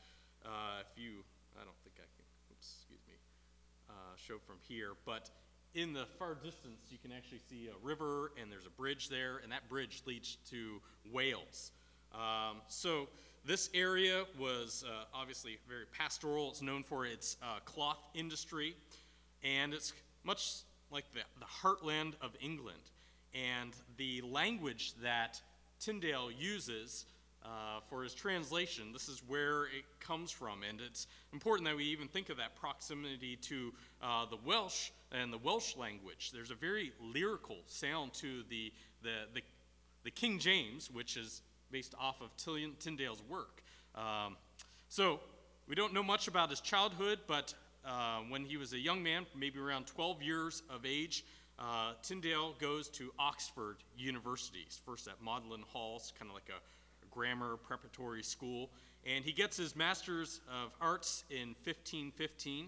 Uh, 0.43 0.81
if 0.81 1.01
you, 1.01 1.23
I 1.55 1.63
don't 1.63 1.77
think 1.83 1.95
I 1.97 2.09
can, 2.15 2.25
oops, 2.51 2.75
excuse 2.79 3.01
me, 3.07 3.13
uh, 3.89 3.93
show 4.17 4.39
from 4.45 4.57
here, 4.67 4.93
but 5.05 5.29
in 5.75 5.93
the 5.93 6.05
far 6.17 6.35
distance, 6.35 6.81
you 6.89 6.97
can 6.97 7.11
actually 7.11 7.41
see 7.49 7.67
a 7.67 7.85
river, 7.85 8.31
and 8.41 8.51
there's 8.51 8.65
a 8.65 8.71
bridge 8.71 9.09
there, 9.09 9.37
and 9.43 9.51
that 9.51 9.69
bridge 9.69 10.01
leads 10.05 10.37
to 10.49 10.81
Wales. 11.11 11.71
Um, 12.13 12.57
so 12.67 13.07
this 13.45 13.69
area 13.73 14.25
was 14.39 14.83
uh, 14.87 15.05
obviously 15.13 15.57
very 15.67 15.85
pastoral. 15.97 16.49
It's 16.49 16.61
known 16.61 16.83
for 16.83 17.05
its 17.05 17.37
uh, 17.41 17.59
cloth 17.65 17.99
industry, 18.13 18.75
and 19.43 19.73
it's 19.73 19.93
much 20.23 20.61
like 20.91 21.05
the, 21.13 21.21
the 21.39 21.45
heartland 21.45 22.13
of 22.21 22.31
England. 22.39 22.79
And 23.33 23.73
the 23.97 24.21
language 24.21 24.93
that 25.01 25.41
Tyndale 25.79 26.31
uses 26.31 27.05
uh, 27.43 27.81
for 27.89 28.03
his 28.03 28.13
translation, 28.13 28.93
this 28.93 29.09
is 29.09 29.21
where 29.27 29.65
it 29.65 29.83
comes 29.99 30.31
from. 30.31 30.63
And 30.67 30.79
it's 30.79 31.07
important 31.33 31.67
that 31.67 31.75
we 31.75 31.85
even 31.85 32.07
think 32.07 32.29
of 32.29 32.37
that 32.37 32.55
proximity 32.55 33.35
to 33.37 33.73
uh, 34.01 34.25
the 34.27 34.37
Welsh 34.45 34.91
and 35.11 35.33
the 35.33 35.37
Welsh 35.39 35.75
language. 35.75 36.31
There's 36.31 36.51
a 36.51 36.55
very 36.55 36.93
lyrical 37.01 37.57
sound 37.67 38.13
to 38.13 38.43
the, 38.49 38.71
the, 39.01 39.25
the, 39.33 39.41
the 40.03 40.11
King 40.11 40.39
James, 40.39 40.89
which 40.91 41.17
is 41.17 41.41
based 41.73 41.95
off 41.99 42.21
of 42.21 42.31
Tyndale's 42.37 43.23
work. 43.27 43.63
Um, 43.95 44.37
so 44.89 45.19
we 45.67 45.73
don't 45.73 45.91
know 45.91 46.03
much 46.03 46.27
about 46.27 46.51
his 46.51 46.61
childhood, 46.61 47.19
but 47.27 47.53
uh, 47.83 48.19
when 48.29 48.45
he 48.45 48.57
was 48.57 48.73
a 48.73 48.79
young 48.79 49.01
man, 49.01 49.25
maybe 49.35 49.59
around 49.59 49.87
12 49.87 50.21
years 50.21 50.61
of 50.69 50.85
age, 50.85 51.25
uh, 51.57 51.93
Tyndale 52.03 52.53
goes 52.59 52.89
to 52.89 53.11
Oxford 53.17 53.77
University, 53.97 54.67
first 54.85 55.07
at 55.07 55.15
Magdalen 55.23 55.63
Hall, 55.73 55.99
kind 56.17 56.29
of 56.29 56.35
like 56.35 56.49
a, 56.49 56.57
a 56.57 57.09
grammar 57.09 57.57
preparatory 57.57 58.23
school, 58.23 58.69
and 59.03 59.25
he 59.25 59.31
gets 59.31 59.57
his 59.57 59.75
Master's 59.75 60.41
of 60.47 60.71
Arts 60.79 61.23
in 61.31 61.55
1515. 61.65 62.67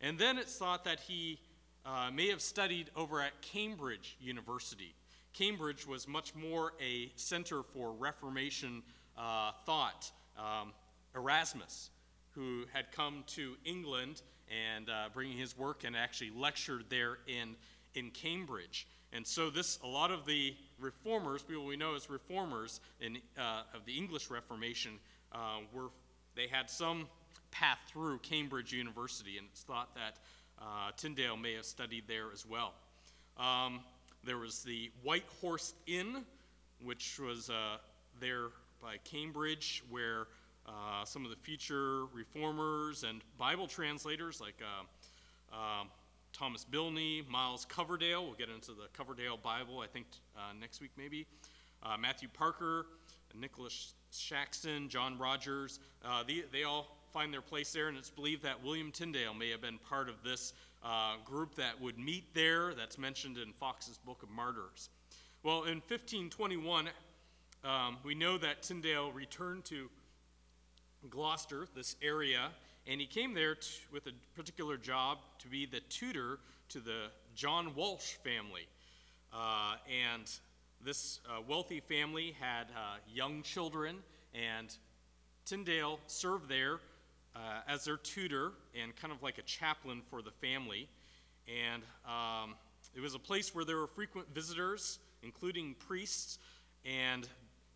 And 0.00 0.18
then 0.18 0.36
it's 0.36 0.56
thought 0.56 0.84
that 0.84 0.98
he 0.98 1.38
uh, 1.86 2.10
may 2.12 2.28
have 2.28 2.40
studied 2.40 2.90
over 2.96 3.20
at 3.20 3.40
Cambridge 3.40 4.16
University 4.20 4.94
Cambridge 5.32 5.86
was 5.86 6.06
much 6.06 6.34
more 6.34 6.72
a 6.80 7.10
center 7.16 7.62
for 7.62 7.92
Reformation 7.92 8.82
uh, 9.16 9.52
thought. 9.64 10.10
Um, 10.38 10.72
Erasmus, 11.14 11.90
who 12.30 12.64
had 12.72 12.90
come 12.92 13.24
to 13.28 13.54
England 13.64 14.22
and 14.50 14.88
uh, 14.88 15.08
bringing 15.12 15.36
his 15.36 15.56
work 15.56 15.84
and 15.84 15.96
actually 15.96 16.30
lectured 16.30 16.84
there 16.88 17.18
in, 17.26 17.54
in 17.94 18.10
Cambridge. 18.10 18.86
And 19.12 19.26
so 19.26 19.50
this, 19.50 19.78
a 19.82 19.86
lot 19.86 20.10
of 20.10 20.24
the 20.24 20.54
reformers, 20.80 21.42
people 21.42 21.66
we 21.66 21.76
know 21.76 21.94
as 21.94 22.08
reformers 22.08 22.80
in, 23.00 23.18
uh, 23.38 23.62
of 23.74 23.84
the 23.84 23.96
English 23.96 24.30
Reformation, 24.30 24.92
uh, 25.32 25.58
were, 25.72 25.90
they 26.34 26.46
had 26.46 26.70
some 26.70 27.08
path 27.50 27.78
through 27.88 28.18
Cambridge 28.18 28.72
University, 28.72 29.36
and 29.36 29.46
it's 29.52 29.62
thought 29.62 29.94
that 29.94 30.16
uh, 30.58 30.92
Tyndale 30.96 31.36
may 31.36 31.54
have 31.54 31.66
studied 31.66 32.04
there 32.08 32.32
as 32.32 32.46
well. 32.46 32.72
Um, 33.36 33.80
there 34.24 34.38
was 34.38 34.62
the 34.62 34.90
White 35.02 35.24
Horse 35.40 35.74
Inn, 35.86 36.24
which 36.82 37.18
was 37.18 37.50
uh, 37.50 37.78
there 38.20 38.48
by 38.80 38.96
Cambridge, 39.04 39.82
where 39.90 40.26
uh, 40.66 41.04
some 41.04 41.24
of 41.24 41.30
the 41.30 41.36
future 41.36 42.04
reformers 42.12 43.04
and 43.04 43.20
Bible 43.38 43.66
translators 43.66 44.40
like 44.40 44.60
uh, 44.62 45.56
um, 45.56 45.88
Thomas 46.32 46.64
Bilney, 46.70 47.28
Miles 47.28 47.64
Coverdale, 47.64 48.24
we'll 48.24 48.34
get 48.34 48.48
into 48.48 48.72
the 48.72 48.88
Coverdale 48.92 49.36
Bible, 49.36 49.80
I 49.80 49.86
think, 49.86 50.06
uh, 50.36 50.52
next 50.58 50.80
week 50.80 50.90
maybe, 50.96 51.26
uh, 51.82 51.96
Matthew 51.96 52.28
Parker, 52.32 52.86
Nicholas 53.34 53.94
Shaxton, 54.12 54.88
John 54.88 55.18
Rogers, 55.18 55.80
uh, 56.04 56.22
the, 56.22 56.44
they 56.52 56.62
all 56.62 56.96
find 57.12 57.32
their 57.32 57.42
place 57.42 57.72
there, 57.72 57.88
and 57.88 57.98
it's 57.98 58.10
believed 58.10 58.42
that 58.44 58.62
William 58.62 58.90
Tyndale 58.90 59.34
may 59.34 59.50
have 59.50 59.60
been 59.60 59.78
part 59.78 60.08
of 60.08 60.22
this 60.24 60.54
uh, 60.84 61.14
group 61.24 61.54
that 61.56 61.80
would 61.80 61.98
meet 61.98 62.34
there. 62.34 62.74
That's 62.74 62.98
mentioned 62.98 63.38
in 63.38 63.52
Foxe's 63.52 63.98
Book 63.98 64.22
of 64.22 64.30
Martyrs. 64.30 64.88
Well, 65.42 65.64
in 65.64 65.76
1521, 65.76 66.88
um, 67.64 67.98
we 68.04 68.14
know 68.14 68.38
that 68.38 68.62
Tyndale 68.62 69.12
returned 69.12 69.64
to 69.66 69.88
Gloucester, 71.10 71.66
this 71.74 71.96
area, 72.02 72.50
and 72.86 73.00
he 73.00 73.06
came 73.06 73.34
there 73.34 73.56
with 73.92 74.06
a 74.06 74.12
particular 74.34 74.76
job 74.76 75.18
to 75.38 75.48
be 75.48 75.66
the 75.66 75.80
tutor 75.88 76.38
to 76.70 76.80
the 76.80 77.06
John 77.34 77.74
Walsh 77.74 78.14
family. 78.24 78.66
Uh, 79.32 79.76
and 79.88 80.30
this 80.84 81.20
uh, 81.28 81.40
wealthy 81.46 81.80
family 81.80 82.34
had 82.40 82.64
uh, 82.76 82.96
young 83.12 83.42
children, 83.42 83.96
and 84.34 84.76
Tyndale 85.44 85.98
served 86.06 86.48
there 86.48 86.80
uh, 87.34 87.60
as 87.68 87.84
their 87.84 87.96
tutor 87.96 88.52
and 88.80 88.94
kind 88.96 89.12
of 89.12 89.22
like 89.22 89.38
a 89.38 89.42
chaplain 89.42 90.02
for 90.08 90.22
the 90.22 90.30
family. 90.30 90.88
And 91.48 91.82
um, 92.06 92.54
it 92.94 93.00
was 93.00 93.14
a 93.14 93.18
place 93.18 93.54
where 93.54 93.64
there 93.64 93.76
were 93.76 93.86
frequent 93.86 94.32
visitors, 94.34 94.98
including 95.22 95.74
priests. 95.78 96.38
And 96.84 97.28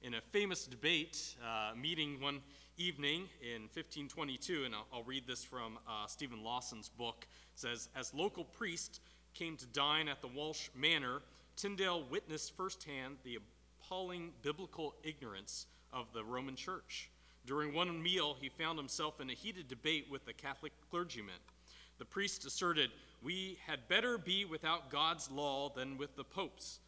in 0.03 0.15
a 0.15 0.21
famous 0.21 0.67
debate 0.67 1.35
uh, 1.45 1.75
meeting 1.77 2.21
one 2.21 2.41
evening 2.77 3.29
in 3.41 3.63
1522, 3.63 4.65
and 4.65 4.75
I'll, 4.75 4.87
I'll 4.93 5.03
read 5.05 5.27
this 5.27 5.43
from 5.43 5.79
uh, 5.89 6.07
Stephen 6.07 6.43
Lawson's 6.43 6.89
book, 6.89 7.27
says, 7.55 7.89
As 7.97 8.13
local 8.13 8.45
priest 8.45 9.01
came 9.35 9.57
to 9.57 9.67
dine 9.67 10.09
at 10.09 10.21
the 10.21 10.29
Walsh 10.29 10.69
Manor, 10.75 11.23
Tyndale 11.57 12.05
witnessed 12.11 12.55
firsthand 12.57 13.17
the 13.25 13.39
appalling 13.81 14.33
biblical 14.43 14.95
ignorance 15.03 15.67
of 15.93 16.13
the 16.13 16.23
Roman 16.23 16.55
Church. 16.55 17.11
During 17.47 17.73
one 17.73 18.03
meal, 18.03 18.37
he 18.41 18.49
found 18.49 18.77
himself 18.77 19.21
in 19.21 19.31
a 19.31 19.35
heated 19.35 19.69
debate 19.69 20.09
with 20.11 20.27
a 20.27 20.33
Catholic 20.33 20.73
clergyman. 20.91 21.35
The 21.99 22.05
priest 22.05 22.45
asserted, 22.45 22.91
We 23.23 23.59
had 23.65 23.89
better 23.89 24.19
be 24.19 24.45
without 24.45 24.91
God's 24.91 25.31
law 25.31 25.69
than 25.69 25.97
with 25.97 26.17
the 26.17 26.25
Pope's. 26.25 26.81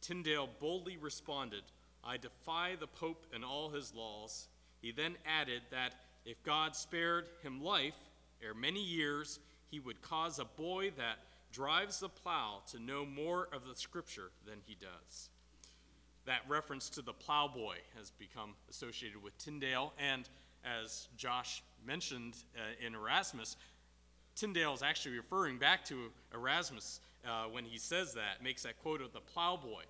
Tyndale 0.00 0.48
boldly 0.60 0.96
responded, 0.96 1.64
I 2.04 2.16
defy 2.16 2.76
the 2.78 2.86
Pope 2.86 3.26
and 3.34 3.44
all 3.44 3.70
his 3.70 3.92
laws. 3.92 4.46
He 4.80 4.92
then 4.92 5.16
added 5.26 5.62
that 5.70 5.94
if 6.24 6.42
God 6.44 6.76
spared 6.76 7.26
him 7.42 7.62
life, 7.62 7.96
ere 8.40 8.54
many 8.54 8.82
years, 8.82 9.40
he 9.68 9.80
would 9.80 10.00
cause 10.00 10.38
a 10.38 10.44
boy 10.44 10.90
that 10.96 11.18
drives 11.52 11.98
the 11.98 12.08
plow 12.08 12.62
to 12.70 12.78
know 12.78 13.04
more 13.04 13.48
of 13.52 13.66
the 13.66 13.74
scripture 13.74 14.30
than 14.46 14.58
he 14.64 14.76
does 14.76 15.28
that 16.26 16.40
reference 16.48 16.88
to 16.90 17.02
the 17.02 17.12
plowboy 17.12 17.76
has 17.96 18.10
become 18.12 18.54
associated 18.70 19.22
with 19.22 19.36
Tyndale. 19.38 19.92
And 19.98 20.28
as 20.64 21.08
Josh 21.16 21.62
mentioned 21.84 22.36
uh, 22.56 22.86
in 22.86 22.94
Erasmus, 22.94 23.56
Tyndale 24.34 24.72
is 24.74 24.82
actually 24.82 25.16
referring 25.16 25.58
back 25.58 25.84
to 25.86 26.10
Erasmus 26.32 27.00
uh, 27.26 27.44
when 27.44 27.64
he 27.64 27.78
says 27.78 28.14
that, 28.14 28.42
makes 28.42 28.62
that 28.62 28.80
quote 28.82 29.02
of 29.02 29.12
the 29.12 29.20
plowboy. 29.20 29.82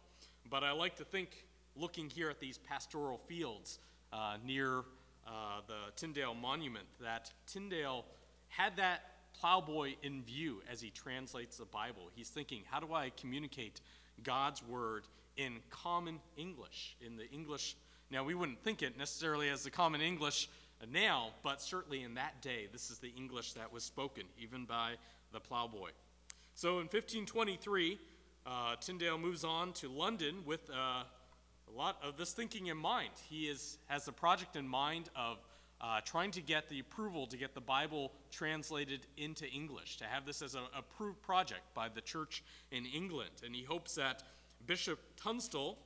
But 0.51 0.65
I 0.65 0.73
like 0.73 0.97
to 0.97 1.05
think, 1.05 1.47
looking 1.77 2.11
here 2.11 2.29
at 2.29 2.41
these 2.41 2.59
pastoral 2.59 3.19
fields 3.19 3.79
uh, 4.13 4.37
near 4.45 4.81
uh, 5.27 5.61
the 5.67 5.93
Tyndale 5.97 6.35
Monument, 6.35 6.87
that 7.01 7.31
Tyndale 7.47 8.05
had 8.49 8.77
that 8.77 9.03
plowboy 9.41 9.95
in 10.03 10.23
view 10.23 10.61
as 10.71 10.81
he 10.81 10.91
translates 10.91 11.57
the 11.57 11.65
Bible. 11.65 12.11
He's 12.15 12.29
thinking, 12.29 12.63
how 12.71 12.81
do 12.81 12.93
I 12.93 13.11
communicate 13.19 13.81
God's 14.23 14.63
word 14.63 15.05
in 15.37 15.61
common 15.71 16.21
English, 16.37 16.97
in 17.05 17.17
the 17.17 17.29
English. 17.31 17.77
Now, 18.11 18.25
we 18.25 18.35
wouldn't 18.35 18.63
think 18.63 18.83
it 18.83 18.99
necessarily 18.99 19.49
as 19.49 19.63
the 19.63 19.71
common 19.71 20.01
English 20.01 20.49
now, 20.91 21.31
but 21.43 21.63
certainly 21.63 22.03
in 22.03 22.15
that 22.15 22.43
day, 22.43 22.69
this 22.73 22.91
is 22.91 22.99
the 22.99 23.13
English 23.17 23.53
that 23.55 23.73
was 23.73 23.85
spoken, 23.85 24.25
even 24.39 24.65
by 24.65 24.95
the 25.33 25.41
plowboy. 25.41 25.91
So 26.55 26.73
in 26.73 26.87
1523, 26.87 27.99
uh, 28.45 28.77
Tyndale 28.81 29.19
moves 29.19 29.45
on 29.45 29.73
to 29.75 29.89
London 29.89 30.43
with 30.45 30.69
uh, 30.71 31.05
a 31.69 31.77
lot 31.77 31.97
of 32.03 32.17
this 32.17 32.33
thinking 32.33 32.67
in 32.67 32.77
mind. 32.77 33.11
He 33.29 33.45
is, 33.45 33.79
has 33.87 34.09
a 34.09 34.13
project 34.13 34.57
in 34.57 34.67
mind 34.67 35.09
of 35.17 35.39
uh, 35.81 36.01
trying 36.05 36.31
to 36.31 36.41
get 36.41 36.69
the 36.69 36.79
approval 36.79 37.27
to 37.27 37.37
get 37.37 37.55
the 37.55 37.61
Bible 37.61 38.13
translated 38.31 39.07
into 39.17 39.47
English, 39.49 39.97
to 39.97 40.05
have 40.05 40.25
this 40.25 40.43
as 40.43 40.55
an 40.55 40.63
approved 40.77 41.21
project 41.23 41.63
by 41.75 41.89
the 41.89 42.01
church 42.01 42.43
in 42.71 42.85
England. 42.87 43.31
And 43.45 43.55
he 43.55 43.63
hopes 43.63 43.95
that 43.97 44.23
Bishop 44.67 44.99
Tunstall 45.17 45.79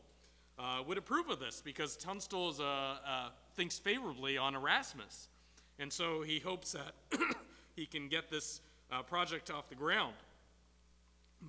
uh, 0.59 0.83
would 0.87 0.99
approve 0.99 1.29
of 1.31 1.39
this 1.39 1.63
because 1.65 1.97
Tunstall 1.97 2.51
is, 2.51 2.61
uh, 2.61 2.65
uh, 2.65 3.29
thinks 3.55 3.79
favorably 3.79 4.39
on 4.39 4.55
Erasmus. 4.55 5.29
And 5.79 5.93
so 5.93 6.23
he 6.23 6.39
hopes 6.39 6.73
that 6.73 6.95
he 7.77 7.87
can 7.87 8.09
get 8.09 8.31
this 8.31 8.61
uh, 8.91 9.03
project 9.03 9.51
off 9.51 9.69
the 9.69 9.75
ground. 9.75 10.15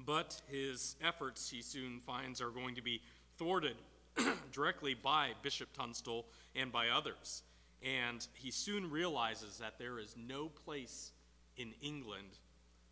But 0.06 0.42
his 0.48 0.96
efforts, 1.02 1.50
he 1.50 1.62
soon 1.62 2.00
finds, 2.00 2.42
are 2.42 2.50
going 2.50 2.76
to 2.76 2.82
be 2.82 3.02
thwarted 3.38 3.78
directly 4.52 4.94
by 4.94 5.32
Bishop 5.42 5.72
Tunstall 5.74 6.26
and 6.56 6.72
by 6.72 6.90
others. 6.90 7.44
And 7.84 8.26
he 8.34 8.52
soon 8.52 8.90
realizes 8.90 9.58
that 9.60 9.78
there 9.78 10.00
is 10.00 10.16
no 10.18 10.48
place 10.48 11.12
in 11.56 11.74
England 11.82 12.40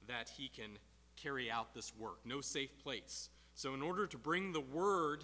that 0.08 0.30
he 0.30 0.48
can 0.48 0.78
carry 1.16 1.50
out 1.50 1.74
this 1.74 1.94
work, 1.98 2.20
no 2.26 2.42
safe 2.42 2.78
place. 2.84 3.30
So, 3.56 3.74
in 3.74 3.82
order 3.82 4.06
to 4.06 4.18
bring 4.18 4.52
the 4.52 4.60
word 4.60 5.24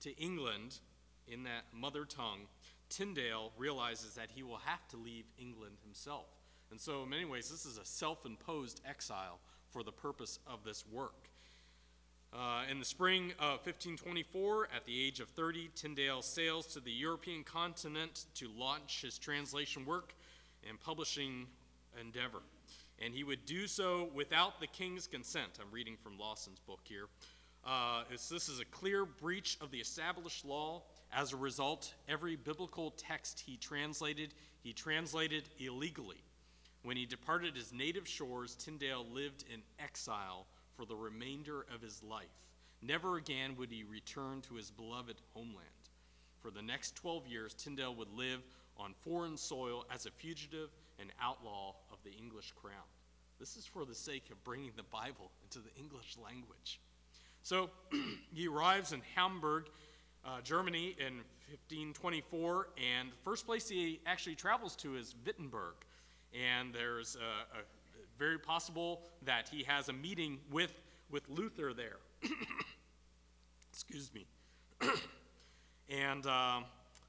to 0.00 0.16
England 0.16 0.80
in 1.28 1.44
that 1.44 1.64
mother 1.72 2.04
tongue, 2.04 2.40
Tyndale 2.88 3.52
realizes 3.56 4.14
that 4.14 4.30
he 4.34 4.42
will 4.42 4.60
have 4.64 4.86
to 4.88 4.96
leave 4.96 5.26
England 5.38 5.76
himself. 5.84 6.26
And 6.72 6.80
so, 6.80 7.04
in 7.04 7.10
many 7.10 7.24
ways, 7.24 7.48
this 7.48 7.64
is 7.64 7.78
a 7.78 7.84
self 7.84 8.26
imposed 8.26 8.80
exile 8.84 9.38
for 9.70 9.84
the 9.84 9.92
purpose 9.92 10.40
of 10.44 10.64
this 10.64 10.84
work. 10.90 11.28
Uh, 12.32 12.64
in 12.70 12.80
the 12.80 12.84
spring 12.84 13.32
of 13.38 13.64
1524, 13.64 14.68
at 14.74 14.84
the 14.84 15.00
age 15.00 15.20
of 15.20 15.28
30, 15.30 15.70
Tyndale 15.76 16.20
sails 16.20 16.66
to 16.66 16.80
the 16.80 16.90
European 16.90 17.44
continent 17.44 18.26
to 18.34 18.50
launch 18.58 19.02
his 19.02 19.18
translation 19.18 19.86
work 19.86 20.14
and 20.68 20.78
publishing 20.80 21.46
endeavor. 21.98 22.42
And 22.98 23.14
he 23.14 23.22
would 23.22 23.46
do 23.46 23.66
so 23.66 24.10
without 24.14 24.60
the 24.60 24.66
king's 24.66 25.06
consent. 25.06 25.58
I'm 25.60 25.72
reading 25.72 25.96
from 25.96 26.18
Lawson's 26.18 26.58
book 26.58 26.80
here. 26.82 27.06
Uh, 27.68 28.02
this 28.08 28.48
is 28.48 28.60
a 28.60 28.64
clear 28.64 29.04
breach 29.04 29.58
of 29.60 29.70
the 29.70 29.76
established 29.76 30.42
law. 30.42 30.82
As 31.12 31.34
a 31.34 31.36
result, 31.36 31.92
every 32.08 32.34
biblical 32.34 32.92
text 32.92 33.42
he 33.44 33.58
translated, 33.58 34.32
he 34.62 34.72
translated 34.72 35.50
illegally. 35.58 36.24
When 36.82 36.96
he 36.96 37.04
departed 37.04 37.54
his 37.54 37.70
native 37.70 38.08
shores, 38.08 38.54
Tyndale 38.54 39.04
lived 39.12 39.44
in 39.52 39.60
exile 39.78 40.46
for 40.72 40.86
the 40.86 40.96
remainder 40.96 41.66
of 41.74 41.82
his 41.82 42.02
life. 42.02 42.54
Never 42.80 43.18
again 43.18 43.54
would 43.58 43.70
he 43.70 43.84
return 43.84 44.40
to 44.48 44.54
his 44.54 44.70
beloved 44.70 45.16
homeland. 45.34 45.68
For 46.40 46.50
the 46.50 46.62
next 46.62 46.96
12 46.96 47.26
years, 47.26 47.52
Tyndale 47.52 47.94
would 47.96 48.16
live 48.16 48.40
on 48.78 48.94
foreign 49.00 49.36
soil 49.36 49.84
as 49.92 50.06
a 50.06 50.10
fugitive 50.10 50.70
and 50.98 51.12
outlaw 51.20 51.74
of 51.92 51.98
the 52.02 52.12
English 52.12 52.52
crown. 52.52 52.88
This 53.38 53.56
is 53.56 53.66
for 53.66 53.84
the 53.84 53.94
sake 53.94 54.30
of 54.30 54.42
bringing 54.42 54.72
the 54.74 54.84
Bible 54.84 55.32
into 55.44 55.58
the 55.58 55.74
English 55.78 56.16
language. 56.16 56.80
So 57.48 57.70
he 58.34 58.46
arrives 58.46 58.92
in 58.92 59.00
Hamburg, 59.14 59.70
uh, 60.22 60.42
Germany 60.42 60.94
in 60.98 61.14
1524, 61.48 62.68
and 62.76 63.10
the 63.10 63.16
first 63.22 63.46
place 63.46 63.66
he 63.66 64.00
actually 64.04 64.34
travels 64.34 64.76
to 64.76 64.96
is 64.96 65.14
Wittenberg. 65.24 65.72
And 66.34 66.74
there's 66.74 67.16
a, 67.16 67.58
a 67.58 67.62
very 68.18 68.38
possible 68.38 69.00
that 69.24 69.48
he 69.48 69.62
has 69.62 69.88
a 69.88 69.94
meeting 69.94 70.40
with, 70.52 70.74
with 71.10 71.26
Luther 71.30 71.72
there. 71.72 71.96
Excuse 73.72 74.12
me. 74.12 74.26
and 75.88 76.26
um, 76.26 76.66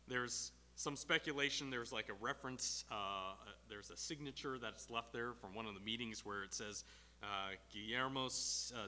there's 0.08 0.54
some 0.78 0.96
speculation. 0.96 1.70
There's 1.70 1.92
like 1.92 2.08
a 2.08 2.24
reference, 2.24 2.86
uh, 2.90 3.34
there's 3.68 3.90
a 3.90 3.98
signature 3.98 4.58
that's 4.58 4.90
left 4.90 5.12
there 5.12 5.34
from 5.34 5.54
one 5.54 5.66
of 5.66 5.74
the 5.74 5.82
meetings 5.82 6.26
where 6.26 6.44
it 6.44 6.54
says 6.54 6.86
uh, 7.24 7.56
Guillermos 7.74 8.74
uh, 8.74 8.88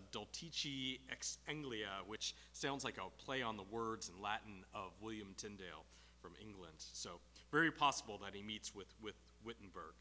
ex 1.11 1.37
Anglia, 1.47 1.89
which 2.07 2.35
sounds 2.53 2.83
like 2.83 2.97
a 2.97 3.23
play 3.23 3.41
on 3.41 3.57
the 3.57 3.63
words 3.63 4.09
in 4.09 4.21
Latin 4.21 4.63
of 4.73 4.91
William 5.01 5.33
Tyndale 5.37 5.85
from 6.21 6.31
England. 6.39 6.75
So 6.77 7.19
very 7.51 7.71
possible 7.71 8.19
that 8.23 8.35
he 8.35 8.41
meets 8.41 8.73
with, 8.73 8.93
with 9.01 9.15
Wittenberg, 9.43 9.93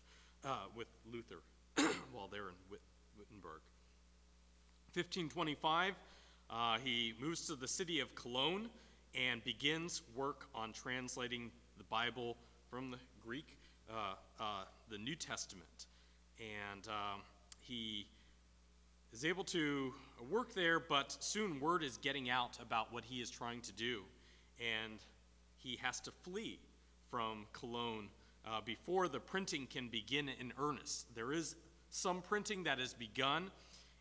uh, 0.45 0.66
with 0.76 0.89
Luther 1.11 1.43
while 2.12 2.28
they're 2.28 2.49
in 2.49 2.78
Wittenberg. 3.18 3.61
1525, 4.95 5.95
uh, 6.51 6.78
he 6.83 7.14
moves 7.20 7.47
to 7.47 7.55
the 7.55 7.68
city 7.68 8.01
of 8.01 8.14
Cologne 8.14 8.68
and 9.14 9.43
begins 9.45 10.03
work 10.14 10.47
on 10.55 10.72
translating 10.72 11.51
the 11.78 11.85
Bible 11.85 12.37
from 12.68 12.91
the 12.91 12.99
Greek, 13.24 13.57
uh, 13.89 14.14
uh, 14.41 14.45
the 14.89 14.99
New 14.99 15.14
Testament. 15.14 15.87
And 16.39 16.87
um, 16.89 17.20
he 17.61 18.07
is 19.12 19.24
able 19.24 19.44
to 19.44 19.92
work 20.30 20.54
there, 20.54 20.78
but 20.80 21.16
soon 21.20 21.61
word 21.61 21.82
is 21.82 21.96
getting 21.98 22.30
out 22.30 22.58
about 22.61 22.92
what 22.92 23.04
he 23.04 23.20
is 23.20 23.30
trying 23.30 23.61
to 23.62 23.72
do. 23.72 24.02
And 24.58 25.00
he 25.56 25.78
has 25.82 26.00
to 26.00 26.11
flee 26.11 26.58
from 27.11 27.46
Cologne 27.52 28.08
uh, 28.46 28.61
before 28.64 29.08
the 29.08 29.20
printing 29.20 29.66
can 29.66 29.88
begin 29.88 30.28
in 30.28 30.52
earnest. 30.58 31.14
There 31.14 31.32
is 31.32 31.56
some 31.90 32.22
printing 32.22 32.64
that 32.64 32.78
has 32.78 32.94
begun, 32.94 33.50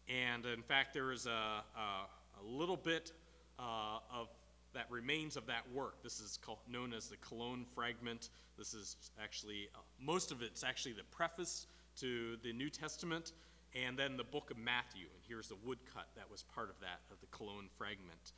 and 0.08 0.46
in 0.46 0.62
fact, 0.62 0.94
there 0.94 1.12
is 1.12 1.26
a, 1.26 1.30
a, 1.30 2.42
a 2.42 2.44
little 2.44 2.78
bit 2.78 3.12
uh, 3.58 4.00
of 4.14 4.28
that 4.74 4.86
remains 4.92 5.36
of 5.36 5.48
that 5.48 5.64
work. 5.74 6.04
This 6.04 6.20
is 6.20 6.38
called, 6.38 6.60
known 6.70 6.94
as 6.94 7.08
the 7.08 7.18
Cologne 7.18 7.66
Fragment. 7.74 8.30
This 8.58 8.76
is 8.76 8.98
actually, 9.22 9.68
uh, 9.74 9.80
most 10.00 10.32
of 10.32 10.44
it's 10.44 10.64
actually 10.64 10.94
the 10.94 11.04
preface 11.06 11.66
to 11.98 12.38
the 12.44 12.54
New 12.54 12.70
Testament, 12.70 13.34
and 13.76 13.98
then 13.98 14.18
the 14.18 14.24
book 14.24 14.52
of 14.52 14.58
Matthew. 14.58 15.06
And 15.14 15.24
here's 15.28 15.48
the 15.48 15.58
woodcut 15.64 16.08
that 16.16 16.30
was 16.30 16.44
part 16.56 16.70
of 16.70 16.80
that, 16.82 17.02
of 17.12 17.20
the 17.22 17.28
Cologne 17.28 17.70
Fragment. 17.78 18.34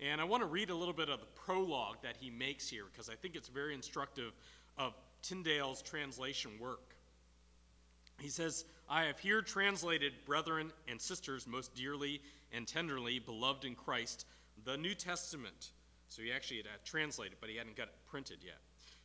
And 0.00 0.20
I 0.20 0.24
want 0.24 0.42
to 0.42 0.48
read 0.48 0.70
a 0.70 0.74
little 0.74 0.94
bit 0.94 1.08
of 1.08 1.20
the 1.20 1.26
prologue 1.26 1.96
that 2.02 2.16
he 2.18 2.30
makes 2.30 2.68
here 2.68 2.84
because 2.90 3.08
I 3.08 3.14
think 3.14 3.36
it's 3.36 3.48
very 3.48 3.74
instructive 3.74 4.32
of 4.78 4.94
Tyndale's 5.22 5.82
translation 5.82 6.52
work. 6.58 6.96
He 8.18 8.28
says, 8.28 8.64
I 8.88 9.04
have 9.04 9.18
here 9.18 9.42
translated, 9.42 10.12
brethren 10.26 10.72
and 10.88 11.00
sisters, 11.00 11.46
most 11.46 11.74
dearly 11.74 12.20
and 12.52 12.66
tenderly 12.66 13.18
beloved 13.18 13.64
in 13.64 13.74
Christ, 13.74 14.26
the 14.64 14.76
New 14.76 14.94
Testament. 14.94 15.72
So 16.08 16.22
he 16.22 16.32
actually 16.32 16.58
had 16.58 16.66
uh, 16.66 16.78
translated, 16.84 17.38
but 17.40 17.48
he 17.48 17.56
hadn't 17.56 17.76
got 17.76 17.88
it 17.88 17.94
printed 18.10 18.38
yet. 18.44 18.58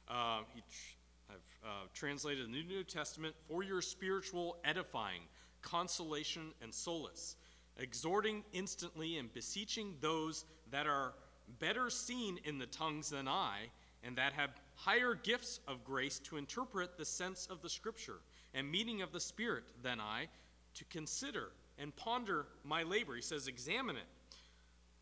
Uh, 0.10 0.42
he 0.54 0.62
tr- 0.62 0.98
I've 1.30 1.70
uh, 1.70 1.88
translated 1.94 2.48
the 2.48 2.52
New, 2.52 2.64
New 2.64 2.84
Testament 2.84 3.36
for 3.48 3.64
your 3.64 3.82
spiritual 3.82 4.58
edifying, 4.64 5.22
consolation, 5.62 6.54
and 6.62 6.74
solace, 6.74 7.36
exhorting 7.78 8.44
instantly 8.54 9.18
and 9.18 9.34
beseeching 9.34 9.96
those 10.02 10.46
that 10.72 10.88
are 10.88 11.14
better 11.60 11.90
seen 11.90 12.40
in 12.44 12.58
the 12.58 12.66
tongues 12.66 13.10
than 13.10 13.28
I, 13.28 13.70
and 14.04 14.18
that 14.18 14.34
have 14.34 14.52
higher 14.76 15.16
gifts 15.16 15.60
of 15.68 15.84
grace 15.84 16.20
to 16.20 16.38
interpret 16.38 16.98
the 16.98 17.06
sense 17.06 17.48
of 17.48 17.62
the 17.62 17.70
Scripture 17.70 18.20
and 18.54 18.72
meaning 18.72 19.02
of 19.02 19.12
the 19.12 19.20
Spirit 19.20 19.64
than 19.82 20.00
I, 20.00 20.28
to 20.76 20.86
consider 20.86 21.50
and 21.78 21.96
ponder 21.96 22.46
my 22.64 22.84
labor. 22.84 23.16
He 23.16 23.22
says, 23.22 23.48
examine 23.48 23.96
it 23.96 24.08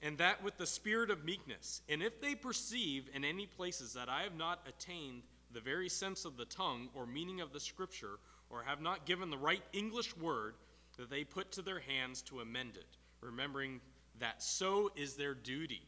and 0.01 0.17
that 0.17 0.43
with 0.43 0.57
the 0.57 0.67
spirit 0.67 1.09
of 1.09 1.25
meekness. 1.25 1.81
And 1.89 2.03
if 2.03 2.21
they 2.21 2.35
perceive 2.35 3.09
in 3.13 3.23
any 3.23 3.45
places 3.45 3.93
that 3.93 4.09
I 4.09 4.21
have 4.21 4.35
not 4.35 4.59
attained 4.67 5.23
the 5.51 5.61
very 5.61 5.89
sense 5.89 6.25
of 6.25 6.37
the 6.37 6.45
tongue 6.45 6.89
or 6.93 7.05
meaning 7.05 7.41
of 7.41 7.53
the 7.53 7.59
scripture, 7.59 8.19
or 8.55 8.63
have 8.63 8.81
not 8.81 9.05
given 9.05 9.29
the 9.29 9.37
right 9.37 9.63
English 9.73 10.15
word, 10.15 10.55
that 10.97 11.09
they 11.09 11.25
put 11.25 11.51
to 11.51 11.61
their 11.61 11.81
hands 11.81 12.21
to 12.21 12.39
amend 12.39 12.77
it, 12.77 12.97
remembering 13.19 13.81
that 14.19 14.41
so 14.41 14.89
is 14.95 15.15
their 15.15 15.33
duty 15.33 15.81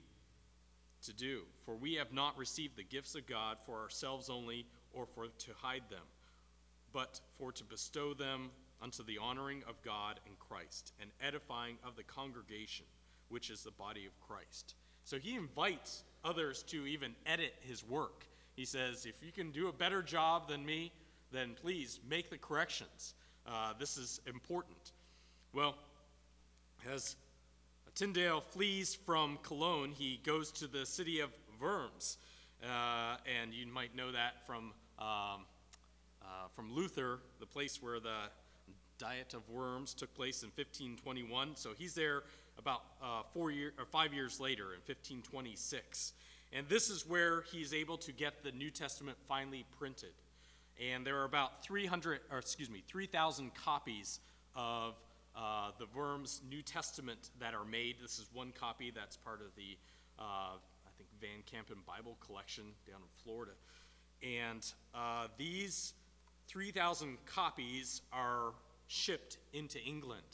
to 1.01 1.13
do. 1.13 1.43
For 1.65 1.75
we 1.75 1.93
have 1.93 2.11
not 2.11 2.37
received 2.37 2.75
the 2.75 2.83
gifts 2.83 3.15
of 3.15 3.25
God 3.25 3.57
for 3.65 3.79
ourselves 3.79 4.29
only, 4.29 4.65
or 4.93 5.05
for 5.05 5.27
to 5.27 5.51
hide 5.61 5.83
them, 5.89 6.03
but 6.91 7.21
for 7.37 7.53
to 7.53 7.63
bestow 7.63 8.13
them 8.13 8.49
unto 8.81 9.01
the 9.03 9.17
honoring 9.17 9.63
of 9.67 9.81
God 9.81 10.19
and 10.27 10.37
Christ, 10.37 10.91
and 10.99 11.09
edifying 11.21 11.77
of 11.85 11.95
the 11.95 12.03
congregation 12.03 12.85
which 13.29 13.49
is 13.49 13.63
the 13.63 13.71
body 13.71 14.05
of 14.05 14.19
Christ. 14.19 14.75
So 15.05 15.17
he 15.17 15.35
invites 15.35 16.03
others 16.25 16.63
to 16.63 16.85
even 16.85 17.15
edit 17.25 17.53
his 17.61 17.87
work. 17.87 18.25
He 18.55 18.65
says, 18.65 19.05
if 19.05 19.23
you 19.23 19.31
can 19.31 19.51
do 19.51 19.69
a 19.69 19.73
better 19.73 20.01
job 20.01 20.49
than 20.49 20.65
me, 20.65 20.91
then 21.31 21.55
please 21.61 21.99
make 22.09 22.29
the 22.29 22.37
corrections. 22.37 23.13
Uh, 23.45 23.73
this 23.79 23.97
is 23.97 24.19
important. 24.25 24.91
Well, 25.53 25.75
as 26.91 27.15
Tyndale 27.95 28.41
flees 28.41 28.95
from 28.95 29.39
Cologne, 29.43 29.91
he 29.91 30.19
goes 30.23 30.51
to 30.51 30.67
the 30.67 30.85
city 30.85 31.19
of 31.19 31.29
Worms. 31.59 32.17
Uh, 32.63 33.17
and 33.41 33.53
you 33.53 33.65
might 33.67 33.95
know 33.95 34.11
that 34.11 34.45
from, 34.45 34.73
um, 34.99 35.45
uh, 36.21 36.47
from 36.53 36.73
Luther, 36.73 37.19
the 37.39 37.45
place 37.45 37.81
where 37.81 37.99
the 37.99 38.29
Diet 38.97 39.33
of 39.33 39.47
Worms 39.49 39.93
took 39.93 40.13
place 40.15 40.43
in 40.43 40.49
1521. 40.49 41.55
So 41.55 41.71
he's 41.77 41.93
there 41.93 42.23
about 42.57 42.83
uh, 43.01 43.21
four 43.31 43.51
year, 43.51 43.73
or 43.77 43.85
five 43.85 44.13
years 44.13 44.39
later 44.39 44.73
in 44.73 44.81
1526. 44.85 46.13
And 46.53 46.67
this 46.69 46.89
is 46.89 47.05
where 47.05 47.41
he's 47.51 47.73
able 47.73 47.97
to 47.97 48.11
get 48.11 48.43
the 48.43 48.51
New 48.51 48.71
Testament 48.71 49.17
finally 49.27 49.65
printed. 49.77 50.13
And 50.79 51.05
there 51.05 51.17
are 51.17 51.25
about 51.25 51.63
300, 51.63 52.19
or 52.31 52.37
excuse 52.37 52.69
me, 52.69 52.83
3,000 52.87 53.53
copies 53.55 54.19
of 54.55 54.95
uh, 55.35 55.71
the 55.79 55.85
Worms 55.95 56.41
New 56.49 56.61
Testament 56.61 57.29
that 57.39 57.53
are 57.53 57.65
made. 57.65 57.95
This 58.01 58.19
is 58.19 58.27
one 58.33 58.51
copy 58.51 58.91
that's 58.91 59.17
part 59.17 59.41
of 59.41 59.47
the, 59.55 59.77
uh, 60.19 60.55
I 60.55 60.89
think, 60.97 61.09
Van 61.19 61.43
Kampen 61.51 61.85
Bible 61.85 62.17
collection 62.25 62.63
down 62.87 62.97
in 62.97 63.23
Florida. 63.23 63.53
And 64.23 64.65
uh, 64.93 65.27
these 65.37 65.93
3,000 66.47 67.17
copies 67.25 68.01
are 68.11 68.53
shipped 68.87 69.37
into 69.53 69.79
England. 69.79 70.25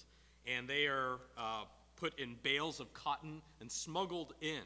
And 0.45 0.67
they 0.67 0.87
are 0.87 1.19
uh, 1.37 1.63
put 1.95 2.17
in 2.19 2.35
bales 2.43 2.79
of 2.79 2.93
cotton 2.93 3.41
and 3.61 3.71
smuggled 3.71 4.33
in. 4.41 4.61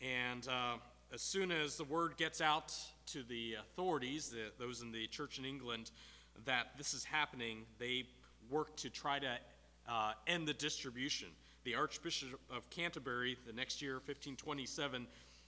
And 0.00 0.46
uh, 0.48 0.76
as 1.12 1.20
soon 1.20 1.52
as 1.52 1.76
the 1.76 1.84
word 1.84 2.16
gets 2.16 2.40
out 2.40 2.74
to 3.06 3.22
the 3.22 3.54
authorities, 3.54 4.30
the, 4.30 4.50
those 4.58 4.80
in 4.80 4.90
the 4.90 5.06
church 5.08 5.38
in 5.38 5.44
England, 5.44 5.90
that 6.46 6.68
this 6.78 6.94
is 6.94 7.04
happening, 7.04 7.66
they 7.78 8.04
work 8.50 8.74
to 8.76 8.88
try 8.88 9.18
to 9.18 9.36
uh, 9.88 10.12
end 10.26 10.48
the 10.48 10.54
distribution. 10.54 11.28
The 11.64 11.74
Archbishop 11.74 12.40
of 12.50 12.68
Canterbury, 12.70 13.36
the 13.46 13.52
next 13.52 13.82
year, 13.82 13.94
1527, 13.94 15.06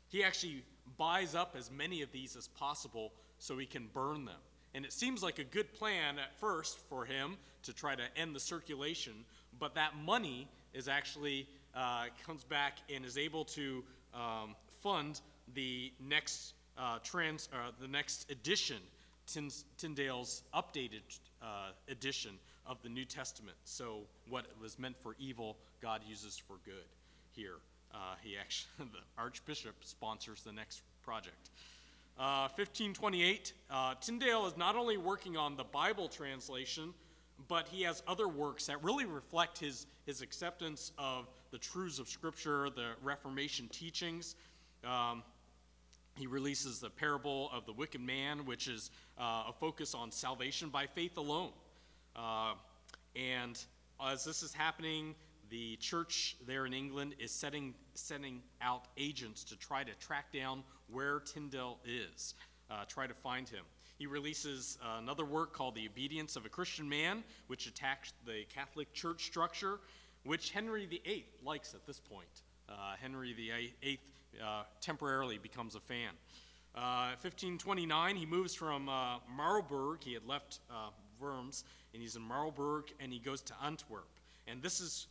he 0.08 0.22
actually 0.22 0.62
buys 0.98 1.34
up 1.34 1.54
as 1.58 1.70
many 1.70 2.02
of 2.02 2.12
these 2.12 2.36
as 2.36 2.48
possible 2.48 3.12
so 3.38 3.56
he 3.56 3.66
can 3.66 3.88
burn 3.92 4.26
them. 4.26 4.40
And 4.74 4.84
it 4.84 4.92
seems 4.92 5.22
like 5.22 5.38
a 5.38 5.44
good 5.44 5.72
plan 5.72 6.18
at 6.18 6.38
first 6.38 6.78
for 6.78 7.04
him 7.04 7.36
to 7.62 7.72
try 7.72 7.94
to 7.94 8.02
end 8.16 8.34
the 8.34 8.40
circulation, 8.40 9.24
but 9.58 9.74
that 9.76 9.96
money 9.96 10.46
is 10.74 10.88
actually 10.88 11.48
uh, 11.74 12.06
comes 12.26 12.44
back 12.44 12.78
and 12.94 13.04
is 13.04 13.16
able 13.16 13.44
to 13.46 13.82
um, 14.12 14.54
fund 14.82 15.20
the 15.52 15.92
next 16.00 16.54
uh, 16.78 16.98
trans, 17.02 17.48
uh, 17.52 17.70
the 17.80 17.88
next 17.88 18.30
edition, 18.30 18.78
Tyndale's 19.78 20.42
updated 20.54 21.02
uh, 21.42 21.70
edition 21.88 22.32
of 22.66 22.82
the 22.82 22.88
New 22.88 23.04
Testament. 23.04 23.56
So 23.64 24.00
what 24.28 24.46
was 24.60 24.78
meant 24.78 24.96
for 24.96 25.16
evil, 25.18 25.56
God 25.82 26.00
uses 26.08 26.36
for 26.38 26.54
good. 26.64 26.84
Here, 27.32 27.56
uh, 27.92 28.14
he 28.22 28.36
actually, 28.36 28.70
the 28.78 29.00
Archbishop 29.18 29.76
sponsors 29.80 30.42
the 30.42 30.52
next 30.52 30.82
project. 31.02 31.50
1528, 32.16 33.52
uh, 33.70 33.74
uh, 33.74 33.94
Tyndale 34.00 34.46
is 34.46 34.56
not 34.56 34.76
only 34.76 34.96
working 34.96 35.36
on 35.36 35.56
the 35.56 35.64
Bible 35.64 36.08
translation, 36.08 36.94
but 37.48 37.66
he 37.68 37.82
has 37.82 38.02
other 38.06 38.28
works 38.28 38.66
that 38.66 38.82
really 38.84 39.04
reflect 39.04 39.58
his, 39.58 39.86
his 40.06 40.22
acceptance 40.22 40.92
of 40.96 41.28
the 41.50 41.58
truths 41.58 41.98
of 41.98 42.08
Scripture, 42.08 42.70
the 42.70 42.92
Reformation 43.02 43.68
teachings. 43.68 44.36
Um, 44.84 45.22
he 46.16 46.26
releases 46.26 46.80
the 46.80 46.90
parable 46.90 47.50
of 47.52 47.66
the 47.66 47.72
wicked 47.72 48.00
Mammon, 48.00 48.46
which 48.46 48.68
is 48.68 48.90
uh, 49.18 49.44
a 49.48 49.52
focus 49.52 49.94
on 49.94 50.12
salvation 50.12 50.68
by 50.68 50.86
faith 50.86 51.16
alone. 51.16 51.50
Uh, 52.14 52.54
and 53.16 53.62
as 54.04 54.24
this 54.24 54.42
is 54.42 54.52
happening, 54.52 55.14
the 55.50 55.76
church 55.76 56.36
there 56.46 56.66
in 56.66 56.72
England 56.72 57.14
is 57.18 57.30
setting, 57.30 57.74
sending 57.94 58.42
out 58.60 58.86
agents 58.96 59.44
to 59.44 59.56
try 59.56 59.82
to 59.84 59.92
track 59.94 60.32
down 60.32 60.62
where 60.90 61.20
Tyndale 61.20 61.78
is, 61.84 62.34
uh, 62.70 62.84
try 62.86 63.06
to 63.06 63.14
find 63.14 63.48
him. 63.48 63.64
He 63.98 64.06
releases 64.06 64.78
uh, 64.82 64.98
another 64.98 65.24
work 65.24 65.52
called 65.52 65.76
The 65.76 65.86
Obedience 65.86 66.36
of 66.36 66.46
a 66.46 66.48
Christian 66.48 66.88
Man, 66.88 67.22
which 67.46 67.66
attacks 67.66 68.12
the 68.26 68.44
Catholic 68.52 68.92
Church 68.92 69.24
structure, 69.24 69.78
which 70.24 70.50
Henry 70.50 70.86
VIII 70.86 71.26
likes 71.44 71.74
at 71.74 71.86
this 71.86 72.00
point. 72.00 72.42
Uh, 72.68 72.94
Henry 73.00 73.32
VIII 73.32 74.00
uh, 74.42 74.62
temporarily 74.80 75.38
becomes 75.38 75.74
a 75.74 75.80
fan. 75.80 76.10
1529, 76.72 78.16
uh, 78.16 78.18
he 78.18 78.26
moves 78.26 78.54
from 78.54 78.88
uh, 78.88 79.18
Marburg. 79.36 80.02
He 80.02 80.12
had 80.12 80.26
left 80.26 80.60
Worms, 81.20 81.64
and 81.92 82.02
he's 82.02 82.16
in 82.16 82.22
Marburg, 82.22 82.92
and 83.00 83.12
he 83.12 83.18
goes 83.18 83.40
to 83.42 83.54
Antwerp. 83.64 84.08
And 84.46 84.62
this 84.62 84.80
is 84.80 85.06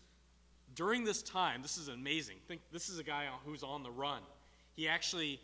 during 0.75 1.03
this 1.03 1.21
time, 1.21 1.61
this 1.61 1.77
is 1.77 1.87
amazing. 1.87 2.37
Think 2.47 2.61
this 2.71 2.89
is 2.89 2.99
a 2.99 3.03
guy 3.03 3.27
who's 3.45 3.63
on 3.63 3.83
the 3.83 3.91
run. 3.91 4.21
He 4.75 4.87
actually 4.87 5.39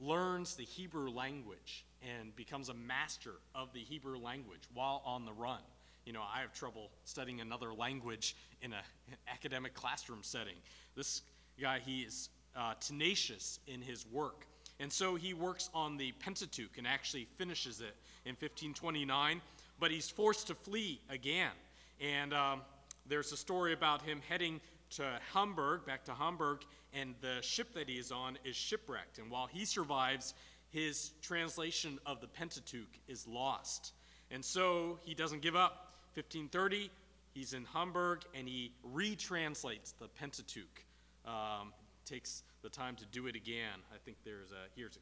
learns 0.00 0.54
the 0.54 0.64
Hebrew 0.64 1.10
language 1.10 1.84
and 2.02 2.34
becomes 2.36 2.68
a 2.68 2.74
master 2.74 3.34
of 3.54 3.72
the 3.72 3.80
Hebrew 3.80 4.18
language 4.18 4.62
while 4.72 5.02
on 5.04 5.24
the 5.24 5.32
run. 5.32 5.60
You 6.06 6.12
know, 6.12 6.22
I 6.22 6.40
have 6.40 6.52
trouble 6.52 6.90
studying 7.04 7.40
another 7.40 7.74
language 7.74 8.34
in 8.62 8.72
an 8.72 8.80
academic 9.32 9.74
classroom 9.74 10.20
setting. 10.22 10.56
This 10.96 11.22
guy, 11.60 11.80
he 11.80 12.00
is 12.00 12.30
uh, 12.56 12.74
tenacious 12.80 13.60
in 13.66 13.82
his 13.82 14.06
work. 14.06 14.46
And 14.78 14.92
so 14.92 15.14
he 15.14 15.34
works 15.34 15.68
on 15.74 15.96
the 15.98 16.12
Pentateuch 16.12 16.78
and 16.78 16.86
actually 16.86 17.26
finishes 17.36 17.80
it 17.80 17.94
in 18.24 18.32
1529, 18.32 19.42
but 19.78 19.90
he's 19.90 20.08
forced 20.08 20.46
to 20.46 20.54
flee 20.54 21.00
again. 21.10 21.52
And 22.00 22.32
um, 22.32 22.62
there's 23.06 23.32
a 23.32 23.36
story 23.36 23.74
about 23.74 24.02
him 24.02 24.22
heading 24.28 24.60
to 24.92 25.18
Hamburg, 25.34 25.84
back 25.84 26.04
to 26.04 26.14
Hamburg, 26.14 26.64
and 26.92 27.14
the 27.20 27.42
ship 27.42 27.74
that 27.74 27.88
he 27.88 27.96
is 27.96 28.10
on 28.10 28.38
is 28.44 28.56
shipwrecked. 28.56 29.18
And 29.18 29.30
while 29.30 29.46
he 29.46 29.64
survives, 29.64 30.34
his 30.70 31.10
translation 31.20 31.98
of 32.06 32.20
the 32.20 32.26
Pentateuch 32.26 32.98
is 33.06 33.26
lost. 33.26 33.92
And 34.30 34.44
so 34.44 34.98
he 35.02 35.14
doesn't 35.14 35.42
give 35.42 35.56
up. 35.56 35.88
1530, 36.14 36.90
he's 37.34 37.52
in 37.52 37.64
Hamburg 37.66 38.22
and 38.34 38.48
he 38.48 38.72
retranslates 38.94 39.92
the 39.98 40.08
Pentateuch. 40.08 40.84
Um, 41.24 41.72
takes 42.10 42.42
the 42.62 42.68
time 42.68 42.96
to 42.96 43.06
do 43.06 43.26
it 43.26 43.36
again. 43.36 43.78
I 43.94 43.98
think 44.04 44.16
there's 44.24 44.50
a, 44.50 44.68
here's 44.74 44.98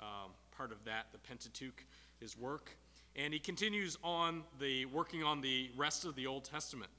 a 0.00 0.04
um, 0.04 0.30
part 0.56 0.70
of 0.70 0.84
that, 0.84 1.06
the 1.12 1.18
Pentateuch, 1.18 1.84
his 2.20 2.38
work. 2.38 2.70
And 3.16 3.34
he 3.34 3.40
continues 3.40 3.98
on 4.02 4.42
the 4.60 4.86
working 4.86 5.22
on 5.22 5.40
the 5.40 5.70
rest 5.76 6.04
of 6.04 6.14
the 6.14 6.26
Old 6.26 6.44
Testament. 6.44 6.90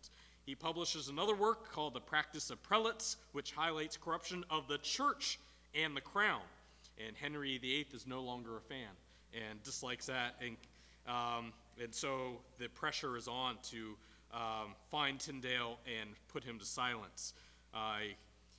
He 0.45 0.53
publishes 0.53 1.07
another 1.07 1.35
work 1.35 1.71
called 1.71 1.93
The 1.93 2.01
Practice 2.01 2.49
of 2.49 2.61
Prelates, 2.61 3.15
which 3.31 3.53
highlights 3.53 3.97
corruption 3.97 4.43
of 4.49 4.67
the 4.67 4.77
church 4.79 5.39
and 5.73 5.95
the 5.95 6.01
crown. 6.01 6.41
And 7.05 7.15
Henry 7.15 7.57
VIII 7.57 7.87
is 7.93 8.05
no 8.05 8.21
longer 8.21 8.57
a 8.57 8.61
fan 8.61 8.89
and 9.33 9.63
dislikes 9.63 10.05
that. 10.07 10.35
And, 10.41 10.57
um, 11.07 11.53
and 11.81 11.93
so 11.93 12.41
the 12.59 12.67
pressure 12.67 13.17
is 13.17 13.27
on 13.27 13.57
to 13.71 13.95
um, 14.33 14.75
find 14.91 15.19
Tyndale 15.19 15.79
and 15.87 16.09
put 16.27 16.43
him 16.43 16.59
to 16.59 16.65
silence. 16.65 17.33
Uh, 17.73 17.99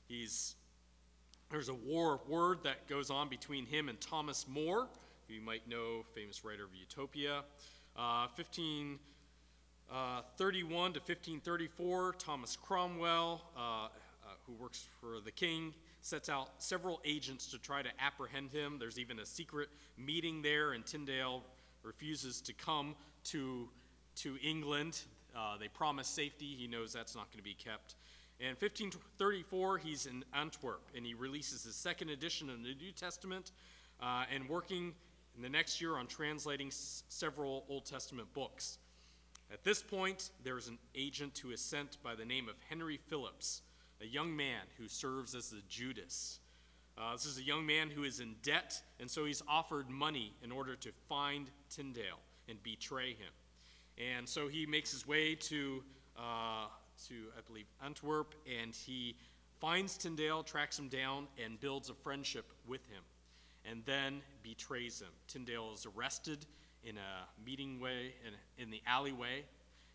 he's, 0.08 0.56
there's 1.54 1.68
a 1.68 1.74
war 1.74 2.20
word 2.26 2.58
that 2.64 2.88
goes 2.88 3.10
on 3.10 3.28
between 3.28 3.64
him 3.64 3.88
and 3.88 4.00
Thomas 4.00 4.44
More, 4.48 4.88
who 5.28 5.34
you 5.34 5.40
might 5.40 5.68
know, 5.68 6.04
famous 6.12 6.44
writer 6.44 6.64
of 6.64 6.74
Utopia. 6.74 7.44
Uh, 7.96 8.26
15. 8.34 8.98
Uh, 9.88 10.22
to 10.36 10.44
1534, 10.44 12.14
Thomas 12.18 12.56
Cromwell, 12.56 13.40
uh, 13.56 13.60
uh, 13.60 13.88
who 14.44 14.54
works 14.54 14.88
for 15.00 15.20
the 15.24 15.30
king, 15.30 15.72
sets 16.00 16.28
out 16.28 16.48
several 16.58 17.00
agents 17.04 17.46
to 17.52 17.58
try 17.58 17.82
to 17.82 17.90
apprehend 18.00 18.50
him. 18.50 18.76
There's 18.80 18.98
even 18.98 19.20
a 19.20 19.26
secret 19.26 19.68
meeting 19.96 20.42
there, 20.42 20.72
and 20.72 20.84
Tyndale 20.84 21.44
refuses 21.84 22.40
to 22.40 22.52
come 22.52 22.96
to, 23.26 23.68
to 24.16 24.36
England. 24.42 25.02
Uh, 25.36 25.56
they 25.58 25.68
promise 25.68 26.08
safety. 26.08 26.56
He 26.58 26.66
knows 26.66 26.92
that's 26.92 27.14
not 27.14 27.30
going 27.30 27.38
to 27.38 27.44
be 27.44 27.54
kept. 27.54 27.94
In 28.40 28.48
1534, 28.48 29.78
he's 29.78 30.06
in 30.06 30.24
Antwerp, 30.34 30.82
and 30.96 31.06
he 31.06 31.14
releases 31.14 31.62
his 31.64 31.76
second 31.76 32.10
edition 32.10 32.50
of 32.50 32.62
the 32.62 32.74
New 32.74 32.92
Testament 32.92 33.52
uh, 34.02 34.24
and 34.32 34.48
working 34.48 34.92
in 35.36 35.42
the 35.42 35.48
next 35.48 35.80
year 35.80 35.96
on 35.96 36.06
translating 36.06 36.68
s- 36.68 37.04
several 37.08 37.64
Old 37.68 37.86
Testament 37.86 38.32
books. 38.34 38.78
At 39.52 39.62
this 39.62 39.82
point, 39.82 40.30
there 40.42 40.58
is 40.58 40.68
an 40.68 40.78
agent 40.94 41.38
who 41.38 41.50
is 41.50 41.60
sent 41.60 42.02
by 42.02 42.14
the 42.14 42.24
name 42.24 42.48
of 42.48 42.56
Henry 42.68 42.98
Phillips, 43.06 43.62
a 44.00 44.06
young 44.06 44.34
man 44.34 44.62
who 44.78 44.88
serves 44.88 45.34
as 45.34 45.50
the 45.50 45.62
Judas. 45.68 46.40
Uh, 46.98 47.12
this 47.12 47.26
is 47.26 47.38
a 47.38 47.42
young 47.42 47.64
man 47.64 47.88
who 47.88 48.02
is 48.02 48.20
in 48.20 48.34
debt, 48.42 48.80
and 48.98 49.08
so 49.10 49.24
he's 49.24 49.42
offered 49.48 49.88
money 49.88 50.34
in 50.42 50.50
order 50.50 50.74
to 50.76 50.90
find 51.08 51.50
Tyndale 51.70 52.20
and 52.48 52.60
betray 52.62 53.10
him. 53.10 53.32
And 53.96 54.28
so 54.28 54.48
he 54.48 54.66
makes 54.66 54.90
his 54.90 55.06
way 55.06 55.36
to, 55.36 55.84
uh, 56.16 56.66
to 57.08 57.14
I 57.36 57.40
believe, 57.46 57.66
Antwerp, 57.84 58.34
and 58.60 58.74
he 58.74 59.16
finds 59.60 59.96
Tyndale, 59.96 60.42
tracks 60.42 60.78
him 60.78 60.88
down, 60.88 61.26
and 61.42 61.60
builds 61.60 61.90
a 61.90 61.94
friendship 61.94 62.52
with 62.66 62.84
him, 62.86 63.02
and 63.64 63.82
then 63.86 64.20
betrays 64.42 65.00
him. 65.00 65.08
Tyndale 65.26 65.72
is 65.74 65.86
arrested 65.96 66.46
in 66.82 66.96
a 66.96 67.44
meeting 67.44 67.80
way 67.80 68.14
in, 68.26 68.62
in 68.62 68.70
the 68.70 68.82
alleyway. 68.86 69.44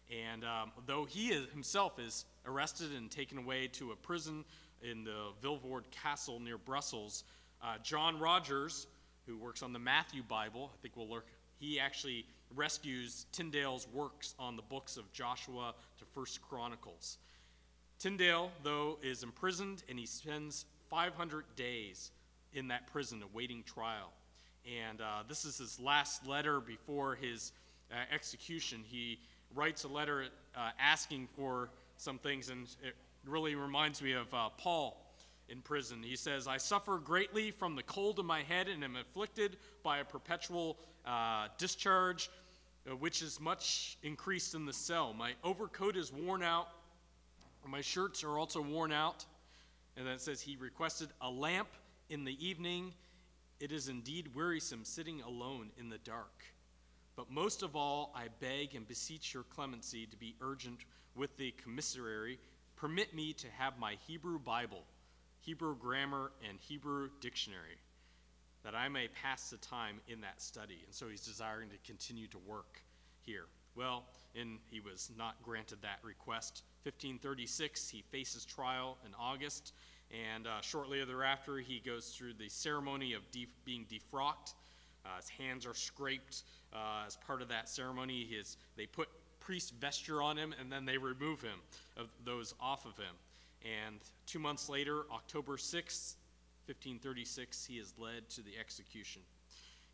And 0.09 0.43
um, 0.43 0.71
though 0.87 1.05
he 1.05 1.29
is, 1.29 1.47
himself 1.51 1.99
is 1.99 2.25
arrested 2.45 2.91
and 2.93 3.11
taken 3.11 3.37
away 3.37 3.67
to 3.73 3.91
a 3.91 3.95
prison 3.95 4.43
in 4.81 5.03
the 5.03 5.31
Vilvoorde 5.43 5.91
Castle 5.91 6.39
near 6.39 6.57
Brussels, 6.57 7.23
uh, 7.61 7.75
John 7.83 8.19
Rogers, 8.19 8.87
who 9.27 9.37
works 9.37 9.61
on 9.61 9.73
the 9.73 9.79
Matthew 9.79 10.23
Bible, 10.23 10.71
I 10.73 10.77
think 10.81 10.97
we'll 10.97 11.09
look, 11.09 11.25
he 11.59 11.79
actually 11.79 12.25
rescues 12.55 13.25
Tyndale's 13.31 13.87
works 13.93 14.35
on 14.39 14.55
the 14.55 14.61
books 14.61 14.97
of 14.97 15.11
Joshua 15.11 15.73
to 15.97 16.05
First 16.05 16.41
Chronicles. 16.41 17.17
Tyndale, 17.99 18.51
though, 18.63 18.97
is 19.01 19.23
imprisoned 19.23 19.83
and 19.89 19.99
he 19.99 20.05
spends 20.05 20.65
500 20.89 21.45
days 21.55 22.11
in 22.53 22.67
that 22.69 22.87
prison 22.87 23.21
awaiting 23.21 23.63
trial. 23.63 24.11
And 24.65 25.01
uh, 25.01 25.23
this 25.27 25.45
is 25.45 25.57
his 25.57 25.79
last 25.79 26.27
letter 26.27 26.59
before 26.59 27.15
his 27.15 27.51
uh, 27.91 27.95
execution. 28.13 28.83
He 28.85 29.19
writes 29.53 29.83
a 29.83 29.87
letter 29.87 30.25
uh, 30.55 30.69
asking 30.79 31.27
for 31.27 31.69
some 31.97 32.17
things, 32.17 32.49
and 32.49 32.67
it 32.83 32.95
really 33.25 33.55
reminds 33.55 34.01
me 34.01 34.13
of 34.13 34.33
uh, 34.33 34.49
Paul 34.57 34.97
in 35.49 35.61
prison. 35.61 36.03
He 36.03 36.15
says, 36.15 36.47
I 36.47 36.57
suffer 36.57 36.97
greatly 36.97 37.51
from 37.51 37.75
the 37.75 37.83
cold 37.83 38.19
in 38.19 38.25
my 38.25 38.43
head 38.43 38.67
and 38.67 38.83
am 38.83 38.95
afflicted 38.95 39.57
by 39.83 39.99
a 39.99 40.05
perpetual 40.05 40.77
uh, 41.05 41.47
discharge, 41.57 42.29
uh, 42.89 42.95
which 42.95 43.21
is 43.21 43.39
much 43.39 43.97
increased 44.03 44.55
in 44.55 44.65
the 44.65 44.73
cell. 44.73 45.13
My 45.13 45.33
overcoat 45.43 45.95
is 45.95 46.11
worn 46.11 46.43
out, 46.43 46.67
my 47.67 47.81
shirts 47.81 48.23
are 48.23 48.37
also 48.37 48.61
worn 48.61 48.91
out. 48.91 49.25
And 49.97 50.07
then 50.07 50.13
it 50.15 50.21
says, 50.21 50.41
He 50.41 50.55
requested 50.55 51.09
a 51.21 51.29
lamp 51.29 51.67
In 52.09 52.23
the 52.23 52.43
evening, 52.45 52.93
it 53.59 53.71
is 53.71 53.89
indeed 53.89 54.33
wearisome 54.33 54.85
sitting 54.85 55.21
alone 55.21 55.69
in 55.77 55.89
the 55.89 55.97
dark. 55.99 56.43
But 57.15 57.29
most 57.29 57.61
of 57.61 57.75
all, 57.75 58.13
I 58.15 58.27
beg 58.39 58.73
and 58.75 58.87
beseech 58.87 59.33
your 59.33 59.43
clemency 59.43 60.05
to 60.07 60.17
be 60.17 60.35
urgent 60.41 60.79
with 61.15 61.35
the 61.37 61.51
commissary. 61.51 62.39
Permit 62.77 63.13
me 63.13 63.33
to 63.33 63.47
have 63.57 63.77
my 63.77 63.97
Hebrew 64.07 64.39
Bible, 64.39 64.83
Hebrew 65.41 65.75
grammar, 65.75 66.31
and 66.47 66.59
Hebrew 66.59 67.09
dictionary, 67.21 67.77
that 68.63 68.75
I 68.75 68.89
may 68.89 69.07
pass 69.07 69.49
the 69.49 69.57
time 69.57 70.01
in 70.07 70.21
that 70.21 70.41
study. 70.41 70.79
And 70.85 70.93
so 70.93 71.07
he's 71.07 71.21
desiring 71.21 71.69
to 71.69 71.77
continue 71.85 72.27
to 72.27 72.37
work 72.37 72.81
here. 73.21 73.45
Well, 73.75 74.03
and 74.35 74.59
he 74.69 74.79
was 74.79 75.11
not 75.17 75.41
granted 75.43 75.81
that 75.81 75.99
request. 76.03 76.63
1536, 76.83 77.89
he 77.89 78.03
faces 78.11 78.45
trial 78.45 78.97
in 79.05 79.11
August, 79.19 79.73
and 80.11 80.47
uh, 80.47 80.61
shortly 80.61 81.03
thereafter, 81.05 81.57
he 81.57 81.79
goes 81.79 82.09
through 82.09 82.33
the 82.33 82.49
ceremony 82.49 83.13
of 83.13 83.29
def- 83.31 83.55
being 83.63 83.85
defrocked. 83.85 84.55
Uh, 85.05 85.17
his 85.17 85.29
hands 85.29 85.65
are 85.65 85.73
scraped 85.73 86.43
uh, 86.73 87.05
as 87.05 87.15
part 87.17 87.41
of 87.41 87.47
that 87.49 87.69
ceremony. 87.69 88.27
His, 88.29 88.57
they 88.75 88.85
put 88.85 89.07
priest 89.39 89.73
vesture 89.79 90.21
on 90.21 90.37
him, 90.37 90.53
and 90.59 90.71
then 90.71 90.85
they 90.85 90.97
remove 90.97 91.41
him 91.41 91.59
of 91.95 92.09
those 92.25 92.53
off 92.59 92.85
of 92.85 92.97
him. 92.97 93.15
And 93.63 93.99
two 94.25 94.39
months 94.39 94.69
later, 94.69 95.03
October 95.11 95.57
6th, 95.57 96.15
1536, 96.67 97.65
he 97.65 97.75
is 97.75 97.93
led 97.97 98.29
to 98.29 98.41
the 98.41 98.57
execution. 98.59 99.21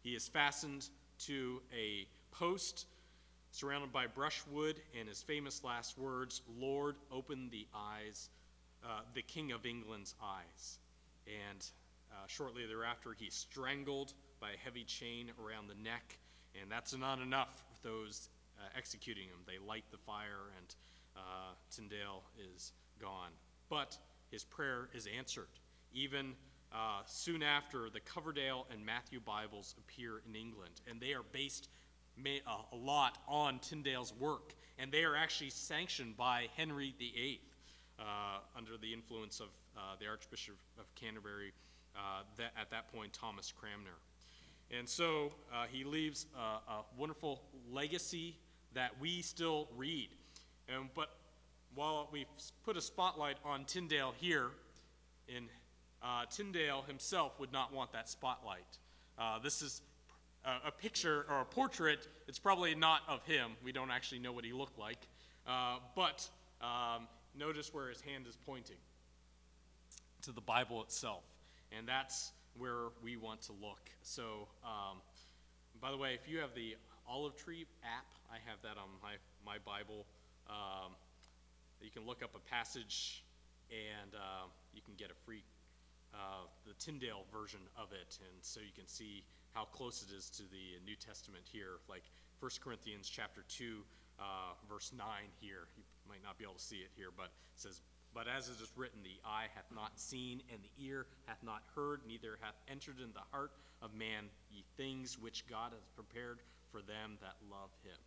He 0.03 0.11
is 0.11 0.28
fastened 0.28 0.89
to 1.20 1.61
a 1.76 2.07
post 2.32 2.86
surrounded 3.51 3.91
by 3.93 4.05
brushwood, 4.05 4.82
and 4.99 5.07
his 5.07 5.22
famous 5.22 5.63
last 5.63 5.97
words, 5.97 6.41
Lord, 6.59 6.97
open 7.11 7.49
the 7.49 7.66
eyes, 7.74 8.30
uh, 8.84 8.99
the 9.13 9.22
King 9.22 9.53
of 9.53 9.66
England's 9.66 10.13
eyes. 10.22 10.80
And 11.26 11.66
uh, 12.11 12.28
shortly 12.28 12.66
thereafter, 12.66 13.16
he's 13.18 13.34
strangled 13.34 14.13
by 14.41 14.51
a 14.51 14.57
heavy 14.57 14.84
chain 14.84 15.32
around 15.43 15.70
the 15.70 15.82
neck, 15.82 16.18
and 16.61 16.70
that's 16.70 16.95
not 16.97 17.20
enough 17.20 17.63
for 17.72 17.88
those 17.88 18.30
uh, 18.59 18.68
executing 18.78 19.24
him. 19.24 19.39
They 19.47 19.66
light 19.66 19.86
the 19.89 19.97
fire, 19.97 20.51
and 20.57 20.76
uh, 21.16 21.53
Tyndale 21.72 22.24
is 22.53 22.74
gone. 22.99 23.32
But 23.70 23.97
his 24.32 24.43
prayer 24.43 24.89
is 24.93 25.07
answered. 25.18 25.47
Even 25.93 26.34
uh, 26.74 27.01
soon 27.05 27.41
after, 27.41 27.89
the 27.89 27.99
Coverdale 27.99 28.68
and 28.72 28.86
Matthew 28.86 29.20
Bibles 29.20 29.76
appear 29.78 30.22
in 30.28 30.36
England, 30.36 30.82
and 30.89 30.99
they 30.99 31.13
are 31.13 31.24
based 31.32 31.70
ma- 32.18 32.43
uh, 32.45 32.57
a 32.74 32.76
lot 32.76 33.18
on 33.28 33.59
Tyndale's 33.59 34.13
work, 34.13 34.53
and 34.78 34.91
they 34.91 35.03
are 35.03 35.16
actually 35.16 35.51
sanctioned 35.51 36.18
by 36.18 36.47
Henry 36.57 36.93
VIII 36.99 37.39
uh, 37.99 38.03
under 38.57 38.78
the 38.78 38.91
influence 38.91 39.39
of 39.39 39.47
uh, 39.78 39.95
the 39.99 40.07
Archbishop 40.07 40.55
of 40.78 40.93
Canterbury, 40.95 41.53
uh, 41.95 42.24
that, 42.38 42.51
at 42.59 42.70
that 42.72 42.91
point, 42.91 43.13
Thomas 43.13 43.53
Cranmer. 43.57 43.97
And 44.78 44.89
so 44.89 45.32
uh, 45.53 45.66
he 45.72 45.84
leaves 45.84 46.26
a, 46.36 46.72
a 46.72 46.86
wonderful 46.97 47.43
legacy 47.72 48.36
that 48.74 48.99
we 48.99 49.22
still 49.22 49.70
read. 49.78 50.09
And, 50.68 50.89
but 50.93 51.18
while 51.76 52.07
we've 52.11 52.26
put 52.63 52.78
a 52.78 52.82
spotlight 52.82 53.38
on 53.43 53.65
Tyndale 53.65 54.13
here, 54.17 54.47
in 55.28 55.49
uh, 56.01 56.26
Tyndale 56.30 56.84
himself 56.88 57.39
would 57.39 57.51
not 57.51 57.73
want 57.73 57.91
that 57.91 58.09
spotlight. 58.09 58.78
Uh, 59.17 59.39
this 59.39 59.61
is 59.61 59.82
a, 60.45 60.67
a 60.67 60.71
picture 60.71 61.26
or 61.30 61.41
a 61.41 61.45
portrait. 61.45 62.07
It's 62.28 62.39
probably 62.39 62.76
not 62.76 63.01
of 63.07 63.23
him. 63.26 63.51
We 63.63 63.71
don't 63.71 63.91
actually 63.91 64.19
know 64.19 64.32
what 64.32 64.45
he 64.45 64.53
looked 64.53 64.80
like. 64.80 64.99
Uh, 65.47 65.78
but 65.95 66.28
um, 66.61 67.07
notice 67.38 67.73
where 67.73 67.89
his 67.89 68.01
hand 68.01 68.26
is 68.28 68.38
pointing 68.45 68.78
to 70.21 70.32
the 70.32 70.41
Bible 70.41 70.82
itself. 70.82 71.23
And 71.78 71.88
that's 71.88 72.32
where 72.57 72.89
we 73.03 73.17
want 73.17 73.41
to 73.43 73.51
look. 73.53 73.89
So, 74.01 74.47
um, 74.63 74.97
by 75.82 75.91
the 75.91 75.97
way, 75.97 76.13
if 76.13 76.30
you 76.30 76.39
have 76.39 76.55
the 76.55 76.76
Olive 77.07 77.36
Tree 77.36 77.65
app, 77.84 78.05
I 78.32 78.38
have 78.49 78.61
that 78.63 78.78
on 78.78 78.89
my, 79.03 79.15
my 79.45 79.57
Bible. 79.65 80.05
Um, 80.49 80.93
you 81.86 81.91
can 81.93 82.07
look 82.09 82.25
up 82.25 82.33
a 82.33 82.43
passage 82.49 83.23
and 83.69 84.17
uh, 84.17 84.49
you 84.73 84.81
can 84.81 84.95
get 84.97 85.11
a 85.13 85.17
free, 85.23 85.45
uh, 86.13 86.49
the 86.65 86.73
Tyndale 86.81 87.29
version 87.31 87.61
of 87.77 87.93
it. 87.93 88.17
And 88.25 88.41
so 88.41 88.59
you 88.59 88.73
can 88.75 88.88
see 88.88 89.23
how 89.53 89.65
close 89.65 90.01
it 90.01 90.09
is 90.09 90.29
to 90.41 90.43
the 90.49 90.81
New 90.83 90.95
Testament 90.97 91.45
here, 91.45 91.77
like 91.88 92.03
1 92.41 92.51
Corinthians 92.63 93.07
chapter 93.07 93.45
2, 93.47 93.86
uh, 94.19 94.23
verse 94.67 94.91
9 94.97 95.05
here. 95.39 95.69
You 95.77 95.83
might 96.09 96.23
not 96.25 96.38
be 96.38 96.43
able 96.43 96.57
to 96.57 96.65
see 96.65 96.81
it 96.81 96.89
here, 96.97 97.13
but 97.15 97.29
it 97.53 97.61
says, 97.61 97.81
But 98.13 98.25
as 98.27 98.49
it 98.49 98.57
is 98.61 98.73
written, 98.75 98.99
the 99.03 99.21
eye 99.23 99.45
hath 99.53 99.69
not 99.73 99.99
seen, 99.99 100.41
and 100.51 100.59
the 100.61 100.73
ear 100.83 101.05
hath 101.25 101.41
not 101.45 101.61
heard, 101.75 102.01
neither 102.07 102.38
hath 102.41 102.57
entered 102.67 102.97
in 102.97 103.13
the 103.13 103.25
heart 103.31 103.51
of 103.81 103.93
man 103.93 104.25
ye 104.49 104.63
things 104.75 105.19
which 105.19 105.45
God 105.47 105.71
hath 105.71 105.95
prepared 105.95 106.39
for 106.71 106.81
them 106.81 107.17
that 107.21 107.38
love 107.49 107.69
him. 107.83 107.97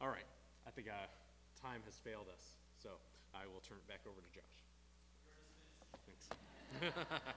All 0.00 0.08
right, 0.08 0.26
I 0.66 0.70
think 0.70 0.88
uh, 0.88 1.06
time 1.58 1.82
has 1.86 1.98
failed 1.98 2.30
us, 2.30 2.56
so 2.82 2.90
I 3.34 3.46
will 3.50 3.60
turn 3.60 3.78
it 3.78 3.88
back 3.90 4.06
over 4.06 4.20
to 4.22 4.30
Josh. 4.30 4.58
Thanks. 6.06 6.28